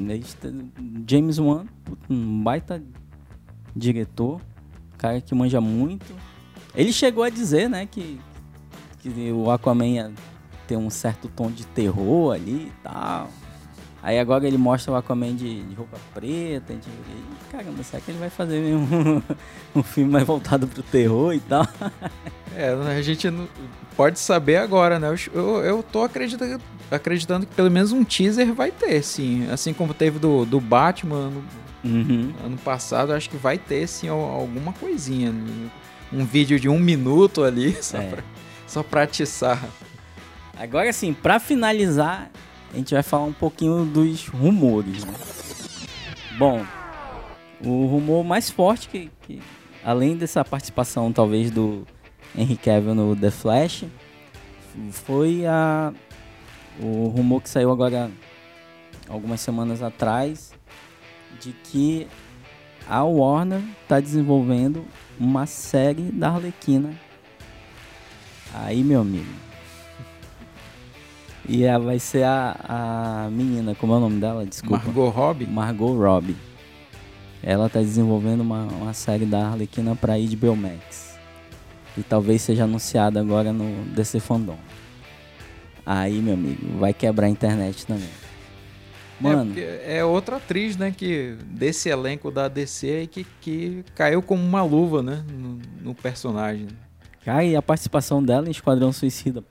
James 1.07 1.39
Wan, 1.39 1.65
um 2.09 2.43
baita 2.43 2.83
diretor, 3.75 4.41
cara 4.97 5.21
que 5.21 5.33
manja 5.33 5.59
muito. 5.59 6.13
Ele 6.75 6.91
chegou 6.91 7.23
a 7.23 7.29
dizer, 7.29 7.69
né, 7.69 7.85
que, 7.85 8.19
que 8.99 9.31
o 9.31 9.51
Aquaman 9.51 10.13
tem 10.67 10.77
um 10.77 10.89
certo 10.89 11.27
tom 11.27 11.51
de 11.51 11.65
terror 11.65 12.33
ali 12.33 12.67
e 12.67 12.71
tal. 12.81 13.29
Aí 14.01 14.19
agora 14.19 14.45
ele 14.45 14.57
mostra 14.57 14.91
o 14.91 14.95
Aquaman 14.95 15.33
de, 15.33 15.63
de 15.63 15.75
roupa 15.75 15.97
preta. 16.13 16.73
De, 16.73 16.89
e, 16.89 17.51
caramba, 17.51 17.81
será 17.83 18.01
que 18.01 18.11
ele 18.11 18.19
vai 18.19 18.29
fazer 18.29 18.75
um, 18.75 19.21
um 19.79 19.81
filme 19.81 20.11
mais 20.11 20.25
voltado 20.25 20.67
pro 20.67 20.83
terror 20.83 21.33
e 21.33 21.39
tal? 21.39 21.65
É, 22.55 22.69
a 22.69 23.01
gente 23.01 23.31
não 23.31 23.47
pode 23.97 24.19
saber 24.19 24.57
agora, 24.57 24.99
né? 24.99 25.07
Eu, 25.33 25.63
eu 25.63 25.81
tô 25.81 26.03
acreditando, 26.03 26.61
acreditando 26.91 27.47
que 27.47 27.55
pelo 27.55 27.71
menos 27.71 27.91
um 27.91 28.03
teaser 28.03 28.53
vai 28.53 28.69
ter, 28.69 29.01
sim. 29.01 29.49
Assim 29.49 29.73
como 29.73 29.91
teve 29.91 30.19
do, 30.19 30.45
do 30.45 30.61
Batman 30.61 31.31
uhum. 31.83 32.33
ano 32.43 32.57
passado, 32.57 33.13
acho 33.13 33.29
que 33.29 33.37
vai 33.37 33.57
ter, 33.57 33.87
sim, 33.87 34.07
alguma 34.07 34.73
coisinha. 34.73 35.33
Um 36.11 36.25
vídeo 36.25 36.59
de 36.59 36.69
um 36.69 36.79
minuto 36.79 37.43
ali, 37.43 37.75
só, 37.81 37.97
é. 37.97 38.09
pra, 38.09 38.23
só 38.67 38.83
pra 38.83 39.03
atiçar. 39.03 39.63
Agora 40.57 40.93
sim, 40.93 41.13
para 41.13 41.39
finalizar, 41.39 42.29
a 42.73 42.77
gente 42.77 42.93
vai 42.93 43.03
falar 43.03 43.25
um 43.25 43.33
pouquinho 43.33 43.85
dos 43.85 44.27
rumores, 44.27 45.03
né? 45.03 45.13
Bom, 46.37 46.65
o 47.63 47.85
rumor 47.85 48.23
mais 48.23 48.49
forte 48.49 48.87
que, 48.89 49.11
que 49.21 49.41
além 49.83 50.15
dessa 50.15 50.43
participação 50.43 51.11
talvez 51.11 51.51
do 51.51 51.85
Henry 52.35 52.57
Cavill 52.57 52.95
no 52.95 53.15
The 53.15 53.31
Flash 53.31 53.85
foi 54.91 55.45
a 55.45 55.93
o 56.79 57.07
rumor 57.07 57.41
que 57.41 57.49
saiu 57.49 57.71
agora 57.71 58.09
algumas 59.07 59.41
semanas 59.41 59.83
atrás 59.83 60.53
de 61.43 61.51
que 61.51 62.07
a 62.87 63.03
Warner 63.03 63.61
está 63.81 63.99
desenvolvendo 63.99 64.85
uma 65.19 65.45
série 65.45 66.03
da 66.03 66.29
Arlequina. 66.29 66.93
Aí, 68.53 68.83
meu 68.83 69.01
amigo. 69.01 69.31
E 71.47 71.63
ela 71.63 71.83
vai 71.83 71.99
ser 71.99 72.23
a, 72.23 73.25
a 73.25 73.29
menina, 73.29 73.75
como 73.75 73.93
é 73.93 73.97
o 73.97 73.99
nome 73.99 74.19
dela? 74.19 74.45
Desculpa. 74.45 74.85
Margot 74.85 75.09
Robbie? 75.09 75.45
Margot 75.45 75.93
Robbie. 75.97 76.37
Ela 77.41 77.67
está 77.67 77.79
desenvolvendo 77.79 78.41
uma, 78.41 78.63
uma 78.63 78.93
série 78.93 79.25
da 79.25 79.47
Arlequina 79.47 79.95
para 79.95 80.13
HBO 80.17 80.55
Max 80.55 81.17
e 81.97 82.01
talvez 82.01 82.41
seja 82.41 82.63
anunciado 82.63 83.19
agora 83.19 83.51
no 83.51 83.83
DC 83.93 84.19
Fandom. 84.21 84.57
Aí, 85.85 86.21
meu 86.21 86.35
amigo, 86.35 86.77
vai 86.77 86.93
quebrar 86.93 87.27
a 87.27 87.29
internet 87.29 87.85
também. 87.85 88.22
É, 89.19 89.23
Mano. 89.23 89.53
É, 89.57 89.97
é 89.97 90.05
outra 90.05 90.37
atriz, 90.37 90.75
né, 90.77 90.91
que 90.95 91.37
desse 91.45 91.89
elenco 91.89 92.31
da 92.31 92.47
DC 92.47 92.89
aí 92.89 93.07
que, 93.07 93.25
que 93.41 93.85
caiu 93.95 94.21
como 94.21 94.43
uma 94.43 94.63
luva, 94.63 95.01
né, 95.01 95.23
no, 95.31 95.59
no 95.81 95.95
personagem. 95.95 96.67
Cara, 97.23 97.43
e 97.43 97.55
a 97.55 97.61
participação 97.61 98.23
dela 98.23 98.47
em 98.47 98.51
Esquadrão 98.51 98.91
Suicida 98.91 99.43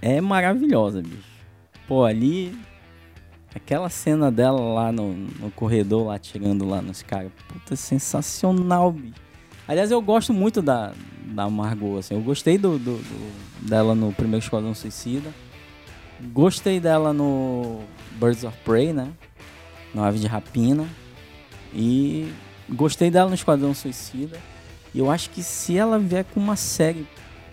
é 0.00 0.20
maravilhosa, 0.20 1.02
bicho. 1.02 1.34
Pô, 1.86 2.04
ali 2.04 2.56
aquela 3.54 3.88
cena 3.88 4.30
dela 4.30 4.60
lá 4.60 4.92
no, 4.92 5.14
no 5.14 5.50
corredor, 5.50 6.06
lá 6.06 6.18
tirando 6.18 6.64
lá 6.64 6.82
nos 6.82 7.02
caras, 7.02 7.30
puta, 7.48 7.76
sensacional, 7.76 8.92
bicho. 8.92 9.24
Aliás, 9.66 9.90
eu 9.90 10.00
gosto 10.02 10.32
muito 10.32 10.60
da, 10.60 10.92
da 11.24 11.48
Margot, 11.48 11.98
assim. 11.98 12.14
Eu 12.14 12.20
gostei 12.20 12.58
do, 12.58 12.78
do, 12.78 12.98
do, 12.98 13.66
dela 13.66 13.94
no 13.94 14.12
primeiro 14.12 14.44
Esquadrão 14.44 14.74
Suicida. 14.74 15.32
Gostei 16.32 16.80
dela 16.80 17.12
no 17.12 17.80
Birds 18.12 18.44
of 18.44 18.56
Prey, 18.64 18.92
né? 18.92 19.12
No 19.92 20.02
Ave 20.02 20.18
de 20.18 20.26
Rapina. 20.26 20.86
E 21.72 22.32
gostei 22.68 23.10
dela 23.10 23.28
no 23.28 23.34
Esquadrão 23.34 23.74
Suicida. 23.74 24.38
E 24.94 24.98
eu 24.98 25.10
acho 25.10 25.30
que 25.30 25.42
se 25.42 25.76
ela 25.76 25.98
vier 25.98 26.24
com 26.24 26.40
uma 26.40 26.56
série, 26.56 27.06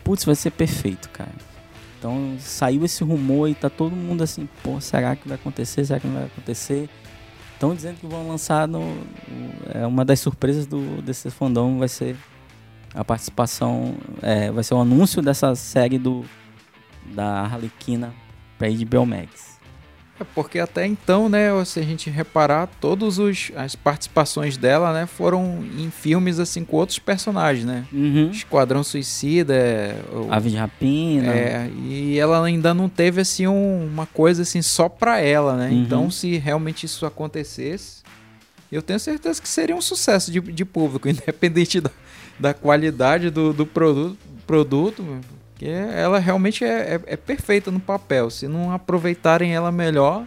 putz, 0.03 0.23
vai 0.23 0.35
ser 0.35 0.51
perfeito, 0.51 1.09
cara. 1.09 1.31
Então 1.97 2.35
saiu 2.39 2.85
esse 2.85 3.03
rumor 3.03 3.49
e 3.49 3.55
tá 3.55 3.69
todo 3.69 3.95
mundo 3.95 4.23
assim, 4.23 4.47
pô, 4.63 4.79
será 4.79 5.15
que 5.15 5.27
vai 5.27 5.35
acontecer? 5.35 5.85
Será 5.85 5.99
que 5.99 6.07
não 6.07 6.15
vai 6.15 6.25
acontecer? 6.25 6.89
Estão 7.53 7.75
dizendo 7.75 7.99
que 7.99 8.07
vão 8.07 8.27
lançar 8.27 8.67
no. 8.67 8.81
É 9.73 9.85
uma 9.85 10.03
das 10.03 10.19
surpresas 10.19 10.65
do 10.65 11.01
desse 11.01 11.29
fandom 11.29 11.77
vai 11.77 11.87
ser 11.87 12.15
a 12.93 13.03
participação. 13.03 13.95
É, 14.21 14.51
vai 14.51 14.63
ser 14.63 14.73
o 14.73 14.79
anúncio 14.79 15.21
dessa 15.21 15.53
série 15.53 15.99
do 15.99 16.25
da 17.13 17.41
Harlequina 17.41 18.13
para 18.61 18.69
HBO 18.69 19.05
Max. 19.07 19.51
É 20.19 20.23
porque 20.35 20.59
até 20.59 20.85
então, 20.85 21.27
né, 21.27 21.49
se 21.65 21.79
a 21.79 21.83
gente 21.83 22.07
reparar, 22.07 22.69
todas 22.79 23.17
as 23.55 23.75
participações 23.75 24.55
dela, 24.55 24.93
né, 24.93 25.07
foram 25.07 25.65
em 25.75 25.89
filmes 25.89 26.39
assim 26.39 26.63
com 26.63 26.77
outros 26.77 26.99
personagens, 26.99 27.65
né? 27.65 27.85
Uhum. 27.91 28.29
Esquadrão 28.29 28.83
Suicida, 28.83 29.55
é, 29.55 29.95
Ave 30.29 30.51
de 30.51 30.57
Rapina. 30.57 31.33
É, 31.33 31.71
e 31.75 32.19
ela 32.19 32.45
ainda 32.45 32.71
não 32.71 32.87
teve 32.87 33.19
assim 33.19 33.47
um, 33.47 33.83
uma 33.83 34.05
coisa 34.05 34.43
assim 34.43 34.61
só 34.61 34.87
para 34.87 35.19
ela, 35.19 35.55
né? 35.55 35.69
Uhum. 35.69 35.81
Então, 35.81 36.11
se 36.11 36.37
realmente 36.37 36.85
isso 36.85 37.03
acontecesse, 37.03 38.03
eu 38.71 38.83
tenho 38.83 38.99
certeza 38.99 39.41
que 39.41 39.49
seria 39.49 39.75
um 39.75 39.81
sucesso 39.81 40.31
de, 40.31 40.39
de 40.39 40.63
público, 40.63 41.09
independente 41.09 41.81
da, 41.81 41.89
da 42.39 42.53
qualidade 42.53 43.31
do, 43.31 43.53
do 43.53 43.65
produto, 43.65 44.17
produto 44.45 45.03
que 45.61 45.69
ela 45.69 46.17
realmente 46.17 46.65
é, 46.65 46.95
é, 46.95 47.01
é, 47.05 47.15
perfeita 47.15 47.69
no 47.69 47.79
papel. 47.79 48.31
Se 48.31 48.47
não 48.47 48.71
aproveitarem 48.71 49.53
ela 49.53 49.71
melhor, 49.71 50.25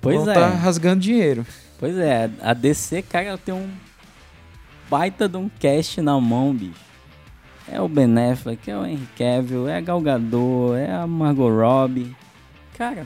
pois 0.00 0.14
vão 0.14 0.30
é. 0.30 0.34
tá 0.34 0.46
rasgando 0.46 1.00
dinheiro. 1.00 1.44
Pois 1.76 1.98
é, 1.98 2.30
a 2.40 2.54
DC, 2.54 3.02
cara, 3.02 3.24
ela 3.26 3.38
tem 3.38 3.52
um, 3.52 3.68
baita 4.88 5.28
de 5.28 5.36
um 5.36 5.48
cast 5.48 6.00
na 6.00 6.20
mão, 6.20 6.54
bicho. 6.54 6.78
É 7.66 7.80
o 7.80 7.88
Ben 7.88 8.16
Affleck, 8.30 8.70
é 8.70 8.76
o 8.76 8.86
Henry 8.86 9.08
Cavill, 9.18 9.66
é 9.66 9.76
a 9.76 9.80
Gal 9.80 10.00
Gadot, 10.00 10.76
é 10.76 10.92
a 10.92 11.04
Margot 11.04 11.50
Robbie. 11.50 12.14
Cara, 12.78 13.04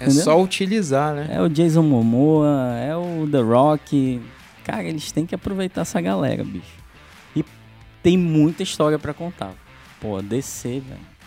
É 0.00 0.06
Entendeu? 0.06 0.24
só 0.24 0.42
utilizar, 0.42 1.14
né? 1.14 1.28
é 1.30 1.40
o 1.40 1.48
Jason 1.48 1.82
Momoa, 1.82 2.74
é 2.80 2.96
o 2.96 3.28
The 3.30 3.40
Rock. 3.42 4.20
Cara, 4.64 4.82
eles 4.82 5.12
têm 5.12 5.24
que 5.24 5.36
aproveitar 5.36 5.82
essa 5.82 6.00
galera, 6.00 6.42
bicho. 6.42 6.82
E 7.36 7.44
tem 8.02 8.18
muita 8.18 8.64
história 8.64 8.98
pra 8.98 9.14
contar. 9.14 9.54
Pô, 10.00 10.20
DC, 10.22 10.80
velho. 10.80 11.18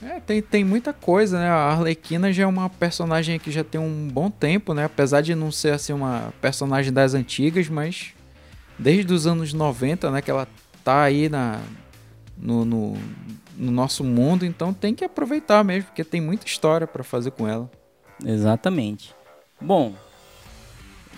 É, 0.00 0.20
tem, 0.20 0.40
tem 0.40 0.64
muita 0.64 0.92
coisa, 0.92 1.38
né? 1.38 1.48
A 1.48 1.70
Arlequina 1.70 2.32
já 2.32 2.44
é 2.44 2.46
uma 2.46 2.70
personagem 2.70 3.38
que 3.38 3.50
já 3.50 3.64
tem 3.64 3.80
um 3.80 4.08
bom 4.08 4.30
tempo, 4.30 4.72
né? 4.72 4.84
Apesar 4.84 5.20
de 5.22 5.34
não 5.34 5.50
ser 5.50 5.72
assim 5.72 5.92
uma 5.92 6.32
personagem 6.40 6.92
das 6.92 7.14
antigas, 7.14 7.68
mas 7.68 8.12
desde 8.78 9.12
os 9.12 9.26
anos 9.26 9.52
90, 9.52 10.10
né? 10.10 10.22
Que 10.22 10.30
ela 10.30 10.46
tá 10.84 11.02
aí 11.02 11.28
na, 11.28 11.60
no, 12.36 12.64
no, 12.64 12.96
no 13.56 13.72
nosso 13.72 14.04
mundo, 14.04 14.46
então 14.46 14.72
tem 14.72 14.94
que 14.94 15.04
aproveitar 15.04 15.64
mesmo, 15.64 15.86
porque 15.86 16.04
tem 16.04 16.20
muita 16.20 16.46
história 16.46 16.86
pra 16.86 17.02
fazer 17.02 17.32
com 17.32 17.48
ela. 17.48 17.68
Exatamente. 18.24 19.14
Bom, 19.60 19.94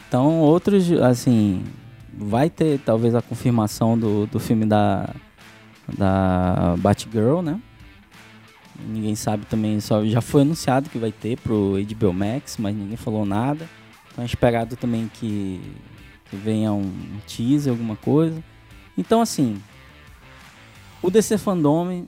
então 0.09 0.41
outros, 0.41 0.91
assim, 0.93 1.63
vai 2.13 2.49
ter 2.49 2.81
talvez 2.81 3.15
a 3.15 3.21
confirmação 3.21 3.99
do, 3.99 4.27
do 4.27 4.41
filme 4.41 4.65
da, 4.65 5.15
da 5.97 6.75
Batgirl, 6.79 7.41
né? 7.41 7.61
Ninguém 8.87 9.15
sabe 9.15 9.45
também, 9.47 9.79
só 9.81 10.05
já 10.07 10.21
foi 10.21 10.43
anunciado 10.43 10.89
que 10.89 10.99
vai 10.99 11.13
ter 11.13 11.39
pro 11.39 11.75
HBO 11.97 12.13
Max, 12.13 12.57
mas 12.59 12.75
ninguém 12.75 12.97
falou 12.97 13.27
nada. 13.27 13.69
Então 14.11 14.23
é 14.23 14.27
esperado 14.27 14.77
também 14.77 15.11
que, 15.13 15.61
que 16.29 16.37
venha 16.37 16.73
um 16.73 16.93
teaser, 17.27 17.73
alguma 17.73 17.97
coisa. 17.97 18.43
Então 18.97 19.21
assim, 19.21 19.61
o 21.03 21.11
DC 21.11 21.37
Fandom 21.39 22.07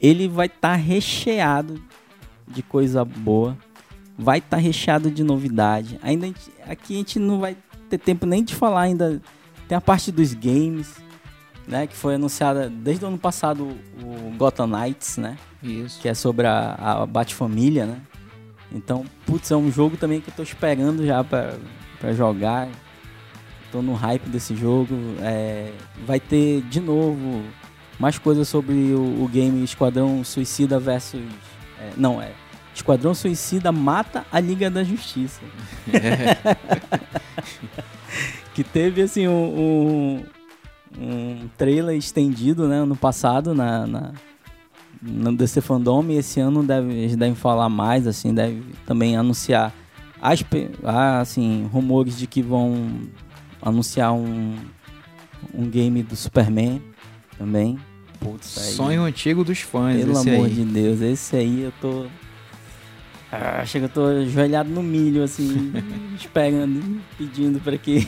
ele 0.00 0.28
vai 0.28 0.46
estar 0.46 0.74
recheado 0.74 1.82
de 2.46 2.62
coisa 2.62 3.04
boa 3.04 3.56
vai 4.22 4.38
estar 4.38 4.56
recheado 4.56 5.10
de 5.10 5.24
novidade. 5.24 5.98
Ainda 6.02 6.26
aqui 6.66 6.94
a 6.94 6.98
gente 6.98 7.18
não 7.18 7.40
vai 7.40 7.56
ter 7.88 7.98
tempo 7.98 8.26
nem 8.26 8.44
de 8.44 8.54
falar 8.54 8.82
ainda. 8.82 9.20
Tem 9.68 9.76
a 9.76 9.80
parte 9.80 10.12
dos 10.12 10.34
games, 10.34 10.96
né, 11.66 11.86
que 11.86 11.96
foi 11.96 12.16
anunciada 12.16 12.68
desde 12.68 13.04
o 13.04 13.08
ano 13.08 13.18
passado 13.18 13.76
o 14.02 14.34
Gotham 14.36 14.66
Knights, 14.66 15.16
né, 15.16 15.36
Isso. 15.62 16.00
que 16.00 16.08
é 16.08 16.14
sobre 16.14 16.46
a, 16.46 16.74
a 16.74 17.06
Bat-família, 17.06 17.86
né. 17.86 18.00
Então, 18.74 19.04
putz, 19.26 19.50
é 19.50 19.56
um 19.56 19.70
jogo 19.70 19.96
também 19.96 20.20
que 20.20 20.30
eu 20.30 20.34
tô 20.34 20.42
esperando 20.42 21.04
já 21.06 21.22
pra, 21.22 21.54
pra 22.00 22.12
jogar. 22.14 22.68
Tô 23.70 23.82
no 23.82 23.92
hype 23.94 24.28
desse 24.28 24.56
jogo. 24.56 24.94
É, 25.20 25.70
vai 26.06 26.18
ter 26.18 26.62
de 26.62 26.80
novo 26.80 27.42
mais 27.98 28.18
coisas 28.18 28.48
sobre 28.48 28.72
o, 28.94 29.22
o 29.22 29.28
game 29.28 29.62
Esquadrão 29.62 30.24
Suicida 30.24 30.80
versus. 30.80 31.20
é, 31.78 31.90
não, 31.96 32.20
é. 32.20 32.32
Esquadrão 32.74 33.14
Suicida 33.14 33.70
mata 33.70 34.24
a 34.32 34.40
Liga 34.40 34.70
da 34.70 34.82
Justiça. 34.82 35.42
que 38.54 38.64
teve 38.64 39.02
assim 39.02 39.28
um, 39.28 39.32
um, 39.32 40.24
um 41.00 41.48
trailer 41.56 41.96
estendido 41.96 42.68
né, 42.68 42.76
ano 42.76 42.96
passado 42.96 43.54
na, 43.54 43.86
na, 43.86 44.12
no 45.00 45.34
DC 45.36 45.60
Fandom 45.60 46.04
e 46.08 46.16
esse 46.16 46.40
ano 46.40 46.62
deve, 46.62 46.92
eles 46.92 47.16
devem 47.16 47.34
falar 47.34 47.68
mais, 47.68 48.06
assim, 48.06 48.34
deve 48.34 48.62
também 48.86 49.16
anunciar 49.16 49.72
as, 50.20 50.44
ah, 50.84 51.20
assim, 51.20 51.68
rumores 51.72 52.16
de 52.16 52.26
que 52.26 52.42
vão 52.42 53.00
anunciar 53.60 54.12
um, 54.12 54.56
um 55.52 55.68
game 55.68 56.02
do 56.02 56.14
Superman 56.14 56.80
também. 57.36 57.78
Putz, 58.20 58.46
Sonho 58.46 59.02
antigo 59.02 59.42
dos 59.42 59.60
fãs, 59.60 59.96
pelo 59.96 60.16
amor 60.16 60.46
aí. 60.46 60.54
de 60.54 60.64
Deus, 60.64 61.00
esse 61.00 61.34
aí 61.34 61.62
eu 61.62 61.72
tô. 61.80 62.06
Ah, 63.34 63.64
chega, 63.64 63.86
eu 63.86 63.88
tô 63.88 64.04
ajoelhado 64.04 64.68
no 64.68 64.82
milho, 64.82 65.24
assim, 65.24 65.72
esperando, 66.14 67.00
pedindo 67.16 67.58
pra 67.60 67.78
que. 67.78 68.06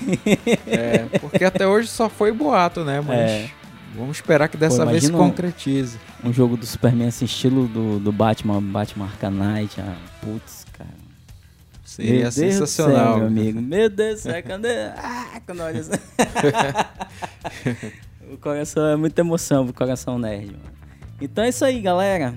É, 0.67 1.07
porque 1.19 1.43
até 1.45 1.67
hoje 1.67 1.89
só 1.89 2.11
foi 2.11 2.31
boato, 2.31 2.85
né? 2.85 3.01
Mas 3.01 3.19
É. 3.19 3.51
vamos 3.97 4.19
esperar 4.19 4.49
que 4.49 4.59
dessa 4.59 4.85
Pô, 4.85 4.91
vez 4.91 5.05
se 5.05 5.11
concretize. 5.11 5.99
um 6.23 6.31
jogo 6.31 6.59
do 6.59 6.67
Superman, 6.67 7.09
assim, 7.09 7.25
estilo 7.25 7.67
do, 7.69 7.99
do 7.99 8.13
Batman, 8.13 8.61
Batman 8.63 9.07
Arcanite. 9.07 9.81
Ah, 9.81 9.97
putz, 10.21 10.67
cara. 10.77 10.91
Seria 11.83 12.25
Meu 12.25 12.33
sensacional. 12.33 12.97
céu, 12.97 13.17
meu 13.17 13.27
amigo. 13.29 13.63
Meu 13.63 13.89
Deus 13.89 14.21
do 14.21 14.23
céu, 14.25 14.35
quando, 14.45 14.67
ah, 14.67 15.41
quando 15.47 15.61
olha 15.61 15.81
assim. 15.81 15.93
o 18.31 18.37
coração 18.37 18.87
é 18.89 18.97
muita 18.97 19.23
emoção 19.23 19.65
pro 19.65 19.73
coração 19.75 20.19
nerd, 20.19 20.49
mano. 20.49 20.59
Então 21.21 21.45
é 21.45 21.49
isso 21.49 21.65
aí, 21.65 21.81
galera. 21.81 22.35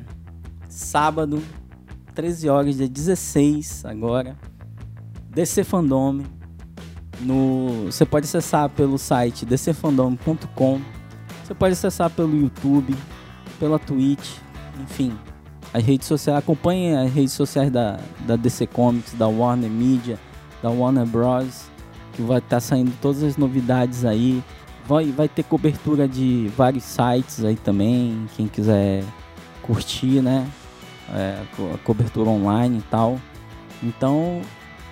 Sábado, 0.70 1.42
13 2.18 2.50
horas, 2.50 2.76
dia 2.78 2.90
16 2.90 3.86
agora. 3.86 4.36
DC 5.30 5.64
Fandom. 5.64 6.24
No, 7.22 7.86
você 7.86 8.08
pode 8.08 8.26
acessar 8.26 8.68
pelo 8.70 8.98
site 8.98 9.46
dcfandom.com. 9.46 10.82
Você 11.46 11.54
pode 11.54 11.74
acessar 11.74 12.10
pelo 12.10 12.36
YouTube, 12.36 12.96
pela 13.60 13.78
Twitch, 13.78 14.38
enfim. 14.82 15.16
As 15.72 15.84
redes 15.84 16.08
sociais, 16.08 16.40
acompanhe 16.40 16.96
as 16.96 17.14
redes 17.14 17.34
sociais 17.34 17.70
da, 17.70 18.00
da 18.26 18.36
DC 18.36 18.66
Comics, 18.66 19.14
da 19.14 19.28
Warner 19.28 19.70
Media, 19.70 20.18
da 20.64 20.72
Warner 20.72 21.06
Bros. 21.06 21.70
Que 22.14 22.24
vai 22.24 22.40
estar 22.40 22.60
saindo 22.60 22.92
todas 23.00 23.22
as 23.22 23.38
novidades 23.38 24.04
aí. 24.04 24.44
Vai, 24.88 25.12
vai 25.12 25.30
ter 25.30 25.44
cobertura 25.44 26.08
de 26.08 26.52
vários 26.58 26.84
sites 26.84 27.46
aí 27.46 27.58
também. 27.58 28.26
Quem 28.36 28.48
quiser 28.48 29.04
curtir, 29.62 30.20
né? 30.20 30.50
É, 31.14 31.42
a 31.74 31.78
cobertura 31.80 32.30
online 32.30 32.80
e 32.80 32.82
tal. 32.84 33.20
Então 33.82 34.42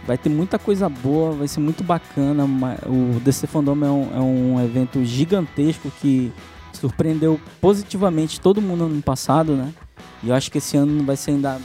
vai 0.05 0.17
ter 0.17 0.29
muita 0.29 0.59
coisa 0.59 0.87
boa, 0.87 1.31
vai 1.31 1.47
ser 1.47 1.59
muito 1.59 1.83
bacana. 1.83 2.45
O 2.85 3.19
DC 3.19 3.47
Fandom 3.47 3.73
é 3.83 3.89
um, 3.89 4.17
é 4.17 4.19
um 4.19 4.63
evento 4.63 5.03
gigantesco 5.03 5.91
que 5.99 6.31
surpreendeu 6.73 7.39
positivamente 7.59 8.39
todo 8.39 8.61
mundo 8.61 8.85
ano 8.85 9.01
passado, 9.01 9.55
né? 9.55 9.73
E 10.21 10.29
eu 10.29 10.35
acho 10.35 10.51
que 10.51 10.59
esse 10.59 10.77
ano 10.77 11.03
vai 11.03 11.15
ser 11.15 11.31
ainda 11.31 11.59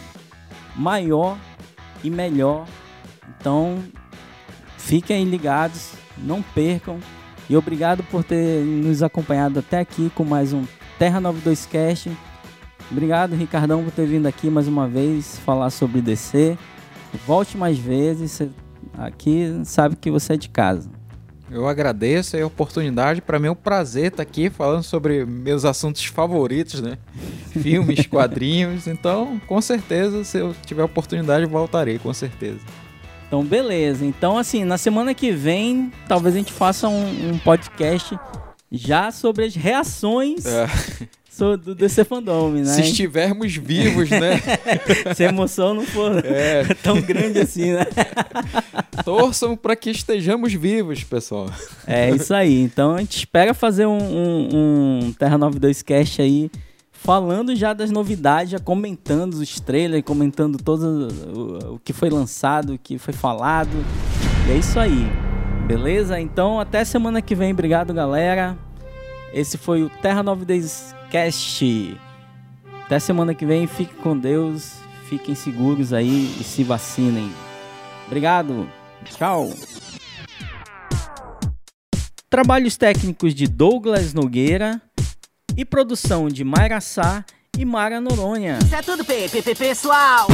maior 0.75 1.37
e 2.03 2.11
melhor. 2.11 2.67
Então, 3.39 3.79
fiquem 4.79 5.25
ligados, 5.25 5.93
não 6.19 6.43
percam. 6.43 6.99
E 7.49 7.57
obrigado 7.57 8.03
por 8.05 8.23
ter 8.23 8.65
nos 8.65 9.03
acompanhado 9.03 9.59
até 9.59 9.81
aqui 9.81 10.11
com 10.15 10.25
mais 10.25 10.53
um 10.53 10.65
Terra 10.99 11.21
92 11.21 11.67
Cast. 11.67 12.11
Obrigado, 12.91 13.37
Ricardão, 13.37 13.85
por 13.85 13.93
ter 13.93 14.07
vindo 14.07 14.27
aqui 14.27 14.51
mais 14.51 14.67
uma 14.67 14.89
vez 14.89 15.39
falar 15.39 15.71
sobre 15.71 16.01
DC. 16.01 16.59
Volte 17.27 17.57
mais 17.57 17.79
vezes. 17.79 18.43
Aqui 18.99 19.61
sabe 19.65 19.95
que 19.95 20.11
você 20.11 20.33
é 20.33 20.37
de 20.37 20.49
casa. 20.49 20.91
Eu 21.51 21.69
agradeço 21.69 22.37
a 22.37 22.45
oportunidade. 22.45 23.21
Para 23.21 23.39
mim 23.39 23.47
é 23.47 23.51
um 23.51 23.57
prazer 23.57 24.07
estar 24.07 24.23
aqui 24.23 24.51
falando 24.51 24.83
sobre 24.83 25.25
meus 25.25 25.65
assuntos 25.65 26.05
favoritos, 26.05 26.81
né? 26.81 26.99
Filmes, 27.61 28.07
quadrinhos. 28.07 28.87
Então, 28.87 29.41
com 29.47 29.61
certeza, 29.61 30.25
se 30.25 30.39
eu 30.39 30.55
tiver 30.67 30.83
oportunidade, 30.83 31.47
voltarei, 31.47 31.99
com 31.99 32.13
certeza. 32.13 32.61
Então, 33.29 33.45
beleza. 33.45 34.05
Então, 34.05 34.37
assim, 34.37 34.65
na 34.65 34.79
semana 34.79 35.15
que 35.15 35.31
vem, 35.31 35.93
talvez 36.09 36.35
a 36.35 36.39
gente 36.39 36.53
faça 36.53 36.89
um, 36.89 37.31
um 37.33 37.39
podcast 37.39 38.19
já 38.71 39.11
sobre 39.11 39.45
as 39.45 39.55
reações 39.55 40.47
É, 40.47 40.69
so- 41.31 41.57
do 41.57 41.75
DC 41.75 42.05
Fandom, 42.05 42.51
né? 42.51 42.65
se 42.65 42.83
estivermos 42.83 43.55
vivos, 43.57 44.11
né? 44.11 44.41
Se 45.15 45.25
a 45.25 45.29
emoção 45.29 45.75
não 45.75 45.85
for 45.85 46.25
É, 46.25 46.65
tão 46.83 47.01
grande 47.01 47.39
assim, 47.39 47.73
né? 47.73 47.87
torçam 49.05 49.57
para 49.57 49.75
que 49.77 49.91
estejamos 49.91 50.53
vivos, 50.53 51.05
pessoal. 51.05 51.51
É 51.87 52.11
isso 52.11 52.35
aí. 52.35 52.61
Então, 52.61 52.95
a 52.95 52.99
gente 53.01 53.17
espera 53.17 53.55
fazer 53.55 53.87
um, 53.87 53.99
um, 53.99 54.49
um 55.07 55.13
Terra 55.13 55.39
92 55.39 55.83
Cast 55.83 56.21
aí, 56.21 56.51
falando 56.93 57.55
já 57.57 57.73
das 57.73 57.91
novidades, 57.91 58.51
já 58.53 58.59
comentando 58.59 59.35
os 59.35 59.61
trailers, 59.61 60.05
comentando 60.05 60.59
todo 60.59 61.09
o, 61.35 61.75
o 61.75 61.79
que 61.79 61.93
foi 61.93 62.11
lançado, 62.11 62.75
o 62.75 62.79
que 62.79 62.99
foi 62.99 63.15
falado. 63.15 63.71
E 64.49 64.53
é 64.53 64.57
isso 64.57 64.79
aí. 64.79 65.07
Beleza? 65.67 66.21
Então, 66.21 66.59
até 66.59 66.85
semana 66.85 67.23
que 67.23 67.35
vem. 67.35 67.53
Obrigado, 67.53 67.95
galera. 67.95 68.59
Esse 69.33 69.57
foi 69.57 69.83
o 69.85 69.89
Terra 69.89 70.23
92 70.23 70.95
Cast. 71.11 72.01
Até 72.85 72.99
semana 72.99 73.35
que 73.35 73.45
vem. 73.45 73.67
Fiquem 73.67 73.97
com 73.97 74.17
Deus. 74.17 74.75
Fiquem 75.09 75.35
seguros 75.35 75.93
aí 75.93 76.37
e 76.41 76.45
se 76.45 76.63
vacinem. 76.63 77.31
Obrigado. 78.07 78.71
Tchau. 79.05 79.53
Trabalhos 82.29 82.77
técnicos 82.77 83.35
de 83.35 83.49
Douglas 83.49 84.15
Nogueira 84.15 84.81
e 85.57 85.65
produção 85.65 86.29
de 86.29 86.45
Mayra 86.45 86.81
Sá 86.81 87.25
e 87.59 87.65
Mara 87.65 88.01
Noronha. 88.01 88.59
Isso 88.63 88.75
é 88.75 88.83
tudo, 88.83 89.05
pessoal. 89.05 90.29